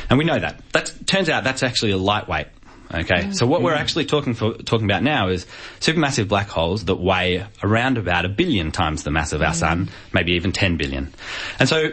And 0.08 0.18
we 0.18 0.24
know 0.24 0.38
that. 0.38 0.62
That 0.72 0.92
turns 1.06 1.28
out 1.28 1.44
that's 1.44 1.62
actually 1.62 1.90
a 1.90 1.98
lightweight. 1.98 2.48
Okay, 2.92 3.32
so 3.32 3.46
what 3.46 3.62
we're 3.62 3.74
actually 3.74 4.06
talking 4.06 4.34
for, 4.34 4.54
talking 4.54 4.84
about 4.84 5.02
now 5.02 5.28
is 5.28 5.44
supermassive 5.80 6.28
black 6.28 6.48
holes 6.48 6.84
that 6.84 6.94
weigh 6.94 7.44
around 7.62 7.98
about 7.98 8.24
a 8.24 8.28
billion 8.28 8.70
times 8.70 9.02
the 9.02 9.10
mass 9.10 9.32
of 9.32 9.42
our 9.42 9.54
sun, 9.54 9.90
maybe 10.12 10.32
even 10.32 10.52
10 10.52 10.76
billion. 10.76 11.12
And 11.58 11.68
so 11.68 11.90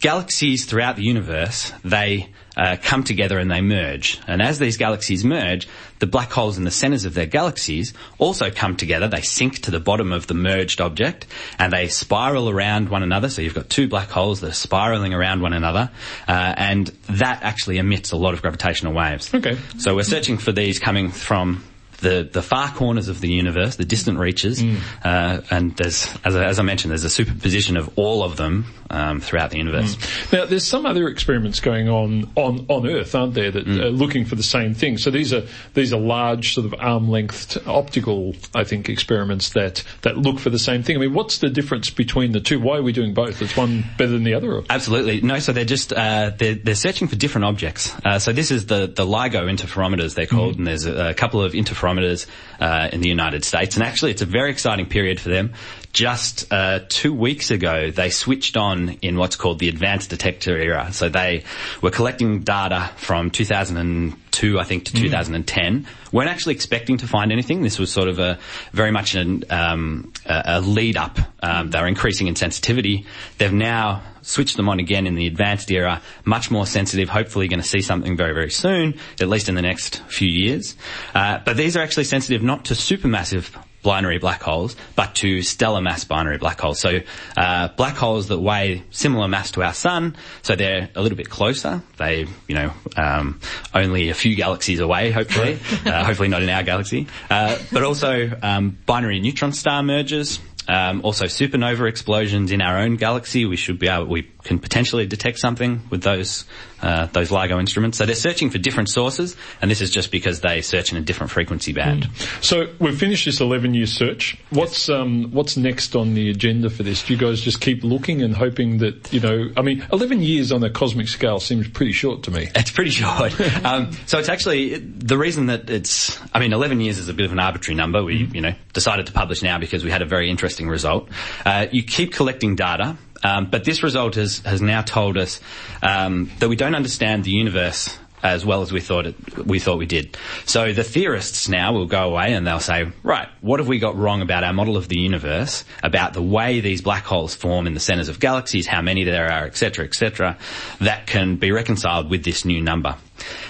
galaxies 0.00 0.64
throughout 0.64 0.96
the 0.96 1.04
universe, 1.04 1.72
they 1.84 2.28
uh, 2.56 2.76
come 2.82 3.04
together 3.04 3.38
and 3.38 3.50
they 3.50 3.60
merge. 3.60 4.20
And 4.26 4.42
as 4.42 4.58
these 4.58 4.76
galaxies 4.76 5.24
merge, 5.24 5.68
the 5.98 6.06
black 6.06 6.30
holes 6.30 6.58
in 6.58 6.64
the 6.64 6.70
centers 6.70 7.04
of 7.04 7.14
their 7.14 7.26
galaxies 7.26 7.94
also 8.18 8.50
come 8.50 8.76
together. 8.76 9.08
They 9.08 9.22
sink 9.22 9.60
to 9.60 9.70
the 9.70 9.80
bottom 9.80 10.12
of 10.12 10.26
the 10.26 10.34
merged 10.34 10.80
object 10.80 11.26
and 11.58 11.72
they 11.72 11.88
spiral 11.88 12.50
around 12.50 12.88
one 12.88 13.02
another. 13.02 13.28
So 13.28 13.42
you've 13.42 13.54
got 13.54 13.70
two 13.70 13.88
black 13.88 14.10
holes 14.10 14.40
that 14.40 14.50
are 14.50 14.54
spiraling 14.54 15.14
around 15.14 15.42
one 15.42 15.52
another. 15.52 15.90
Uh, 16.28 16.54
and 16.56 16.88
that 17.08 17.42
actually 17.42 17.78
emits 17.78 18.12
a 18.12 18.16
lot 18.16 18.34
of 18.34 18.42
gravitational 18.42 18.92
waves. 18.92 19.32
Okay. 19.34 19.56
So 19.78 19.94
we're 19.94 20.02
searching 20.02 20.38
for 20.38 20.52
these 20.52 20.78
coming 20.78 21.10
from 21.10 21.64
the, 22.02 22.28
the 22.30 22.42
far 22.42 22.70
corners 22.70 23.08
of 23.08 23.20
the 23.20 23.30
universe, 23.30 23.76
the 23.76 23.84
distant 23.84 24.18
reaches, 24.18 24.62
uh, 25.04 25.40
and 25.50 25.74
there's, 25.76 26.08
as 26.24 26.36
I, 26.36 26.44
as 26.44 26.58
I 26.58 26.62
mentioned, 26.62 26.90
there's 26.90 27.04
a 27.04 27.10
superposition 27.10 27.76
of 27.76 27.90
all 27.96 28.22
of 28.22 28.36
them 28.36 28.66
um, 28.90 29.20
throughout 29.20 29.50
the 29.50 29.58
universe. 29.58 29.96
Now, 30.32 30.44
there's 30.44 30.66
some 30.66 30.84
other 30.86 31.08
experiments 31.08 31.60
going 31.60 31.88
on 31.88 32.30
on, 32.36 32.66
on 32.68 32.86
Earth, 32.86 33.14
aren't 33.14 33.34
there, 33.34 33.50
that 33.50 33.66
are 33.66 33.90
looking 33.90 34.24
for 34.24 34.34
the 34.34 34.42
same 34.42 34.74
thing. 34.74 34.98
So 34.98 35.10
these 35.10 35.32
are 35.32 35.42
these 35.74 35.92
are 35.92 36.00
large, 36.00 36.54
sort 36.54 36.66
of 36.66 36.74
arm 36.78 37.08
length 37.08 37.56
optical, 37.66 38.34
I 38.54 38.64
think, 38.64 38.88
experiments 38.88 39.50
that 39.50 39.82
that 40.02 40.18
look 40.18 40.38
for 40.38 40.50
the 40.50 40.58
same 40.58 40.82
thing. 40.82 40.96
I 40.96 41.00
mean, 41.00 41.14
what's 41.14 41.38
the 41.38 41.48
difference 41.48 41.90
between 41.90 42.32
the 42.32 42.40
two? 42.40 42.60
Why 42.60 42.76
are 42.76 42.82
we 42.82 42.92
doing 42.92 43.14
both? 43.14 43.40
Is 43.40 43.56
one 43.56 43.84
better 43.96 44.12
than 44.12 44.24
the 44.24 44.34
other? 44.34 44.62
Absolutely. 44.68 45.20
No, 45.20 45.38
so 45.38 45.52
they're 45.52 45.64
just, 45.64 45.92
uh, 45.92 46.30
they're, 46.36 46.54
they're 46.54 46.74
searching 46.74 47.08
for 47.08 47.16
different 47.16 47.44
objects. 47.46 47.94
Uh, 48.04 48.18
so 48.18 48.32
this 48.32 48.50
is 48.50 48.66
the, 48.66 48.86
the 48.86 49.06
LIGO 49.06 49.50
interferometers, 49.50 50.14
they're 50.14 50.26
called, 50.26 50.58
and 50.58 50.66
there's 50.66 50.84
a, 50.84 51.10
a 51.10 51.14
couple 51.14 51.40
of 51.40 51.52
interferometers 51.52 51.91
uh, 51.98 52.88
in 52.92 53.00
the 53.00 53.08
United 53.08 53.44
States. 53.44 53.76
And 53.76 53.84
actually, 53.84 54.12
it's 54.12 54.22
a 54.22 54.26
very 54.26 54.50
exciting 54.50 54.86
period 54.86 55.20
for 55.20 55.28
them. 55.28 55.52
Just 55.92 56.50
uh, 56.50 56.80
two 56.88 57.12
weeks 57.12 57.50
ago, 57.50 57.90
they 57.90 58.08
switched 58.08 58.56
on 58.56 58.90
in 59.02 59.18
what's 59.18 59.36
called 59.36 59.58
the 59.58 59.68
advanced 59.68 60.08
detector 60.10 60.56
era. 60.56 60.88
So 60.92 61.10
they 61.10 61.44
were 61.82 61.90
collecting 61.90 62.40
data 62.40 62.90
from 62.96 63.30
2002, 63.30 64.58
I 64.58 64.64
think, 64.64 64.84
to 64.86 64.92
2010. 64.92 65.86
weren't 66.10 66.30
actually 66.30 66.54
expecting 66.54 66.96
to 66.98 67.06
find 67.06 67.30
anything. 67.30 67.62
This 67.62 67.78
was 67.78 67.92
sort 67.92 68.08
of 68.08 68.18
a 68.18 68.38
very 68.72 68.90
much 68.90 69.14
an, 69.14 69.44
um, 69.50 70.12
a, 70.24 70.42
a 70.46 70.60
lead 70.62 70.96
up. 70.96 71.18
Um, 71.42 71.70
they 71.70 71.80
were 71.80 71.88
increasing 71.88 72.26
in 72.26 72.36
sensitivity. 72.36 73.04
They've 73.36 73.52
now 73.52 74.02
switched 74.22 74.56
them 74.56 74.68
on 74.68 74.78
again 74.78 75.06
in 75.06 75.14
the 75.14 75.26
advanced 75.26 75.70
era, 75.70 76.00
much 76.24 76.50
more 76.50 76.66
sensitive. 76.66 77.08
Hopefully, 77.08 77.48
going 77.48 77.60
to 77.60 77.68
see 77.68 77.82
something 77.82 78.16
very, 78.16 78.32
very 78.32 78.50
soon, 78.50 78.94
at 79.20 79.28
least 79.28 79.48
in 79.48 79.54
the 79.54 79.62
next 79.62 80.02
few 80.08 80.28
years. 80.28 80.76
Uh, 81.14 81.40
but 81.44 81.56
these 81.56 81.76
are 81.76 81.82
actually 81.82 82.04
sensitive 82.04 82.42
not 82.42 82.66
to 82.66 82.74
supermassive 82.74 83.50
binary 83.82 84.18
black 84.18 84.42
holes, 84.42 84.76
but 84.94 85.14
to 85.16 85.42
stellar 85.42 85.80
mass 85.80 86.04
binary 86.04 86.38
black 86.38 86.60
holes. 86.60 86.80
So 86.80 87.00
uh, 87.36 87.68
black 87.76 87.96
holes 87.96 88.28
that 88.28 88.38
weigh 88.38 88.84
similar 88.90 89.28
mass 89.28 89.50
to 89.52 89.62
our 89.62 89.74
sun, 89.74 90.16
so 90.42 90.54
they're 90.54 90.88
a 90.94 91.02
little 91.02 91.16
bit 91.16 91.28
closer. 91.28 91.82
They, 91.98 92.26
you 92.48 92.54
know, 92.54 92.72
um, 92.96 93.40
only 93.74 94.10
a 94.10 94.14
few 94.14 94.34
galaxies 94.36 94.80
away. 94.80 95.10
Hopefully, 95.10 95.58
uh, 95.86 96.04
hopefully 96.04 96.28
not 96.28 96.42
in 96.42 96.48
our 96.48 96.62
galaxy. 96.62 97.06
Uh, 97.28 97.58
but 97.72 97.82
also 97.82 98.30
um, 98.42 98.78
binary 98.86 99.20
neutron 99.20 99.52
star 99.52 99.82
mergers. 99.82 100.38
Um, 100.68 101.00
also 101.02 101.24
supernova 101.24 101.88
explosions 101.88 102.52
in 102.52 102.60
our 102.60 102.78
own 102.78 102.96
galaxy. 102.96 103.44
We 103.46 103.56
should 103.56 103.78
be 103.78 103.88
able, 103.88 104.06
we 104.06 104.22
can 104.44 104.58
potentially 104.58 105.06
detect 105.06 105.38
something 105.38 105.82
with 105.90 106.02
those, 106.02 106.44
uh, 106.80 107.06
those 107.06 107.30
LIGO 107.30 107.60
instruments. 107.60 107.98
So 107.98 108.06
they're 108.06 108.14
searching 108.14 108.50
for 108.50 108.58
different 108.58 108.88
sources, 108.88 109.36
and 109.60 109.70
this 109.70 109.80
is 109.80 109.90
just 109.90 110.10
because 110.10 110.40
they 110.40 110.62
search 110.62 110.92
in 110.92 110.98
a 110.98 111.00
different 111.00 111.30
frequency 111.30 111.72
band. 111.72 112.08
So 112.40 112.66
we've 112.78 112.98
finished 112.98 113.24
this 113.24 113.40
11 113.40 113.74
year 113.74 113.86
search. 113.86 114.36
What's 114.50 114.88
um, 114.88 115.30
what's 115.32 115.56
next 115.56 115.94
on 115.94 116.14
the 116.14 116.30
agenda 116.30 116.70
for 116.70 116.82
this? 116.82 117.04
Do 117.04 117.12
you 117.12 117.18
guys 117.18 117.40
just 117.40 117.60
keep 117.60 117.84
looking 117.84 118.22
and 118.22 118.34
hoping 118.34 118.78
that 118.78 119.12
you 119.12 119.20
know? 119.20 119.50
I 119.56 119.62
mean, 119.62 119.86
11 119.92 120.22
years 120.22 120.52
on 120.52 120.62
a 120.64 120.70
cosmic 120.70 121.08
scale 121.08 121.40
seems 121.40 121.68
pretty 121.68 121.92
short 121.92 122.24
to 122.24 122.30
me. 122.30 122.48
It's 122.54 122.70
pretty 122.70 122.90
short. 122.90 123.38
um, 123.64 123.92
so 124.06 124.18
it's 124.18 124.28
actually 124.28 124.78
the 124.78 125.18
reason 125.18 125.46
that 125.46 125.70
it's. 125.70 126.18
I 126.32 126.38
mean, 126.38 126.52
11 126.52 126.80
years 126.80 126.98
is 126.98 127.08
a 127.08 127.14
bit 127.14 127.26
of 127.26 127.32
an 127.32 127.38
arbitrary 127.38 127.76
number. 127.76 128.02
We, 128.02 128.28
you 128.32 128.40
know, 128.40 128.54
decided 128.72 129.06
to 129.06 129.12
publish 129.12 129.42
now 129.42 129.58
because 129.58 129.84
we 129.84 129.90
had 129.90 130.02
a 130.02 130.06
very 130.06 130.30
interesting 130.30 130.68
result. 130.68 131.08
Uh, 131.44 131.66
you 131.70 131.82
keep 131.82 132.12
collecting 132.12 132.56
data, 132.56 132.96
um, 133.22 133.46
but 133.50 133.64
this 133.64 133.82
result 133.82 134.14
has 134.16 134.38
has 134.40 134.60
now 134.60 134.82
told 134.82 135.16
us 135.16 135.40
um, 135.82 136.30
that 136.38 136.48
we 136.48 136.56
don't 136.56 136.74
understand 136.74 137.24
the 137.24 137.30
universe 137.30 137.98
as 138.22 138.46
well 138.46 138.62
as 138.62 138.72
we 138.72 138.80
thought 138.80 139.06
it, 139.06 139.46
we 139.46 139.58
thought 139.58 139.78
we 139.78 139.86
did. 139.86 140.16
So 140.44 140.72
the 140.72 140.84
theorists 140.84 141.48
now 141.48 141.72
will 141.72 141.86
go 141.86 142.10
away 142.10 142.32
and 142.34 142.46
they'll 142.46 142.60
say, 142.60 142.90
right, 143.02 143.28
what 143.40 143.58
have 143.58 143.66
we 143.66 143.78
got 143.78 143.96
wrong 143.96 144.22
about 144.22 144.44
our 144.44 144.52
model 144.52 144.76
of 144.76 144.88
the 144.88 144.98
universe, 144.98 145.64
about 145.82 146.12
the 146.14 146.22
way 146.22 146.60
these 146.60 146.82
black 146.82 147.04
holes 147.04 147.34
form 147.34 147.66
in 147.66 147.74
the 147.74 147.80
centers 147.80 148.08
of 148.08 148.20
galaxies, 148.20 148.66
how 148.66 148.80
many 148.80 149.04
there 149.04 149.30
are, 149.30 149.44
etc., 149.44 149.84
etc., 149.84 150.38
that 150.80 151.06
can 151.06 151.36
be 151.36 151.50
reconciled 151.50 152.10
with 152.10 152.24
this 152.24 152.44
new 152.44 152.62
number. 152.62 152.96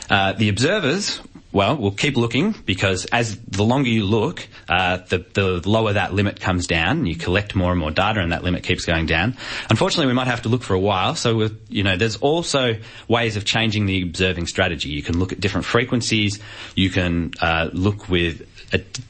Uh, 0.08 0.32
the 0.32 0.48
observers 0.48 1.20
Well, 1.52 1.76
we'll 1.76 1.90
keep 1.90 2.16
looking 2.16 2.52
because 2.64 3.04
as 3.06 3.38
the 3.38 3.62
longer 3.62 3.90
you 3.90 4.04
look, 4.04 4.48
uh, 4.68 4.98
the, 5.08 5.24
the 5.34 5.68
lower 5.68 5.92
that 5.92 6.14
limit 6.14 6.40
comes 6.40 6.66
down. 6.66 7.04
You 7.04 7.14
collect 7.14 7.54
more 7.54 7.70
and 7.70 7.78
more 7.78 7.90
data, 7.90 8.20
and 8.20 8.32
that 8.32 8.42
limit 8.42 8.62
keeps 8.62 8.86
going 8.86 9.04
down. 9.06 9.36
Unfortunately, 9.68 10.06
we 10.06 10.14
might 10.14 10.28
have 10.28 10.42
to 10.42 10.48
look 10.48 10.62
for 10.62 10.74
a 10.74 10.80
while. 10.80 11.14
So, 11.14 11.50
you 11.68 11.82
know, 11.82 11.96
there's 11.96 12.16
also 12.16 12.76
ways 13.06 13.36
of 13.36 13.44
changing 13.44 13.84
the 13.86 14.02
observing 14.02 14.46
strategy. 14.46 14.88
You 14.90 15.02
can 15.02 15.18
look 15.18 15.32
at 15.32 15.40
different 15.40 15.66
frequencies. 15.66 16.40
You 16.74 16.88
can 16.88 17.32
uh, 17.40 17.68
look 17.72 18.08
with 18.08 18.48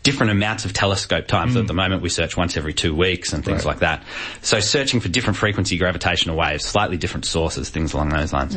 different 0.03 0.33
amounts 0.33 0.65
of 0.65 0.73
telescope 0.73 1.29
times. 1.29 1.55
At 1.55 1.69
the 1.69 1.75
moment, 1.75 2.03
we 2.03 2.09
search 2.09 2.37
once 2.37 2.57
every 2.57 2.73
two 2.75 2.95
weeks 2.95 3.33
and 3.33 3.45
things 3.45 3.65
like 3.65 3.79
that. 3.81 4.03
So, 4.41 4.59
searching 4.59 4.99
for 4.99 5.09
different 5.09 5.37
frequency 5.37 5.77
gravitational 5.79 6.37
waves, 6.37 6.65
slightly 6.65 6.97
different 6.97 7.27
sources, 7.27 7.71
things 7.71 7.93
along 7.95 8.09
those 8.09 8.33
lines. 8.33 8.57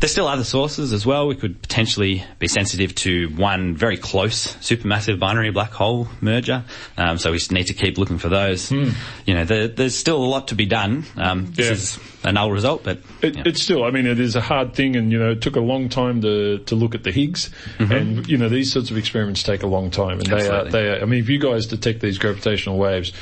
There's 0.00 0.12
still 0.12 0.28
other 0.28 0.44
sources 0.44 0.92
as 0.92 1.04
well. 1.04 1.26
We 1.26 1.34
could 1.34 1.60
potentially 1.60 2.22
be 2.38 2.46
sensitive 2.46 2.94
to 2.96 3.28
one 3.30 3.74
very 3.74 3.96
close 3.96 4.54
supermassive 4.58 5.18
binary 5.18 5.50
black 5.50 5.72
hole 5.72 6.06
merger. 6.20 6.64
Um, 6.96 7.18
so 7.18 7.32
we 7.32 7.40
need 7.50 7.66
to 7.66 7.74
keep 7.74 7.98
looking 7.98 8.18
for 8.18 8.28
those. 8.28 8.70
You 8.70 8.94
know, 9.26 9.44
there, 9.44 9.66
there's 9.66 9.96
still 9.96 10.22
a 10.22 10.26
lot 10.26 10.48
to 10.48 10.54
be 10.54 10.66
done. 10.66 11.04
Um, 11.16 11.52
this 11.52 11.66
Yeah. 11.66 11.72
is 11.72 11.98
a 12.22 12.32
null 12.32 12.52
result, 12.52 12.84
but 12.84 12.98
It. 13.22 13.44
It's 13.46 13.60
still, 13.60 13.82
I 13.82 13.90
mean, 13.90 14.06
it 14.06 14.20
is 14.20 14.36
a 14.36 14.40
hard 14.40 14.74
thing, 14.74 14.94
and 14.94 15.10
you 15.10 15.18
know, 15.18 15.32
it 15.32 15.40
took 15.40 15.56
a 15.56 15.60
long 15.60 15.88
time 15.88 16.20
to 16.22 16.58
to 16.58 16.74
look 16.76 16.94
at 16.94 17.02
the 17.02 17.10
Higgs, 17.10 17.50
and 17.80 18.28
you 18.28 18.36
know, 18.36 18.48
these 18.48 18.72
sorts 18.72 18.90
of 18.92 18.96
experiments 18.96 19.42
take 19.42 19.62
a 19.64 19.66
long 19.68 19.90
time, 19.90 20.20
and 20.20 20.26
they 20.26 20.46
are, 20.48 20.64
they 20.64 20.88
are. 20.90 21.02
I 21.02 21.06
mean, 21.06 21.20
if 21.20 21.28
you 21.28 21.38
guys 21.40 21.66
detect 21.66 22.00
these 22.00 22.18
gravitational 22.18 22.78
waves. 22.78 23.12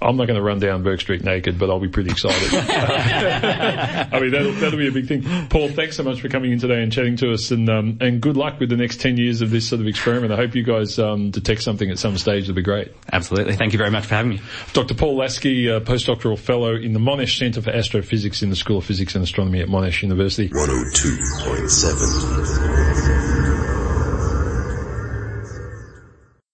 I'm 0.00 0.16
not 0.16 0.26
going 0.26 0.36
to 0.36 0.42
run 0.42 0.60
down 0.60 0.84
Bourke 0.84 1.00
Street 1.00 1.24
naked, 1.24 1.58
but 1.58 1.70
I'll 1.70 1.80
be 1.80 1.88
pretty 1.88 2.10
excited. 2.10 2.50
I 2.54 4.20
mean, 4.20 4.30
that'll, 4.30 4.52
that'll 4.52 4.78
be 4.78 4.86
a 4.86 4.92
big 4.92 5.08
thing. 5.08 5.24
Paul, 5.48 5.68
thanks 5.68 5.96
so 5.96 6.04
much 6.04 6.20
for 6.20 6.28
coming 6.28 6.52
in 6.52 6.60
today 6.60 6.80
and 6.82 6.92
chatting 6.92 7.16
to 7.16 7.32
us, 7.32 7.50
and 7.50 7.68
um, 7.68 7.98
and 8.00 8.20
good 8.20 8.36
luck 8.36 8.60
with 8.60 8.68
the 8.70 8.76
next 8.76 9.00
ten 9.00 9.16
years 9.16 9.40
of 9.40 9.50
this 9.50 9.68
sort 9.68 9.80
of 9.80 9.88
experiment. 9.88 10.32
I 10.32 10.36
hope 10.36 10.54
you 10.54 10.62
guys 10.62 10.98
um, 11.00 11.30
detect 11.30 11.62
something 11.62 11.90
at 11.90 11.98
some 11.98 12.16
stage. 12.16 12.44
That'd 12.44 12.54
be 12.54 12.62
great. 12.62 12.92
absolutely. 13.12 13.56
Thank 13.56 13.72
you 13.72 13.78
very 13.78 13.90
much 13.90 14.06
for 14.06 14.14
having 14.14 14.30
me. 14.30 14.40
Dr. 14.72 14.94
Paul 14.94 15.16
Lasky, 15.16 15.68
uh, 15.70 15.80
postdoctoral 15.80 16.38
fellow 16.38 16.76
in 16.76 16.92
the 16.92 17.00
Monash 17.00 17.36
Centre 17.38 17.60
for 17.60 17.70
Astrophysics 17.70 18.40
in 18.42 18.50
the 18.50 18.56
School 18.56 18.78
of 18.78 18.84
Physics 18.84 19.16
and 19.16 19.24
Astronomy 19.24 19.60
at 19.60 19.68
Monash 19.68 20.02
University. 20.02 20.48
102.7. 20.50 23.27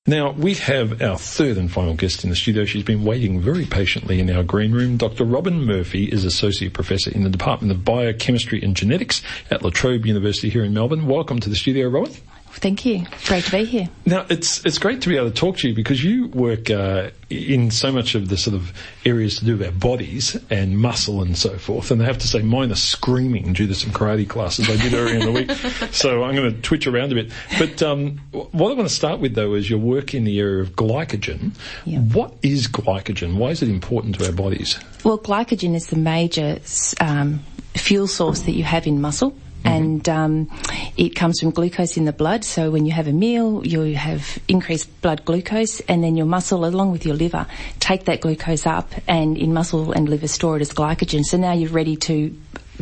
Now, 0.06 0.32
we 0.32 0.52
have 0.56 1.00
our 1.00 1.16
third 1.16 1.56
and 1.56 1.72
final 1.72 1.94
guest 1.94 2.24
in 2.24 2.30
the 2.30 2.36
studio. 2.36 2.66
She's 2.66 2.82
been 2.82 3.04
waiting 3.04 3.40
very 3.40 3.64
patiently 3.64 4.20
in 4.20 4.28
our 4.28 4.42
green 4.42 4.72
room. 4.72 4.98
Dr. 4.98 5.24
Robin 5.24 5.64
Murphy 5.64 6.04
is 6.04 6.26
Associate 6.26 6.70
Professor 6.70 7.10
in 7.10 7.24
the 7.24 7.30
Department 7.30 7.72
of 7.72 7.86
Biochemistry 7.86 8.60
and 8.62 8.76
Genetics 8.76 9.22
at 9.50 9.62
La 9.62 9.70
Trobe 9.70 10.04
University 10.04 10.50
here 10.50 10.62
in 10.62 10.74
Melbourne. 10.74 11.06
Welcome 11.06 11.40
to 11.40 11.48
the 11.48 11.56
studio, 11.56 11.88
Robin. 11.88 12.12
Thank 12.56 12.86
you. 12.86 13.04
Great 13.26 13.44
to 13.44 13.50
be 13.50 13.64
here. 13.64 13.88
Now, 14.06 14.26
it's 14.28 14.64
it's 14.64 14.78
great 14.78 15.02
to 15.02 15.08
be 15.08 15.16
able 15.16 15.28
to 15.30 15.34
talk 15.34 15.58
to 15.58 15.68
you 15.68 15.74
because 15.74 16.02
you 16.04 16.28
work 16.28 16.70
uh, 16.70 17.10
in 17.28 17.70
so 17.70 17.90
much 17.90 18.14
of 18.14 18.28
the 18.28 18.36
sort 18.36 18.54
of 18.54 18.72
areas 19.04 19.38
to 19.38 19.44
do 19.44 19.56
with 19.56 19.66
our 19.66 19.72
bodies 19.72 20.38
and 20.50 20.78
muscle 20.78 21.20
and 21.20 21.36
so 21.36 21.58
forth. 21.58 21.90
And 21.90 22.00
I 22.00 22.06
have 22.06 22.18
to 22.18 22.28
say, 22.28 22.42
mine 22.42 22.70
are 22.70 22.76
screaming 22.76 23.52
due 23.52 23.66
to 23.66 23.74
some 23.74 23.90
karate 23.90 24.28
classes 24.28 24.70
I 24.70 24.76
did 24.76 24.94
earlier 24.94 25.18
in 25.18 25.26
the 25.26 25.32
week. 25.32 25.50
So 25.94 26.24
I'm 26.24 26.34
going 26.34 26.52
to 26.52 26.60
twitch 26.60 26.86
around 26.86 27.12
a 27.12 27.14
bit. 27.14 27.32
But 27.58 27.82
um, 27.82 28.18
what 28.30 28.70
I 28.70 28.74
want 28.74 28.88
to 28.88 28.94
start 28.94 29.20
with, 29.20 29.34
though, 29.34 29.54
is 29.54 29.68
your 29.68 29.78
work 29.78 30.14
in 30.14 30.24
the 30.24 30.38
area 30.38 30.62
of 30.62 30.72
glycogen. 30.72 31.52
Yeah. 31.84 32.00
What 32.00 32.34
is 32.42 32.68
glycogen? 32.68 33.36
Why 33.36 33.48
is 33.48 33.62
it 33.62 33.68
important 33.68 34.16
to 34.18 34.26
our 34.26 34.32
bodies? 34.32 34.78
Well, 35.04 35.18
glycogen 35.18 35.74
is 35.74 35.88
the 35.88 35.96
major 35.96 36.58
um, 37.00 37.40
fuel 37.74 38.06
source 38.06 38.42
that 38.42 38.52
you 38.52 38.64
have 38.64 38.86
in 38.86 39.00
muscle. 39.00 39.36
And 39.64 40.08
um, 40.08 40.50
it 40.96 41.10
comes 41.10 41.40
from 41.40 41.50
glucose 41.50 41.96
in 41.96 42.04
the 42.04 42.12
blood. 42.12 42.44
So 42.44 42.70
when 42.70 42.86
you 42.86 42.92
have 42.92 43.06
a 43.08 43.12
meal, 43.12 43.66
you 43.66 43.94
have 43.94 44.38
increased 44.48 45.00
blood 45.00 45.24
glucose, 45.24 45.80
and 45.80 46.04
then 46.04 46.16
your 46.16 46.26
muscle, 46.26 46.64
along 46.64 46.92
with 46.92 47.06
your 47.06 47.14
liver, 47.14 47.46
take 47.80 48.04
that 48.04 48.20
glucose 48.20 48.66
up, 48.66 48.92
and 49.08 49.36
in 49.38 49.54
muscle 49.54 49.92
and 49.92 50.08
liver 50.08 50.28
store 50.28 50.56
it 50.56 50.62
as 50.62 50.72
glycogen. 50.72 51.24
So 51.24 51.36
now 51.36 51.52
you're 51.52 51.70
ready 51.70 51.96
to 51.96 52.36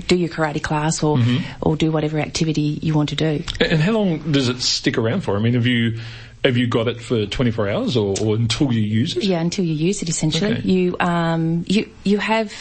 do 0.07 0.17
your 0.17 0.29
karate 0.29 0.63
class 0.63 1.03
or 1.03 1.19
or 1.61 1.77
do 1.77 1.93
whatever 1.93 2.19
activity 2.19 2.79
you 2.83 2.95
want 2.95 3.11
to 3.11 3.17
do. 3.17 3.45
And 3.61 3.81
how 3.81 3.93
long 3.93 4.33
does 4.33 4.49
it 4.49 4.61
stick 4.61 4.99
around 4.99 5.23
for? 5.23 5.37
I 5.37 5.41
mean, 5.41 5.55
have 5.55 5.67
you 5.67 6.01
have 6.45 6.57
you 6.57 6.67
got 6.67 6.89
it 6.89 7.01
for 7.01 7.27
24 7.27 7.69
hours 7.69 7.97
or, 7.97 8.15
or 8.21 8.35
until 8.35 8.73
you 8.73 8.81
use 8.81 9.17
it? 9.17 9.25
Yeah, 9.25 9.41
until 9.41 9.65
you 9.65 9.75
use 9.75 10.03
it, 10.03 10.09
essentially. 10.09 10.55
Okay. 10.55 10.69
You 10.69 10.97
um, 10.99 11.65
you 11.69 11.91
you 12.05 12.19
have 12.19 12.53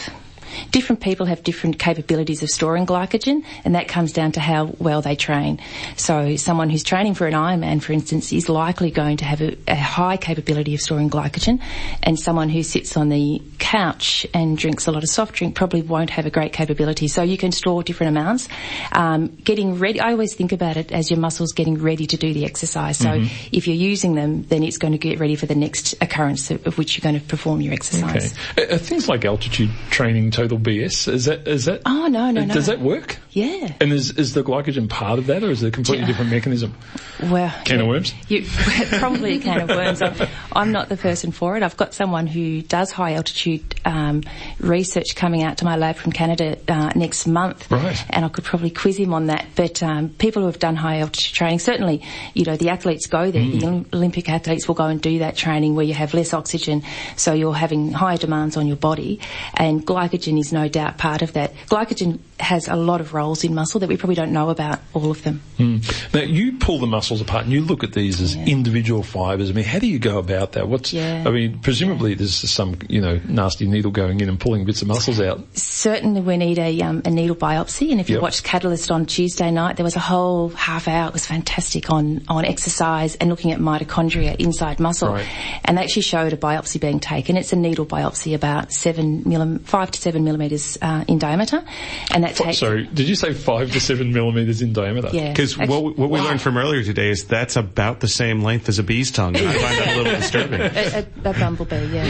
different 0.71 1.01
people 1.01 1.25
have 1.27 1.43
different 1.43 1.79
capabilities 1.79 2.43
of 2.43 2.49
storing 2.49 2.85
glycogen, 2.85 3.43
and 3.63 3.75
that 3.75 3.87
comes 3.87 4.11
down 4.13 4.31
to 4.33 4.39
how 4.39 4.73
well 4.79 5.01
they 5.01 5.15
train. 5.15 5.59
So, 5.97 6.35
someone 6.35 6.69
who's 6.69 6.83
training 6.83 7.13
for 7.15 7.27
an 7.27 7.33
Ironman, 7.33 7.81
for 7.81 7.93
instance, 7.93 8.31
is 8.33 8.49
likely 8.49 8.91
going 8.91 9.17
to 9.17 9.25
have 9.25 9.41
a, 9.41 9.57
a 9.67 9.75
high 9.75 10.17
capability 10.17 10.73
of 10.73 10.81
storing 10.81 11.09
glycogen, 11.09 11.61
and 12.03 12.19
someone 12.19 12.49
who 12.49 12.63
sits 12.63 12.97
on 12.97 13.09
the 13.09 13.41
couch 13.59 14.25
and 14.33 14.57
drinks 14.57 14.87
a 14.87 14.91
lot 14.91 15.03
of 15.03 15.09
soft 15.09 15.35
drink 15.35 15.55
probably 15.55 15.81
won't 15.81 16.09
have 16.09 16.25
a 16.25 16.29
great 16.31 16.53
capability. 16.53 17.07
So, 17.07 17.21
you 17.23 17.37
can 17.37 17.51
store 17.51 17.83
different 17.83 18.09
amounts. 18.17 18.49
Um, 18.91 19.27
getting 19.27 19.79
ready, 19.79 19.99
I 19.99 20.11
always 20.11 20.33
think 20.33 20.51
about 20.51 20.77
it 20.77 20.91
as 20.91 21.09
your 21.09 21.19
muscles 21.19 21.53
getting 21.53 21.81
ready 21.81 22.05
to 22.07 22.17
do 22.17 22.33
the 22.33 22.45
exercise. 22.45 22.97
So, 22.97 23.11
Mm-hmm. 23.11 23.49
if 23.51 23.67
you're 23.67 23.75
using 23.75 24.15
them, 24.15 24.43
then 24.43 24.63
it's 24.63 24.77
going 24.77 24.93
to 24.93 24.97
get 24.97 25.19
ready 25.19 25.35
for 25.35 25.45
the 25.45 25.55
next 25.55 25.93
occurrence 26.01 26.49
of, 26.49 26.65
of 26.65 26.77
which 26.77 26.97
you're 26.97 27.03
going 27.03 27.19
to 27.19 27.27
perform 27.27 27.61
your 27.61 27.73
exercise. 27.73 28.33
Okay. 28.57 28.63
Are, 28.71 28.75
are 28.75 28.77
things 28.77 29.07
like 29.09 29.25
altitude 29.25 29.69
training 29.89 30.31
total 30.41 30.59
BS? 30.59 31.07
Is 31.11 31.25
that 31.25 31.47
is 31.47 31.65
that? 31.65 31.81
Oh, 31.85 32.07
no, 32.07 32.31
no, 32.31 32.43
no. 32.43 32.53
Does 32.53 32.65
that 32.65 32.79
work? 32.79 33.17
Yeah. 33.31 33.73
And 33.79 33.93
is 33.93 34.11
is 34.17 34.33
the 34.33 34.43
glycogen 34.43 34.89
part 34.89 35.17
of 35.17 35.27
that, 35.27 35.43
or 35.43 35.49
is 35.51 35.63
it 35.63 35.67
a 35.69 35.71
completely 35.71 36.05
different 36.05 36.31
mechanism? 36.31 36.75
Well, 37.23 37.53
Can 37.65 37.79
of 37.79 37.87
worms? 37.87 38.13
You, 38.27 38.45
probably 38.99 39.35
a 39.35 39.39
can 39.39 39.61
of 39.61 39.69
worms. 39.69 40.01
I'm, 40.01 40.27
I'm 40.51 40.71
not 40.71 40.89
the 40.89 40.97
person 40.97 41.31
for 41.31 41.55
it. 41.55 41.63
I've 41.63 41.77
got 41.77 41.93
someone 41.93 42.27
who 42.27 42.61
does 42.61 42.91
high 42.91 43.13
altitude 43.13 43.75
um, 43.85 44.23
research 44.59 45.15
coming 45.15 45.43
out 45.43 45.59
to 45.59 45.65
my 45.65 45.75
lab 45.77 45.95
from 45.95 46.11
Canada 46.11 46.57
uh, 46.67 46.91
next 46.95 47.27
month, 47.27 47.71
Right. 47.71 48.03
and 48.09 48.25
I 48.25 48.29
could 48.29 48.43
probably 48.43 48.69
quiz 48.69 48.97
him 48.97 49.13
on 49.13 49.27
that. 49.27 49.45
But 49.55 49.81
um, 49.81 50.09
people 50.09 50.41
who 50.41 50.47
have 50.47 50.59
done 50.59 50.75
high 50.75 50.99
altitude 50.99 51.33
training, 51.35 51.59
certainly, 51.59 52.01
you 52.33 52.43
know, 52.45 52.57
the 52.57 52.69
athletes 52.69 53.07
go 53.07 53.31
there. 53.31 53.41
Mm. 53.43 53.89
The 53.91 53.97
Olympic 53.97 54.27
athletes 54.29 54.67
will 54.67 54.75
go 54.75 54.85
and 54.85 55.01
do 55.01 55.19
that 55.19 55.37
training 55.37 55.75
where 55.75 55.85
you 55.85 55.93
have 55.93 56.13
less 56.13 56.33
oxygen, 56.33 56.83
so 57.15 57.33
you're 57.33 57.53
having 57.55 57.91
higher 57.91 58.17
demands 58.17 58.57
on 58.57 58.67
your 58.67 58.77
body, 58.77 59.19
and 59.53 59.85
glycogen 59.85 60.39
is 60.39 60.51
no 60.51 60.67
doubt 60.67 60.97
part 60.97 61.21
of 61.21 61.33
that. 61.33 61.53
Glycogen 61.69 62.19
has 62.41 62.67
a 62.67 62.75
lot 62.75 63.01
of 63.01 63.13
roles 63.13 63.43
in 63.43 63.53
muscle 63.55 63.79
that 63.79 63.89
we 63.89 63.97
probably 63.97 64.15
don't 64.15 64.31
know 64.33 64.49
about 64.49 64.79
all 64.93 65.11
of 65.11 65.23
them. 65.23 65.41
Now 65.59 66.21
you 66.21 66.57
pull 66.57 66.79
the 66.79 66.87
muscles 66.87 67.21
apart 67.21 67.43
and 67.43 67.53
you 67.53 67.61
look 67.61 67.83
at 67.83 67.93
these 67.93 68.19
as 68.19 68.35
individual 68.35 69.03
fibres. 69.03 69.49
I 69.49 69.53
mean, 69.53 69.65
how 69.65 69.79
do 69.79 69.87
you 69.87 69.99
go 69.99 70.17
about 70.17 70.53
that? 70.53 70.67
What's 70.67 70.91
Yeah. 70.93 71.23
I 71.25 71.31
mean, 71.31 71.59
presumably 71.59 72.13
there's 72.15 72.33
some 72.33 72.77
you 72.89 72.99
know 73.01 73.19
nasty 73.27 73.67
needle 73.67 73.91
going 73.91 74.21
in 74.21 74.29
and 74.29 74.39
pulling 74.39 74.65
bits 74.65 74.81
of 74.81 74.87
muscles 74.87 75.19
out. 75.21 75.39
certainly 75.53 76.21
we 76.21 76.37
need 76.37 76.57
a, 76.59 76.81
um, 76.81 77.01
a 77.05 77.09
needle 77.09 77.35
biopsy. 77.35 77.91
And 77.91 77.99
if 77.99 78.09
Yep. 78.09 78.17
you 78.17 78.21
watched 78.21 78.43
Catalyst 78.43 78.91
on 78.91 79.05
Tuesday 79.05 79.51
night, 79.51 79.75
there 79.77 79.83
was 79.83 79.95
a 79.95 79.99
whole 79.99 80.49
half 80.49 80.87
hour. 80.87 81.07
It 81.07 81.13
was 81.13 81.25
fantastic 81.25 81.89
on, 81.91 82.23
on 82.27 82.45
exercise 82.45 83.15
and 83.15 83.29
looking 83.29 83.51
at 83.51 83.59
mitochondria 83.59 84.35
inside 84.37 84.79
muscle. 84.79 85.09
Right. 85.13 85.25
And 85.65 85.77
they 85.77 85.83
actually 85.83 86.01
showed 86.03 86.33
a 86.33 86.37
biopsy 86.37 86.79
being 86.79 86.99
taken. 86.99 87.37
It's 87.37 87.53
a 87.53 87.55
needle 87.55 87.85
biopsy 87.85 88.33
about 88.35 88.71
seven 88.73 89.23
millim, 89.23 89.61
five 89.61 89.91
to 89.91 89.99
seven 90.01 90.23
millimeters 90.23 90.77
uh, 90.81 91.03
in 91.07 91.19
diameter. 91.19 91.63
And 92.11 92.23
that 92.37 92.43
takes. 92.43 92.57
Sorry, 92.59 92.85
did 92.87 93.07
you 93.07 93.15
say 93.15 93.33
five 93.33 93.71
to 93.71 93.79
seven 93.79 94.11
millimeters 94.13 94.61
in 94.61 94.73
diameter? 94.73 95.09
Yeah. 95.13 95.29
Because 95.29 95.57
what, 95.57 95.83
we- 95.83 95.91
what 95.93 96.09
we 96.09 96.19
learned 96.19 96.41
from 96.41 96.57
earlier 96.57 96.83
today 96.83 97.09
is 97.09 97.25
that's 97.25 97.55
about 97.55 97.99
the 97.99 98.07
same 98.07 98.41
length 98.43 98.69
as 98.69 98.79
a 98.79 98.83
bee's 98.83 99.11
tongue. 99.11 99.35
And 99.35 99.47
I 99.47 99.53
find 99.53 99.77
that 99.77 99.87
a 99.87 99.97
little 99.97 100.13
disturbing. 100.19 100.61
A, 100.61 101.05
a, 101.25 101.29
a 101.29 101.33
bumblebee, 101.33 101.85
yeah. 101.87 102.05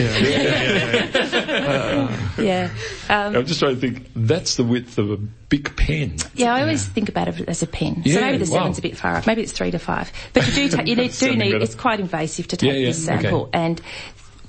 Yeah. 2.42 2.70
Um, 3.10 3.36
I'm 3.36 3.46
just 3.46 3.60
trying 3.60 3.76
to 3.76 3.82
think. 3.82 4.08
That's 4.16 4.56
the 4.56 4.64
width 4.64 4.98
of 4.98 5.12
a 5.12 5.18
big 5.18 5.76
pen. 5.76 6.16
Yeah, 6.34 6.54
I 6.56 6.62
always 6.62 6.88
think 6.88 7.10
about 7.10 7.28
it 7.28 7.48
as 7.48 7.62
a 7.62 7.68
pen. 7.68 8.02
Yeah, 8.06 8.16
so 8.16 8.22
maybe 8.22 8.38
the 8.44 8.52
wow. 8.52 8.60
seven's 8.60 8.78
a 8.78 8.82
bit 8.82 8.98
far 8.98 9.16
up. 9.18 9.28
Maybe 9.28 9.42
it's 9.44 9.52
three 9.52 9.72
to 9.72 9.80
five. 9.80 10.12
But 10.34 10.48
you 10.48 10.54
do 10.54 10.70
ta- 10.78 10.84
you 10.84 10.96
need, 10.96 11.12
do 11.12 11.36
need 11.36 11.52
better. 11.52 11.64
it's 11.64 11.76
quite 11.76 12.00
invasive 12.00 12.48
to 12.50 12.58
take 12.58 12.72
Yeah, 12.72 12.78
yeah, 12.78 12.86
this 12.88 13.06
sample 13.06 13.42
okay. 13.44 13.50
and. 13.60 13.82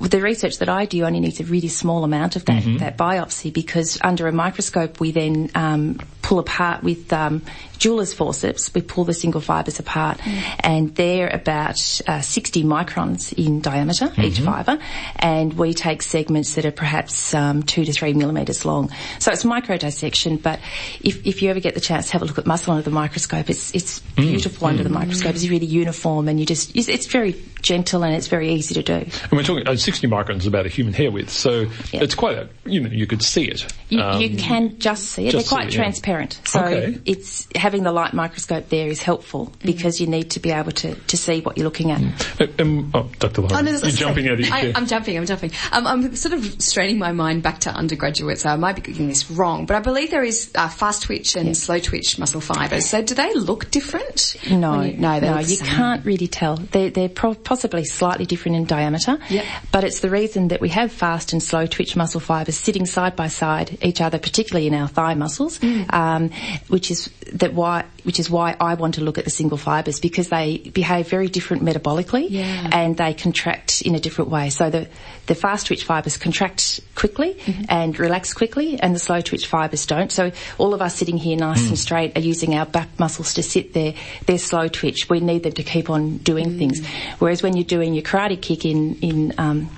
With 0.03 0.11
the 0.11 0.20
research 0.20 0.59
that 0.59 0.68
I 0.68 0.84
do 0.84 1.05
only 1.05 1.20
needs 1.20 1.38
a 1.38 1.44
really 1.44 1.68
small 1.68 2.03
amount 2.03 2.34
of 2.34 2.44
that, 2.46 2.64
Mm-hmm. 2.64 2.78
that 2.78 2.98
biopsy 2.98 3.53
because 3.53 3.98
under 4.03 4.26
a 4.26 4.32
microscope 4.32 4.98
we 4.98 5.12
then 5.12 5.48
um, 5.55 6.00
pull 6.22 6.40
apart 6.40 6.82
with 6.82 7.12
um, 7.12 7.42
jeweler's 7.83 8.14
forceps, 8.14 8.72
we 8.74 8.80
pull 8.80 9.03
the 9.05 9.12
single 9.14 9.41
fibres 9.41 9.80
apart 9.80 10.20
and 10.61 10.95
they're 10.95 11.28
about 11.28 11.78
uh, 12.07 12.20
60 12.20 12.62
microns 12.62 13.33
in 13.33 13.61
diameter, 13.61 14.07
each 14.18 14.33
Mm-hmm. 14.39 14.45
fibre, 14.45 14.78
and 15.16 15.53
we 15.55 15.74
take 15.74 16.01
segments 16.03 16.55
that 16.55 16.64
are 16.64 16.70
perhaps 16.72 17.35
um, 17.35 17.62
two 17.64 17.85
to 17.85 17.93
three 17.93 18.12
millimetres 18.14 18.64
long. 18.64 18.91
So 19.18 19.33
it's 19.33 19.45
micro 19.45 19.76
dissection, 19.76 20.37
but 20.37 20.61
if, 21.03 21.26
if 21.26 21.43
you 21.43 21.51
ever 21.51 21.61
get 21.61 21.74
the 21.74 21.80
chance 21.80 22.07
to 22.07 22.12
have 22.12 22.22
a 22.22 22.24
look 22.24 22.39
at 22.39 22.47
muscle 22.47 22.72
under 22.72 22.83
the 22.85 22.91
microscope, 22.91 23.51
it's, 23.51 23.74
it's 23.74 24.01
Mm. 24.12 24.28
beautiful 24.28 24.66
under 24.68 24.83
the 24.83 24.91
microscope. 24.91 25.35
It's 25.35 25.49
really 25.49 25.64
uniform 25.66 26.28
and 26.28 26.39
you 26.39 26.45
just, 26.45 26.76
it's, 26.76 26.87
it's 26.89 27.07
very 27.07 27.35
gentle 27.62 28.05
and 28.05 28.14
it's 28.14 28.26
very 28.28 28.53
easy 28.53 28.74
to 28.74 28.83
do. 28.83 28.93
And 28.95 29.33
we're 29.33 29.43
talking 29.43 29.66
uh, 29.66 29.74
60 29.74 30.07
microns 30.07 30.41
is 30.41 30.47
about 30.47 30.66
a 30.66 30.68
human 30.68 30.93
hair 30.93 31.11
width, 31.11 31.30
so 31.30 31.61
Yeah. 31.93 32.03
it's 32.05 32.14
quite 32.14 32.37
a 32.37 32.49
you 32.66 32.80
know 32.80 32.91
you 32.91 33.07
could 33.07 33.22
see 33.22 33.45
it. 33.45 33.66
You, 33.89 34.01
Um, 34.01 34.20
you 34.20 34.37
can 34.37 34.78
just 34.78 35.05
see 35.07 35.22
it. 35.28 35.33
They're 35.33 35.41
just 35.41 35.49
see 35.49 35.55
quite 35.57 35.68
it, 35.68 35.72
yeah. 35.74 35.83
transparent. 35.83 36.41
So 36.45 36.61
Okay. 36.62 36.99
it's 37.07 37.49
having 37.73 37.85
the 37.85 37.93
light 37.93 38.12
microscope 38.12 38.68
there 38.68 38.87
is 38.89 39.01
helpful 39.03 39.51
because 39.64 39.99
you 39.99 40.07
need 40.07 40.31
to 40.31 40.41
be 40.41 40.51
able 40.51 40.73
to, 40.73 40.95
to 40.95 41.16
see 41.16 41.41
what 41.41 41.57
you're 41.57 41.64
looking 41.64 41.91
at. 41.91 42.03
Uh, 42.39 42.47
um, 42.59 42.91
oh, 42.93 43.11
Dr. 43.18 43.41
Lauren, 43.41 43.57
Oh, 43.57 43.61
no, 43.62 43.70
you're 43.70 43.81
that's 43.81 43.97
jumping 43.97 44.27
okay. 44.29 44.33
out 44.35 44.41
of 44.41 44.47
your 44.47 44.55
I, 44.55 44.61
chair. 44.61 44.73
I'm 44.77 44.87
jumping, 44.87 45.16
I'm 45.16 45.25
jumping. 45.25 45.53
Um, 45.73 45.87
I'm 45.87 46.14
sort 46.14 46.35
of 46.35 46.61
straining 46.61 46.99
my 46.99 47.12
mind 47.12 47.43
back 47.43 47.61
to 47.61 47.70
undergraduate, 47.70 48.39
so 48.41 48.51
I 48.51 48.57
might 48.57 48.77
be 48.77 48.83
getting 48.83 49.09
this 49.09 49.31
wrong, 49.31 49.64
but 49.64 49.75
I 49.75 49.81
believe 49.81 50.11
there 50.11 50.23
is 50.23 50.51
uh, 50.55 50.68
fast 50.68 51.05
twitch 51.05 51.35
and 51.35 51.57
slow 51.57 51.79
twitch 51.79 52.18
muscle 52.18 52.43
fibres. 52.43 52.85
So 52.91 53.01
do 53.01 53.14
they 53.14 53.33
look 53.33 53.70
different? 53.70 54.37
No, 54.51 54.83
you, 54.83 54.99
no, 54.99 55.18
they 55.18 55.31
no, 55.31 55.39
you 55.39 55.45
same. 55.57 55.66
can't 55.68 56.05
really 56.05 56.29
tell. 56.29 56.57
They're, 56.57 56.91
they're 56.91 57.09
pro- 57.09 57.35
possibly 57.35 57.85
slightly 57.87 58.27
different 58.27 58.57
in 58.59 58.64
diameter, 58.66 59.16
Yep. 59.31 59.45
but 59.73 59.85
it's 59.85 60.01
the 60.01 60.11
reason 60.11 60.49
that 60.49 60.61
we 60.61 60.68
have 60.68 60.93
fast 60.93 61.33
and 61.33 61.43
slow 61.43 61.64
twitch 61.66 61.97
muscle 61.97 62.20
fibres 62.20 62.59
sitting 62.59 62.85
side 62.85 63.16
by 63.16 63.29
side 63.29 63.79
each 63.83 64.03
other, 64.03 64.18
particularly 64.18 64.66
in 64.66 64.75
our 64.75 64.89
thigh 64.89 65.14
muscles, 65.14 65.59
Mm. 65.62 65.93
um, 65.95 66.31
which 66.68 66.91
is 66.91 67.09
that 67.33 67.55
why 67.62 67.84
which 68.08 68.18
is 68.18 68.28
why 68.28 68.56
I 68.70 68.74
want 68.74 68.94
to 68.98 69.00
look 69.06 69.16
at 69.18 69.24
the 69.24 69.30
single 69.30 69.58
fibres 69.58 70.00
because 70.00 70.28
they 70.28 70.58
behave 70.58 71.08
very 71.08 71.28
different 71.28 71.62
metabolically 71.62 72.26
Yeah. 72.28 72.68
and 72.80 72.96
they 72.96 73.14
contract 73.14 73.82
in 73.82 73.94
a 73.94 74.00
different 74.00 74.30
way. 74.30 74.50
So 74.50 74.70
the 74.70 74.82
the 75.30 75.36
fast 75.36 75.66
twitch 75.68 75.84
fibres 75.84 76.16
contract 76.16 76.80
quickly 76.94 77.34
Mm-hmm. 77.34 77.64
and 77.68 77.98
relax 77.98 78.34
quickly, 78.34 78.68
and 78.82 78.94
the 78.94 78.98
slow 78.98 79.20
twitch 79.20 79.46
fibres 79.46 79.86
don't. 79.86 80.10
So 80.10 80.32
all 80.58 80.74
of 80.74 80.82
us 80.82 80.94
sitting 80.96 81.16
here 81.26 81.36
nice 81.36 81.64
and 81.68 81.78
straight 81.78 82.16
are 82.16 82.20
using 82.32 82.54
our 82.58 82.66
back 82.66 82.88
muscles 82.98 83.34
to 83.34 83.42
sit 83.42 83.72
there. 83.72 83.94
They're 84.26 84.38
slow 84.50 84.66
twitch. 84.68 85.08
We 85.08 85.20
need 85.20 85.42
them 85.44 85.52
to 85.60 85.62
keep 85.62 85.88
on 85.90 86.18
doing 86.18 86.48
Mm. 86.52 86.58
things. 86.58 86.86
Whereas 87.20 87.42
when 87.42 87.56
you're 87.56 87.72
doing 87.76 87.94
your 87.94 88.02
karate 88.02 88.40
kick 88.40 88.64
in 88.64 88.96
in 89.00 89.32
um, 89.38 89.70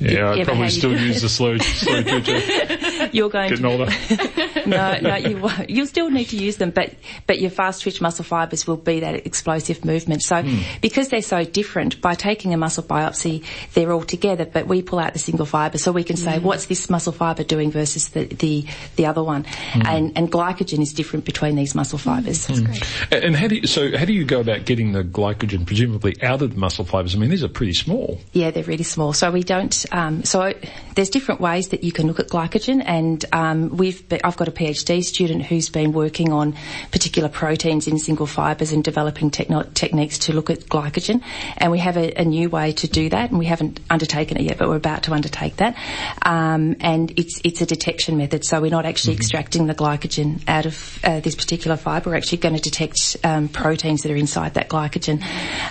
yeah, 0.00 0.30
I'd 0.30 0.44
probably 0.44 0.64
had- 0.64 0.72
still 0.72 0.98
use 0.98 1.22
the 1.22 1.28
slow, 1.28 1.58
slow 1.58 2.02
twitcher. 2.02 3.08
you're 3.12 3.28
going 3.28 3.50
Getting 3.50 3.64
to 3.64 3.70
older. 3.70 4.66
no, 4.66 4.98
no, 5.00 5.16
you 5.16 5.38
won't. 5.38 5.70
You'll 5.70 5.86
still 5.86 6.10
need 6.10 6.26
to 6.26 6.36
use 6.36 6.56
them, 6.56 6.70
but 6.70 6.94
but 7.26 7.40
your 7.40 7.50
fast 7.50 7.82
twitch 7.82 8.00
muscle 8.00 8.24
fibres 8.24 8.66
will 8.66 8.76
be 8.76 9.00
that 9.00 9.26
explosive 9.26 9.84
movement. 9.84 10.22
So 10.22 10.42
hmm. 10.42 10.60
because 10.80 11.08
they're 11.08 11.22
so 11.22 11.44
different, 11.44 12.00
by 12.00 12.14
taking 12.14 12.54
a 12.54 12.56
muscle 12.56 12.82
biopsy, 12.82 13.44
they're 13.74 13.92
all 13.92 14.02
together, 14.02 14.44
but 14.44 14.66
we 14.66 14.82
pull 14.82 14.98
out 14.98 15.12
the 15.12 15.18
single 15.18 15.46
fibre, 15.46 15.78
so 15.78 15.92
we 15.92 16.04
can 16.04 16.16
say 16.16 16.38
hmm. 16.38 16.44
what's 16.44 16.66
this 16.66 16.88
muscle 16.90 17.12
fibre 17.12 17.44
doing 17.44 17.70
versus 17.70 18.10
the 18.10 18.24
the, 18.24 18.66
the 18.96 19.06
other 19.06 19.22
one, 19.22 19.44
hmm. 19.72 19.82
and 19.84 20.16
and 20.16 20.30
glycogen 20.30 20.80
is 20.80 20.92
different 20.92 21.24
between 21.24 21.56
these 21.56 21.74
muscle 21.74 21.98
fibres. 21.98 22.48
And 22.48 22.68
and 23.12 23.36
how 23.36 23.48
do 23.48 23.56
you, 23.56 23.66
so 23.66 23.96
how 23.96 24.04
do 24.04 24.12
you 24.12 24.24
go 24.24 24.40
about 24.40 24.64
getting 24.64 24.92
the 24.92 25.02
glycogen 25.02 25.66
presumably 25.66 26.14
out 26.22 26.42
of 26.42 26.54
the 26.54 26.58
muscle 26.58 26.84
fibres? 26.84 27.14
I 27.14 27.18
mean, 27.18 27.30
these 27.30 27.44
are 27.44 27.48
pretty 27.48 27.74
small. 27.74 28.20
Yeah, 28.32 28.50
they're 28.50 28.64
really 28.64 28.84
small. 28.84 29.12
So 29.12 29.30
we 29.30 29.42
don't. 29.42 29.86
Um, 29.90 30.24
so 30.24 30.52
there's 30.94 31.10
different 31.10 31.40
ways 31.40 31.68
that 31.68 31.84
you 31.84 31.92
can 31.92 32.06
look 32.06 32.20
at 32.20 32.28
glycogen, 32.28 32.82
and 32.84 33.24
um, 33.32 33.76
we've. 33.76 34.08
be- 34.08 34.22
I've 34.22 34.36
got 34.36 34.48
a 34.48 34.52
PhD 34.52 35.02
student 35.04 35.42
who's 35.42 35.68
been 35.68 35.92
working 35.92 36.32
on 36.32 36.56
particular 36.90 37.28
proteins 37.28 37.86
in 37.86 37.98
single 37.98 38.26
fibres 38.26 38.72
and 38.72 38.82
developing 38.82 39.30
techno- 39.30 39.62
techniques 39.74 40.18
to 40.20 40.32
look 40.32 40.50
at 40.50 40.60
glycogen. 40.60 41.22
And 41.56 41.70
we 41.70 41.78
have 41.78 41.96
a, 41.96 42.12
a 42.20 42.24
new 42.24 42.48
way 42.48 42.72
to 42.72 42.88
do 42.88 43.08
that, 43.10 43.30
and 43.30 43.38
we 43.38 43.46
haven't 43.46 43.80
undertaken 43.90 44.36
it 44.38 44.42
yet, 44.42 44.58
but 44.58 44.68
we're 44.68 44.76
about 44.76 45.04
to 45.04 45.12
undertake 45.12 45.56
that. 45.56 45.76
Um, 46.22 46.76
and 46.80 47.12
it's 47.18 47.40
it's 47.44 47.60
a 47.60 47.66
detection 47.66 48.16
method, 48.16 48.44
so 48.44 48.60
we're 48.60 48.70
not 48.70 48.86
actually 48.86 49.14
extracting 49.14 49.66
the 49.66 49.74
glycogen 49.74 50.42
out 50.48 50.66
of 50.66 50.98
uh, 51.04 51.20
this 51.20 51.34
particular 51.34 51.76
fibre. 51.76 52.10
We're 52.10 52.16
actually 52.16 52.38
going 52.38 52.56
to 52.56 52.60
detect 52.60 53.16
um, 53.24 53.48
proteins 53.48 54.02
that 54.02 54.12
are 54.12 54.16
inside 54.16 54.54
that 54.54 54.68
glycogen. 54.68 55.22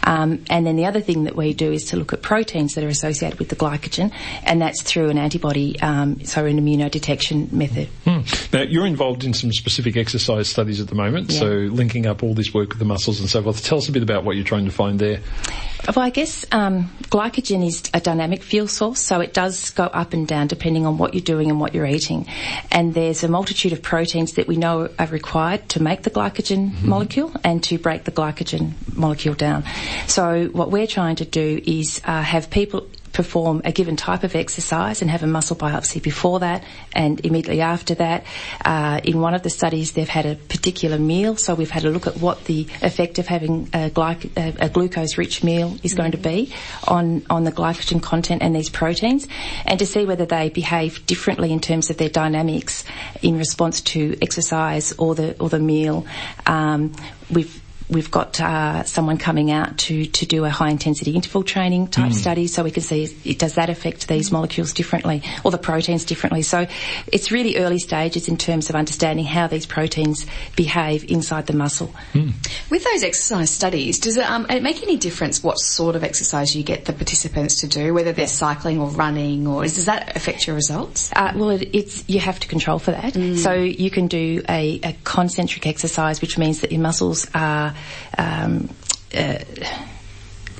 Um, 0.04 0.44
and 0.50 0.66
then 0.66 0.76
the 0.76 0.86
other 0.86 1.02
thing 1.02 1.26
that 1.26 1.36
we 1.36 1.54
do 1.54 1.72
is 1.72 1.86
to 1.86 1.98
look 1.98 2.14
at 2.14 2.22
proteins 2.22 2.76
that 2.76 2.84
are 2.84 2.88
associated 2.88 3.40
with 3.40 3.50
the 3.50 3.56
glycogen, 3.56 4.07
and 4.44 4.62
that's 4.62 4.82
through 4.82 5.10
an 5.10 5.18
antibody, 5.18 5.80
um, 5.82 6.24
so 6.24 6.46
an 6.46 6.60
immunodetection 6.60 7.52
method. 7.52 7.88
Hmm. 8.06 8.22
Now, 8.54 8.62
you're 8.64 8.86
involved 8.86 9.24
in 9.24 9.34
some 9.34 9.52
specific 9.52 9.98
exercise 9.98 10.48
studies 10.48 10.80
at 10.80 10.88
the 10.88 10.96
moment, 10.96 11.32
Yeah. 11.32 11.40
so 11.40 11.48
linking 11.48 12.06
up 12.06 12.24
all 12.24 12.34
this 12.34 12.54
work 12.54 12.70
with 12.70 12.80
the 12.80 12.86
muscles 12.86 13.20
and 13.20 13.30
so 13.30 13.42
forth. 13.44 13.64
Tell 13.64 13.78
us 13.78 13.90
a 13.90 13.92
bit 13.92 14.04
about 14.04 14.24
what 14.24 14.36
you're 14.36 14.46
trying 14.46 14.66
to 14.66 14.72
find 14.72 15.00
there. 15.00 15.20
Well, 15.96 16.04
I 16.06 16.10
guess 16.10 16.44
um, 16.52 16.90
glycogen 17.04 17.66
is 17.66 17.84
a 17.94 18.00
dynamic 18.02 18.44
fuel 18.44 18.68
source, 18.68 19.00
so 19.00 19.22
it 19.22 19.34
does 19.34 19.70
go 19.72 19.84
up 19.84 20.14
and 20.14 20.28
down 20.28 20.48
depending 20.48 20.86
on 20.86 20.98
what 20.98 21.14
you're 21.14 21.22
doing 21.22 21.50
and 21.50 21.60
what 21.60 21.74
you're 21.74 21.86
eating. 21.86 22.28
And 22.72 22.94
there's 22.94 23.24
a 23.24 23.28
multitude 23.28 23.74
of 23.74 23.82
proteins 23.82 24.34
that 24.34 24.48
we 24.48 24.58
know 24.58 24.90
are 25.00 25.08
required 25.08 25.70
to 25.70 25.82
make 25.82 26.02
the 26.02 26.10
glycogen 26.10 26.82
molecule 26.84 27.32
and 27.44 27.64
to 27.66 27.78
break 27.78 28.04
the 28.04 28.12
glycogen 28.12 28.74
molecule 28.96 29.36
down. 29.36 29.64
So 30.08 30.48
what 30.48 30.72
we're 30.72 30.88
trying 30.88 31.18
to 31.18 31.26
do 31.26 31.62
is 31.66 32.02
uh, 32.06 32.22
have 32.22 32.50
people 32.50 32.88
perform 33.14 33.62
a 33.66 33.72
given 33.72 33.96
type 33.96 34.24
of 34.24 34.36
exercise 34.36 35.02
and 35.02 35.10
have 35.10 35.24
a 35.24 35.28
muscle 35.28 35.56
biopsy 35.56 36.02
before 36.02 36.40
that 36.40 36.64
and 36.94 37.26
immediately 37.26 37.62
after 37.62 37.96
that. 37.96 38.26
Uh, 38.64 39.00
in 39.04 39.22
one 39.22 39.34
of 39.34 39.44
the 39.44 39.50
studies, 39.50 39.94
they've 39.94 40.10
had 40.10 40.26
a 40.26 40.36
particular 40.36 40.98
meal, 40.98 41.36
so 41.36 41.56
we've 41.56 41.72
had 41.72 41.86
a 41.86 41.90
look 41.90 42.08
at 42.08 42.18
what 42.18 42.44
the 42.46 42.68
effect 42.82 43.20
of 43.20 43.28
having 43.28 43.70
a, 43.74 43.90
glyc- 43.90 44.32
a, 44.38 44.66
a 44.66 44.70
glucose-rich 44.70 45.44
meal 45.44 45.78
is 45.84 45.94
going 45.94 46.12
to 46.12 46.18
be 46.18 46.54
on, 46.88 47.26
on 47.30 47.44
the 47.44 47.52
glycogen 47.52 48.02
content 48.02 48.42
and 48.42 48.56
these 48.56 48.70
proteins, 48.70 49.28
and 49.66 49.80
to 49.80 49.86
see 49.86 50.06
whether 50.06 50.26
they 50.26 50.50
behave 50.50 51.06
differently 51.06 51.52
in 51.52 51.60
terms 51.60 51.90
of 51.90 51.98
their 51.98 52.10
dynamics 52.10 52.84
in 53.22 53.38
response 53.38 53.82
to 53.82 54.18
exercise 54.22 54.94
or 54.94 55.16
the 55.16 55.38
or 55.40 55.50
the 55.50 55.60
meal. 55.60 56.06
Um, 56.46 56.94
we've 57.30 57.62
We've 57.90 58.12
got 58.12 58.40
uh, 58.42 58.84
someone 58.84 59.18
coming 59.18 59.50
out 59.50 59.78
to, 59.80 60.06
to 60.06 60.26
do 60.26 60.44
a 60.44 60.50
high 60.50 60.70
intensity 60.70 61.12
interval 61.16 61.44
training 61.44 61.88
type 61.88 62.12
study 62.12 62.48
so 62.48 62.64
we 62.64 62.72
can 62.72 62.84
see 62.84 63.04
it, 63.24 63.40
does 63.40 63.56
that 63.56 63.70
affect 63.70 64.08
these 64.08 64.32
molecules 64.32 64.74
differently 64.74 65.24
or 65.44 65.52
the 65.52 65.58
proteins 65.58 66.04
differently. 66.04 66.42
So 66.42 66.68
it's 67.08 67.32
really 67.32 67.58
early 67.58 67.80
stages 67.80 68.28
in 68.28 68.38
terms 68.38 68.70
of 68.70 68.76
understanding 68.76 69.26
how 69.26 69.48
these 69.48 69.66
proteins 69.66 70.26
behave 70.56 71.10
inside 71.10 71.48
the 71.48 71.54
muscle. 71.54 71.94
With 72.70 72.84
those 72.84 73.04
exercise 73.04 73.50
studies, 73.50 74.00
does 74.00 74.18
it, 74.18 74.30
um, 74.30 74.46
it 74.50 74.62
make 74.62 74.84
any 74.84 74.98
difference 74.98 75.42
what 75.42 75.58
sort 75.58 75.96
of 75.96 76.04
exercise 76.04 76.56
you 76.56 76.64
get 76.64 76.86
the 76.86 76.94
participants 76.94 77.62
to 77.62 77.68
do, 77.68 77.94
whether 77.94 78.12
they're 78.12 78.28
cycling 78.28 78.80
or 78.82 78.90
running, 78.90 79.48
or 79.48 79.64
does 79.64 79.86
that 79.86 80.16
affect 80.16 80.46
your 80.46 80.56
results? 80.56 81.12
Uh, 81.16 81.32
well, 81.36 81.52
it, 81.52 81.70
it's 81.74 82.04
you 82.10 82.20
have 82.20 82.40
to 82.42 82.48
control 82.48 82.80
for 82.80 82.92
that. 82.92 83.14
So 83.38 83.54
you 83.54 83.90
can 83.90 84.08
do 84.08 84.42
a, 84.50 84.80
a 84.84 84.96
concentric 85.04 85.66
exercise, 85.66 86.20
which 86.22 86.38
means 86.38 86.62
that 86.62 86.72
your 86.72 86.82
muscles 86.82 87.28
are. 87.34 87.74
Um, 88.18 88.70
uh, 89.16 89.40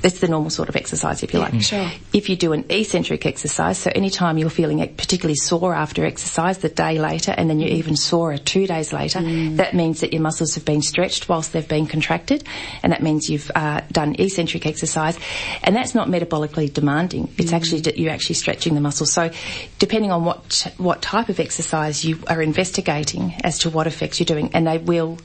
it's 0.02 0.20
the 0.20 0.28
normal 0.28 0.50
sort 0.50 0.68
of 0.68 0.76
exercise, 0.76 1.22
if 1.22 1.32
you 1.32 1.40
like. 1.40 1.60
Sure. 1.60 1.90
If 2.12 2.28
you 2.28 2.36
do 2.36 2.52
an 2.52 2.64
eccentric 2.68 3.26
exercise, 3.26 3.78
so 3.78 3.90
anytime 3.94 4.38
you're 4.38 4.50
feeling 4.50 4.78
particularly 4.94 5.34
sore 5.34 5.74
after 5.74 6.04
exercise, 6.04 6.58
the 6.58 6.68
day 6.68 6.98
later, 6.98 7.34
and 7.36 7.50
then 7.50 7.58
you're 7.58 7.70
even 7.70 7.96
sorer 7.96 8.38
two 8.38 8.66
days 8.66 8.92
later, 8.92 9.20
that 9.56 9.74
means 9.74 10.00
that 10.00 10.12
your 10.12 10.22
muscles 10.22 10.54
have 10.54 10.64
been 10.64 10.82
stretched 10.82 11.28
whilst 11.28 11.52
they've 11.52 11.66
been 11.66 11.86
contracted, 11.86 12.44
and 12.82 12.92
that 12.92 13.02
means 13.02 13.28
you've 13.28 13.50
uh, 13.54 13.80
done 13.90 14.14
eccentric 14.18 14.66
exercise, 14.66 15.18
and 15.64 15.74
that's 15.74 15.94
not 15.94 16.08
metabolically 16.08 16.72
demanding. 16.72 17.32
It's 17.36 17.52
actually 17.52 17.80
that 17.82 17.98
you're 17.98 18.12
actually 18.12 18.36
stretching 18.36 18.74
the 18.74 18.80
muscles. 18.80 19.12
So, 19.12 19.30
depending 19.78 20.12
on 20.12 20.24
what 20.24 20.72
what 20.76 21.02
type 21.02 21.28
of 21.28 21.40
exercise 21.40 22.04
you 22.04 22.20
are 22.28 22.40
investigating 22.40 23.34
as 23.42 23.58
to 23.60 23.70
what 23.70 23.86
effects 23.86 24.20
you're 24.20 24.26
doing, 24.26 24.50
and 24.54 24.66
they 24.66 24.78
will 24.78 25.18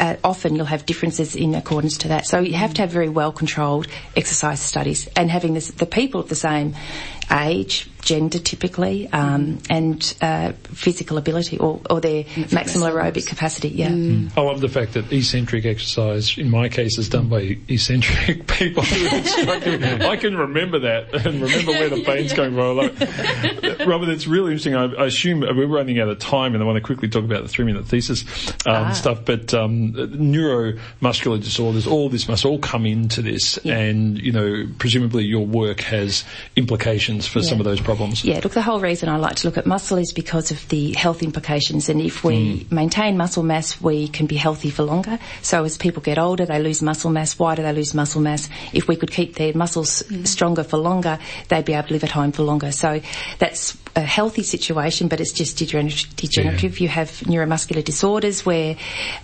uh, 0.00 0.16
often 0.24 0.56
you'll 0.56 0.64
have 0.64 0.86
differences 0.86 1.36
in 1.36 1.54
accordance 1.54 1.98
to 1.98 2.08
that. 2.08 2.26
So 2.26 2.40
you 2.40 2.54
have 2.54 2.74
to 2.74 2.82
have 2.82 2.90
very 2.90 3.08
well 3.08 3.32
controlled 3.32 3.86
exercise 4.16 4.60
studies 4.60 5.06
and 5.14 5.30
having 5.30 5.54
this, 5.54 5.68
the 5.68 5.86
people 5.86 6.20
of 6.20 6.28
the 6.28 6.34
same 6.34 6.74
age, 7.30 7.88
gender 8.00 8.38
typically, 8.38 9.08
um, 9.12 9.58
and 9.68 10.14
uh, 10.20 10.52
physical 10.64 11.18
ability 11.18 11.58
or, 11.58 11.80
or 11.88 12.00
their 12.00 12.24
maximal 12.24 12.90
aerobic 12.90 13.26
capacity. 13.26 13.68
Yeah. 13.68 13.88
I 14.36 14.40
love 14.40 14.60
the 14.60 14.68
fact 14.68 14.94
that 14.94 15.12
eccentric 15.12 15.64
exercise, 15.64 16.36
in 16.38 16.50
my 16.50 16.68
case, 16.68 16.98
is 16.98 17.08
done 17.08 17.28
by 17.28 17.58
eccentric 17.68 18.46
people 18.58 18.82
who 18.82 19.06
are 19.06 19.16
instructing. 19.16 19.82
I 20.02 20.16
can 20.16 20.36
remember 20.36 20.80
that 20.80 21.14
and 21.14 21.40
remember 21.40 21.72
where 21.72 21.88
the 21.90 22.02
pain's 22.02 22.32
coming 22.32 22.54
from. 22.54 22.76
Like, 22.76 23.78
Robert, 23.86 24.08
it's 24.08 24.26
really 24.26 24.52
interesting. 24.52 24.74
I, 24.74 24.86
I 24.94 25.06
assume 25.06 25.40
we're 25.40 25.66
running 25.66 26.00
out 26.00 26.08
of 26.08 26.18
time, 26.18 26.54
and 26.54 26.62
I 26.62 26.66
want 26.66 26.76
to 26.76 26.82
quickly 26.82 27.08
talk 27.08 27.24
about 27.24 27.42
the 27.42 27.48
three-minute 27.48 27.86
thesis 27.86 28.24
um, 28.66 28.94
stuff. 28.94 29.24
But 29.24 29.52
um, 29.54 29.92
neuromuscular 29.92 31.42
disorders, 31.42 31.86
all 31.86 32.08
this 32.08 32.28
must 32.28 32.44
all 32.44 32.58
come 32.58 32.86
into 32.86 33.22
this, 33.22 33.58
and 33.58 34.18
you 34.20 34.32
know, 34.32 34.66
presumably 34.78 35.24
your 35.24 35.46
work 35.46 35.80
has 35.80 36.24
implications 36.56 37.26
for 37.26 37.42
some 37.42 37.58
of 37.58 37.64
those 37.64 37.80
problems. 37.80 37.89
Yeah, 38.24 38.40
look, 38.42 38.52
the 38.52 38.62
whole 38.62 38.80
reason 38.80 39.08
I 39.08 39.16
like 39.16 39.36
to 39.36 39.48
look 39.48 39.58
at 39.58 39.66
muscle 39.66 39.98
is 39.98 40.12
because 40.12 40.50
of 40.50 40.68
the 40.68 40.92
health 40.92 41.22
implications. 41.22 41.88
And 41.88 42.00
if 42.00 42.24
we 42.24 42.60
hmm. 42.60 42.74
maintain 42.74 43.16
muscle 43.16 43.42
mass, 43.42 43.80
we 43.80 44.08
can 44.08 44.26
be 44.26 44.36
healthy 44.36 44.70
for 44.70 44.82
longer. 44.82 45.18
So 45.42 45.64
as 45.64 45.78
people 45.78 46.02
get 46.02 46.18
older, 46.18 46.46
they 46.46 46.60
lose 46.62 46.82
muscle 46.82 47.10
mass. 47.10 47.38
Why 47.38 47.54
do 47.54 47.62
they 47.62 47.72
lose 47.72 47.94
muscle 47.94 48.20
mass? 48.20 48.48
If 48.72 48.88
we 48.88 48.96
could 48.96 49.10
keep 49.10 49.36
their 49.36 49.54
muscles 49.54 50.00
hmm. 50.00 50.24
stronger 50.24 50.64
for 50.64 50.76
longer, 50.76 51.18
they'd 51.48 51.64
be 51.64 51.74
able 51.74 51.88
to 51.88 51.94
live 51.94 52.04
at 52.04 52.10
home 52.10 52.32
for 52.32 52.42
longer. 52.42 52.72
So 52.72 53.00
that's 53.38 53.76
a 53.96 54.02
healthy 54.02 54.42
situation, 54.42 55.08
but 55.08 55.20
it's 55.20 55.32
just 55.32 55.58
degener- 55.58 56.14
degenerative. 56.16 56.80
You 56.80 56.88
have 56.88 57.10
neuromuscular 57.20 57.84
disorders 57.84 58.46
where 58.46 58.76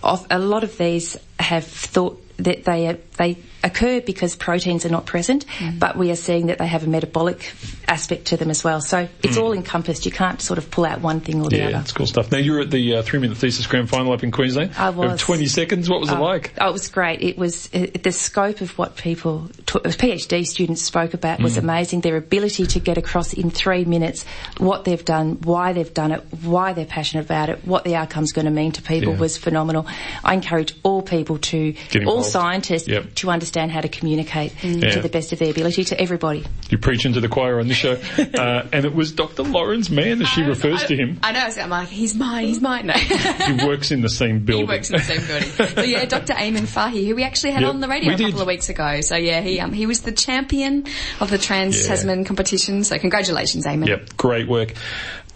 a 0.03 0.39
lot 0.39 0.65
of 0.65 0.77
these 0.79 1.17
have 1.39 1.67
thought 1.67 2.23
that 2.39 2.65
they 2.65 2.87
are 2.89 2.99
they 3.17 3.35
occur 3.67 4.01
because 4.01 4.37
proteins 4.37 4.85
are 4.87 4.91
not 4.91 5.07
present, 5.07 5.45
but 5.79 5.97
we 5.97 6.11
are 6.11 6.17
seeing 6.17 6.47
that 6.47 6.59
they 6.59 6.67
have 6.67 6.85
a 6.85 6.87
metabolic 6.87 7.53
aspect 7.89 8.27
to 8.27 8.37
them 8.37 8.51
as 8.51 8.65
well. 8.65 8.81
So 8.81 9.09
it's 9.23 9.37
all 9.37 9.53
encompassed. 9.53 10.07
You 10.07 10.13
can't 10.13 10.41
sort 10.41 10.59
of 10.59 10.71
pull 10.71 10.85
out 10.85 11.01
one 11.01 11.21
thing 11.21 11.41
or 11.43 11.49
the 11.51 11.59
Yeah, 11.59 11.67
other. 11.69 11.79
it's 11.81 11.93
cool 11.93 12.07
stuff. 12.07 12.33
Now 12.33 12.39
you're 12.39 12.61
at 12.61 12.71
the 12.71 12.97
uh, 12.97 13.03
three 13.03 13.19
minute 13.21 13.37
thesis 13.37 13.67
grand 13.67 13.89
final 13.89 14.13
up 14.13 14.23
in 14.25 14.31
Queensland. 14.31 14.73
I 14.77 14.91
was. 14.91 15.21
20 15.21 15.47
seconds. 15.47 15.89
What 15.91 16.01
was 16.01 16.11
it 16.11 16.17
Oh, 16.19 16.23
like? 16.23 16.53
Oh, 16.61 16.69
it 16.69 16.73
was 16.73 16.89
great. 16.89 17.23
It 17.23 17.37
was 17.39 17.69
uh, 17.75 17.87
the 18.03 18.13
scope 18.13 18.61
of 18.61 18.77
what 18.79 18.97
people, 18.97 19.49
t- 19.67 19.79
PhD 19.81 20.47
students 20.47 20.83
spoke 20.83 21.15
about 21.15 21.39
Mm. 21.39 21.45
was 21.45 21.57
amazing. 21.57 22.01
Their 22.01 22.17
ability 22.17 22.67
to 22.69 22.81
get 22.81 22.99
across 22.99 23.33
in 23.33 23.51
three 23.51 23.85
minutes 23.85 24.25
what 24.59 24.85
they've 24.85 25.05
done, 25.05 25.39
why 25.43 25.73
they've 25.73 25.93
done 25.93 26.13
it, 26.13 26.25
why 26.43 26.73
they're 26.73 26.85
passionate 26.87 27.25
about 27.27 27.49
it, 27.51 27.67
what 27.67 27.85
the 27.85 27.95
outcome's 27.97 28.33
going 28.33 28.45
to 28.47 28.51
mean 28.51 28.73
to 28.73 28.83
people 28.83 29.13
Yeah. 29.15 29.19
was 29.21 29.37
phenomenal. 29.37 29.87
I 30.25 30.35
encourage 30.35 30.75
all 30.83 31.03
people 31.03 31.39
to, 31.39 31.75
all 32.07 32.23
scientists, 32.23 32.89
Yep. 32.89 33.15
to 33.17 33.31
understand 33.31 33.56
how 33.57 33.81
to 33.81 33.89
communicate 33.89 34.53
Yeah. 34.63 34.91
to 34.91 35.01
the 35.01 35.09
best 35.09 35.33
of 35.33 35.39
their 35.39 35.51
ability 35.51 35.85
to 35.85 36.01
everybody. 36.01 36.45
You 36.71 36.79
preach 36.79 37.05
into 37.07 37.21
the 37.21 37.29
choir 37.29 37.59
on 37.61 37.69
this 37.69 37.77
show. 37.77 37.93
uh, 38.19 38.67
and 38.73 38.85
it 38.85 38.95
was 38.95 39.13
Dr. 39.13 39.43
Lawrence 39.43 39.91
Mann, 39.91 40.21
as 40.23 40.29
she 40.29 40.43
refers 40.43 40.85
to 40.85 40.97
him. 40.97 41.19
I 41.23 41.33
know. 41.33 41.49
So 41.51 41.63
I'm 41.63 41.71
like, 41.71 41.89
he's 41.89 42.15
mine. 42.15 42.47
He's 42.47 42.61
mine. 42.61 42.87
No. 42.87 42.95
He 43.47 43.67
works 43.67 43.91
in 43.91 44.01
the 44.03 44.09
same 44.09 44.45
building. 44.45 44.67
He 44.67 44.73
works 44.73 44.91
in 44.91 44.97
the 44.97 45.03
same 45.03 45.27
building. 45.27 45.75
So 45.77 45.83
yeah, 45.83 46.05
Dr. 46.05 46.35
Eamon 46.35 46.67
Fahy, 46.67 47.07
who 47.07 47.15
we 47.17 47.23
actually 47.25 47.53
had 47.53 47.63
Yep, 47.63 47.71
on 47.71 47.81
the 47.81 47.89
radio 47.89 48.13
a 48.15 48.17
did. 48.17 48.27
couple 48.27 48.41
of 48.43 48.47
weeks 48.47 48.69
ago. 48.69 49.01
So 49.01 49.17
yeah, 49.17 49.41
he 49.41 49.61
um, 49.61 49.73
he 49.73 49.87
was 49.87 50.03
the 50.03 50.13
champion 50.13 50.87
of 51.21 51.31
the 51.31 51.39
Trans 51.39 51.81
Yeah. 51.81 51.89
Tasman 51.95 52.25
competition. 52.25 52.85
So 52.85 52.99
congratulations, 52.99 53.65
Eamon. 53.67 53.89
Yep, 53.89 54.17
great 54.17 54.49
work. 54.49 54.75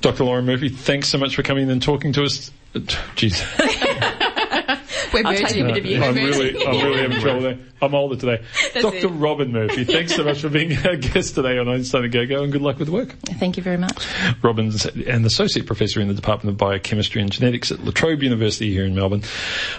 Dr. 0.00 0.24
Lauren 0.24 0.46
Murphy, 0.46 0.68
thanks 0.70 1.08
so 1.08 1.18
much 1.18 1.36
for 1.36 1.42
coming 1.42 1.70
and 1.70 1.82
talking 1.82 2.12
to 2.14 2.24
us. 2.24 2.50
Uh, 2.74 2.78
Jeez. 3.16 3.40
We're 5.14 5.26
I'll 5.26 5.34
take 5.34 5.42
merging. 5.42 5.62
a 5.70 5.72
bit 5.72 5.78
of 5.78 5.86
you. 5.86 6.02
I'm 6.02 6.14
really, 6.14 6.66
I'm 6.66 6.84
really 6.84 7.02
having 7.02 7.20
trouble 7.20 7.40
there. 7.42 7.58
I'm 7.82 7.94
older 7.94 8.16
today. 8.16 8.44
Dr. 8.80 8.96
it. 9.06 9.08
Robin 9.08 9.50
Murphy, 9.52 9.84
thanks 9.84 10.14
so 10.14 10.22
much 10.22 10.40
for 10.42 10.50
being 10.50 10.76
our 10.86 10.96
guest 10.96 11.34
today 11.34 11.56
on 11.56 11.66
Einstein 11.66 12.04
A 12.04 12.08
Go-Go 12.08 12.42
and 12.42 12.52
good 12.52 12.60
luck 12.60 12.78
with 12.78 12.88
the 12.88 12.92
work. 12.92 13.14
Thank 13.24 13.56
you 13.56 13.62
very 13.62 13.78
much. 13.78 14.06
Robin's 14.42 14.84
an 14.84 15.24
associate 15.24 15.66
professor 15.66 15.98
in 16.00 16.08
the 16.08 16.12
Department 16.14 16.52
of 16.54 16.58
Biochemistry 16.58 17.22
and 17.22 17.32
Genetics 17.32 17.72
at 17.72 17.82
La 17.82 17.90
Trobe 17.92 18.22
University 18.22 18.70
here 18.70 18.84
in 18.84 18.94
Melbourne. 18.94 19.22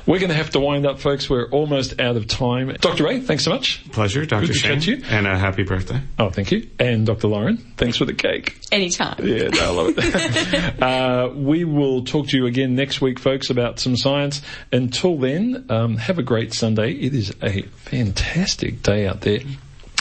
We're 0.07 0.17
going 0.17 0.29
to 0.29 0.35
have 0.35 0.49
to 0.51 0.59
wind 0.59 0.87
up, 0.87 0.99
folks. 0.99 1.29
We're 1.29 1.47
almost 1.49 1.99
out 2.01 2.17
of 2.17 2.25
time. 2.25 2.75
Dr. 2.81 3.03
Ray, 3.03 3.19
thanks 3.19 3.43
so 3.43 3.51
much. 3.51 3.87
Pleasure, 3.91 4.25
Dr. 4.25 4.47
Good 4.47 4.53
to 4.53 4.59
Shane. 4.59 4.73
chat 4.79 4.83
to 4.85 4.95
you. 4.97 5.03
And 5.07 5.27
a 5.27 5.37
happy 5.37 5.61
birthday. 5.63 6.01
Oh, 6.17 6.31
thank 6.31 6.51
you. 6.51 6.67
And 6.79 7.05
Dr. 7.05 7.27
Lauren, 7.27 7.57
thanks 7.77 7.97
for 7.97 8.05
the 8.05 8.13
cake. 8.15 8.57
Anytime. 8.71 9.15
Yeah, 9.23 9.49
no, 9.49 9.59
I 9.61 9.69
love 9.69 9.93
it. 9.97 10.81
uh, 10.81 11.29
we 11.35 11.65
will 11.65 12.03
talk 12.03 12.29
to 12.29 12.37
you 12.37 12.47
again 12.47 12.73
next 12.73 12.99
week, 12.99 13.19
folks, 13.19 13.51
about 13.51 13.79
some 13.79 13.95
science. 13.95 14.41
Until 14.71 15.17
then, 15.21 15.65
um, 15.69 15.97
have 15.97 16.19
a 16.19 16.23
great 16.23 16.53
Sunday. 16.53 16.91
It 16.91 17.13
is 17.13 17.33
a 17.41 17.61
fantastic 17.61 18.83
day 18.83 19.07
out 19.07 19.21
there. 19.21 19.39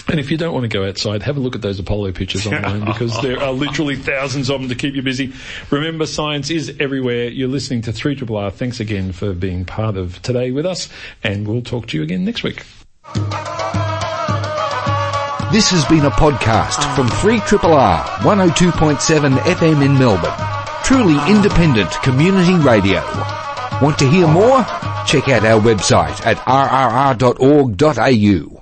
And 0.08 0.18
if 0.18 0.30
you 0.30 0.36
don't 0.36 0.52
want 0.52 0.64
to 0.64 0.68
go 0.68 0.84
outside, 0.88 1.22
have 1.22 1.36
a 1.36 1.40
look 1.40 1.54
at 1.54 1.62
those 1.62 1.78
Apollo 1.78 2.12
pictures 2.12 2.46
online 2.46 2.84
because 2.84 3.20
there 3.22 3.40
are 3.40 3.52
literally 3.52 3.94
thousands 3.94 4.50
of 4.50 4.60
them 4.60 4.68
to 4.68 4.74
keep 4.74 4.94
you 4.94 5.02
busy. 5.02 5.32
Remember, 5.70 6.04
science 6.04 6.50
is 6.50 6.74
everywhere. 6.80 7.28
You're 7.28 7.48
listening 7.48 7.82
to 7.82 7.92
3 7.92 8.20
R. 8.28 8.50
Thanks 8.50 8.80
again 8.80 9.12
for 9.12 9.32
being 9.34 9.64
part 9.64 9.96
of 9.96 10.20
today 10.22 10.50
with 10.50 10.66
us, 10.66 10.88
and 11.22 11.46
we'll 11.46 11.62
talk 11.62 11.86
to 11.88 11.96
you 11.96 12.02
again 12.02 12.24
next 12.24 12.42
week. 12.42 12.64
This 15.52 15.70
has 15.70 15.84
been 15.86 16.04
a 16.04 16.10
podcast 16.10 16.94
from 16.94 17.08
3 17.08 17.40
R 17.62 18.04
102.7 18.20 19.36
FM 19.38 19.84
in 19.84 19.98
Melbourne. 19.98 20.60
Truly 20.84 21.18
independent 21.30 21.90
community 22.02 22.54
radio. 22.54 23.39
Want 23.80 23.98
to 24.00 24.08
hear 24.08 24.26
more? 24.26 24.64
Check 25.06 25.28
out 25.30 25.44
our 25.44 25.60
website 25.60 26.26
at 26.26 26.36
rrr.org.au. 26.38 27.70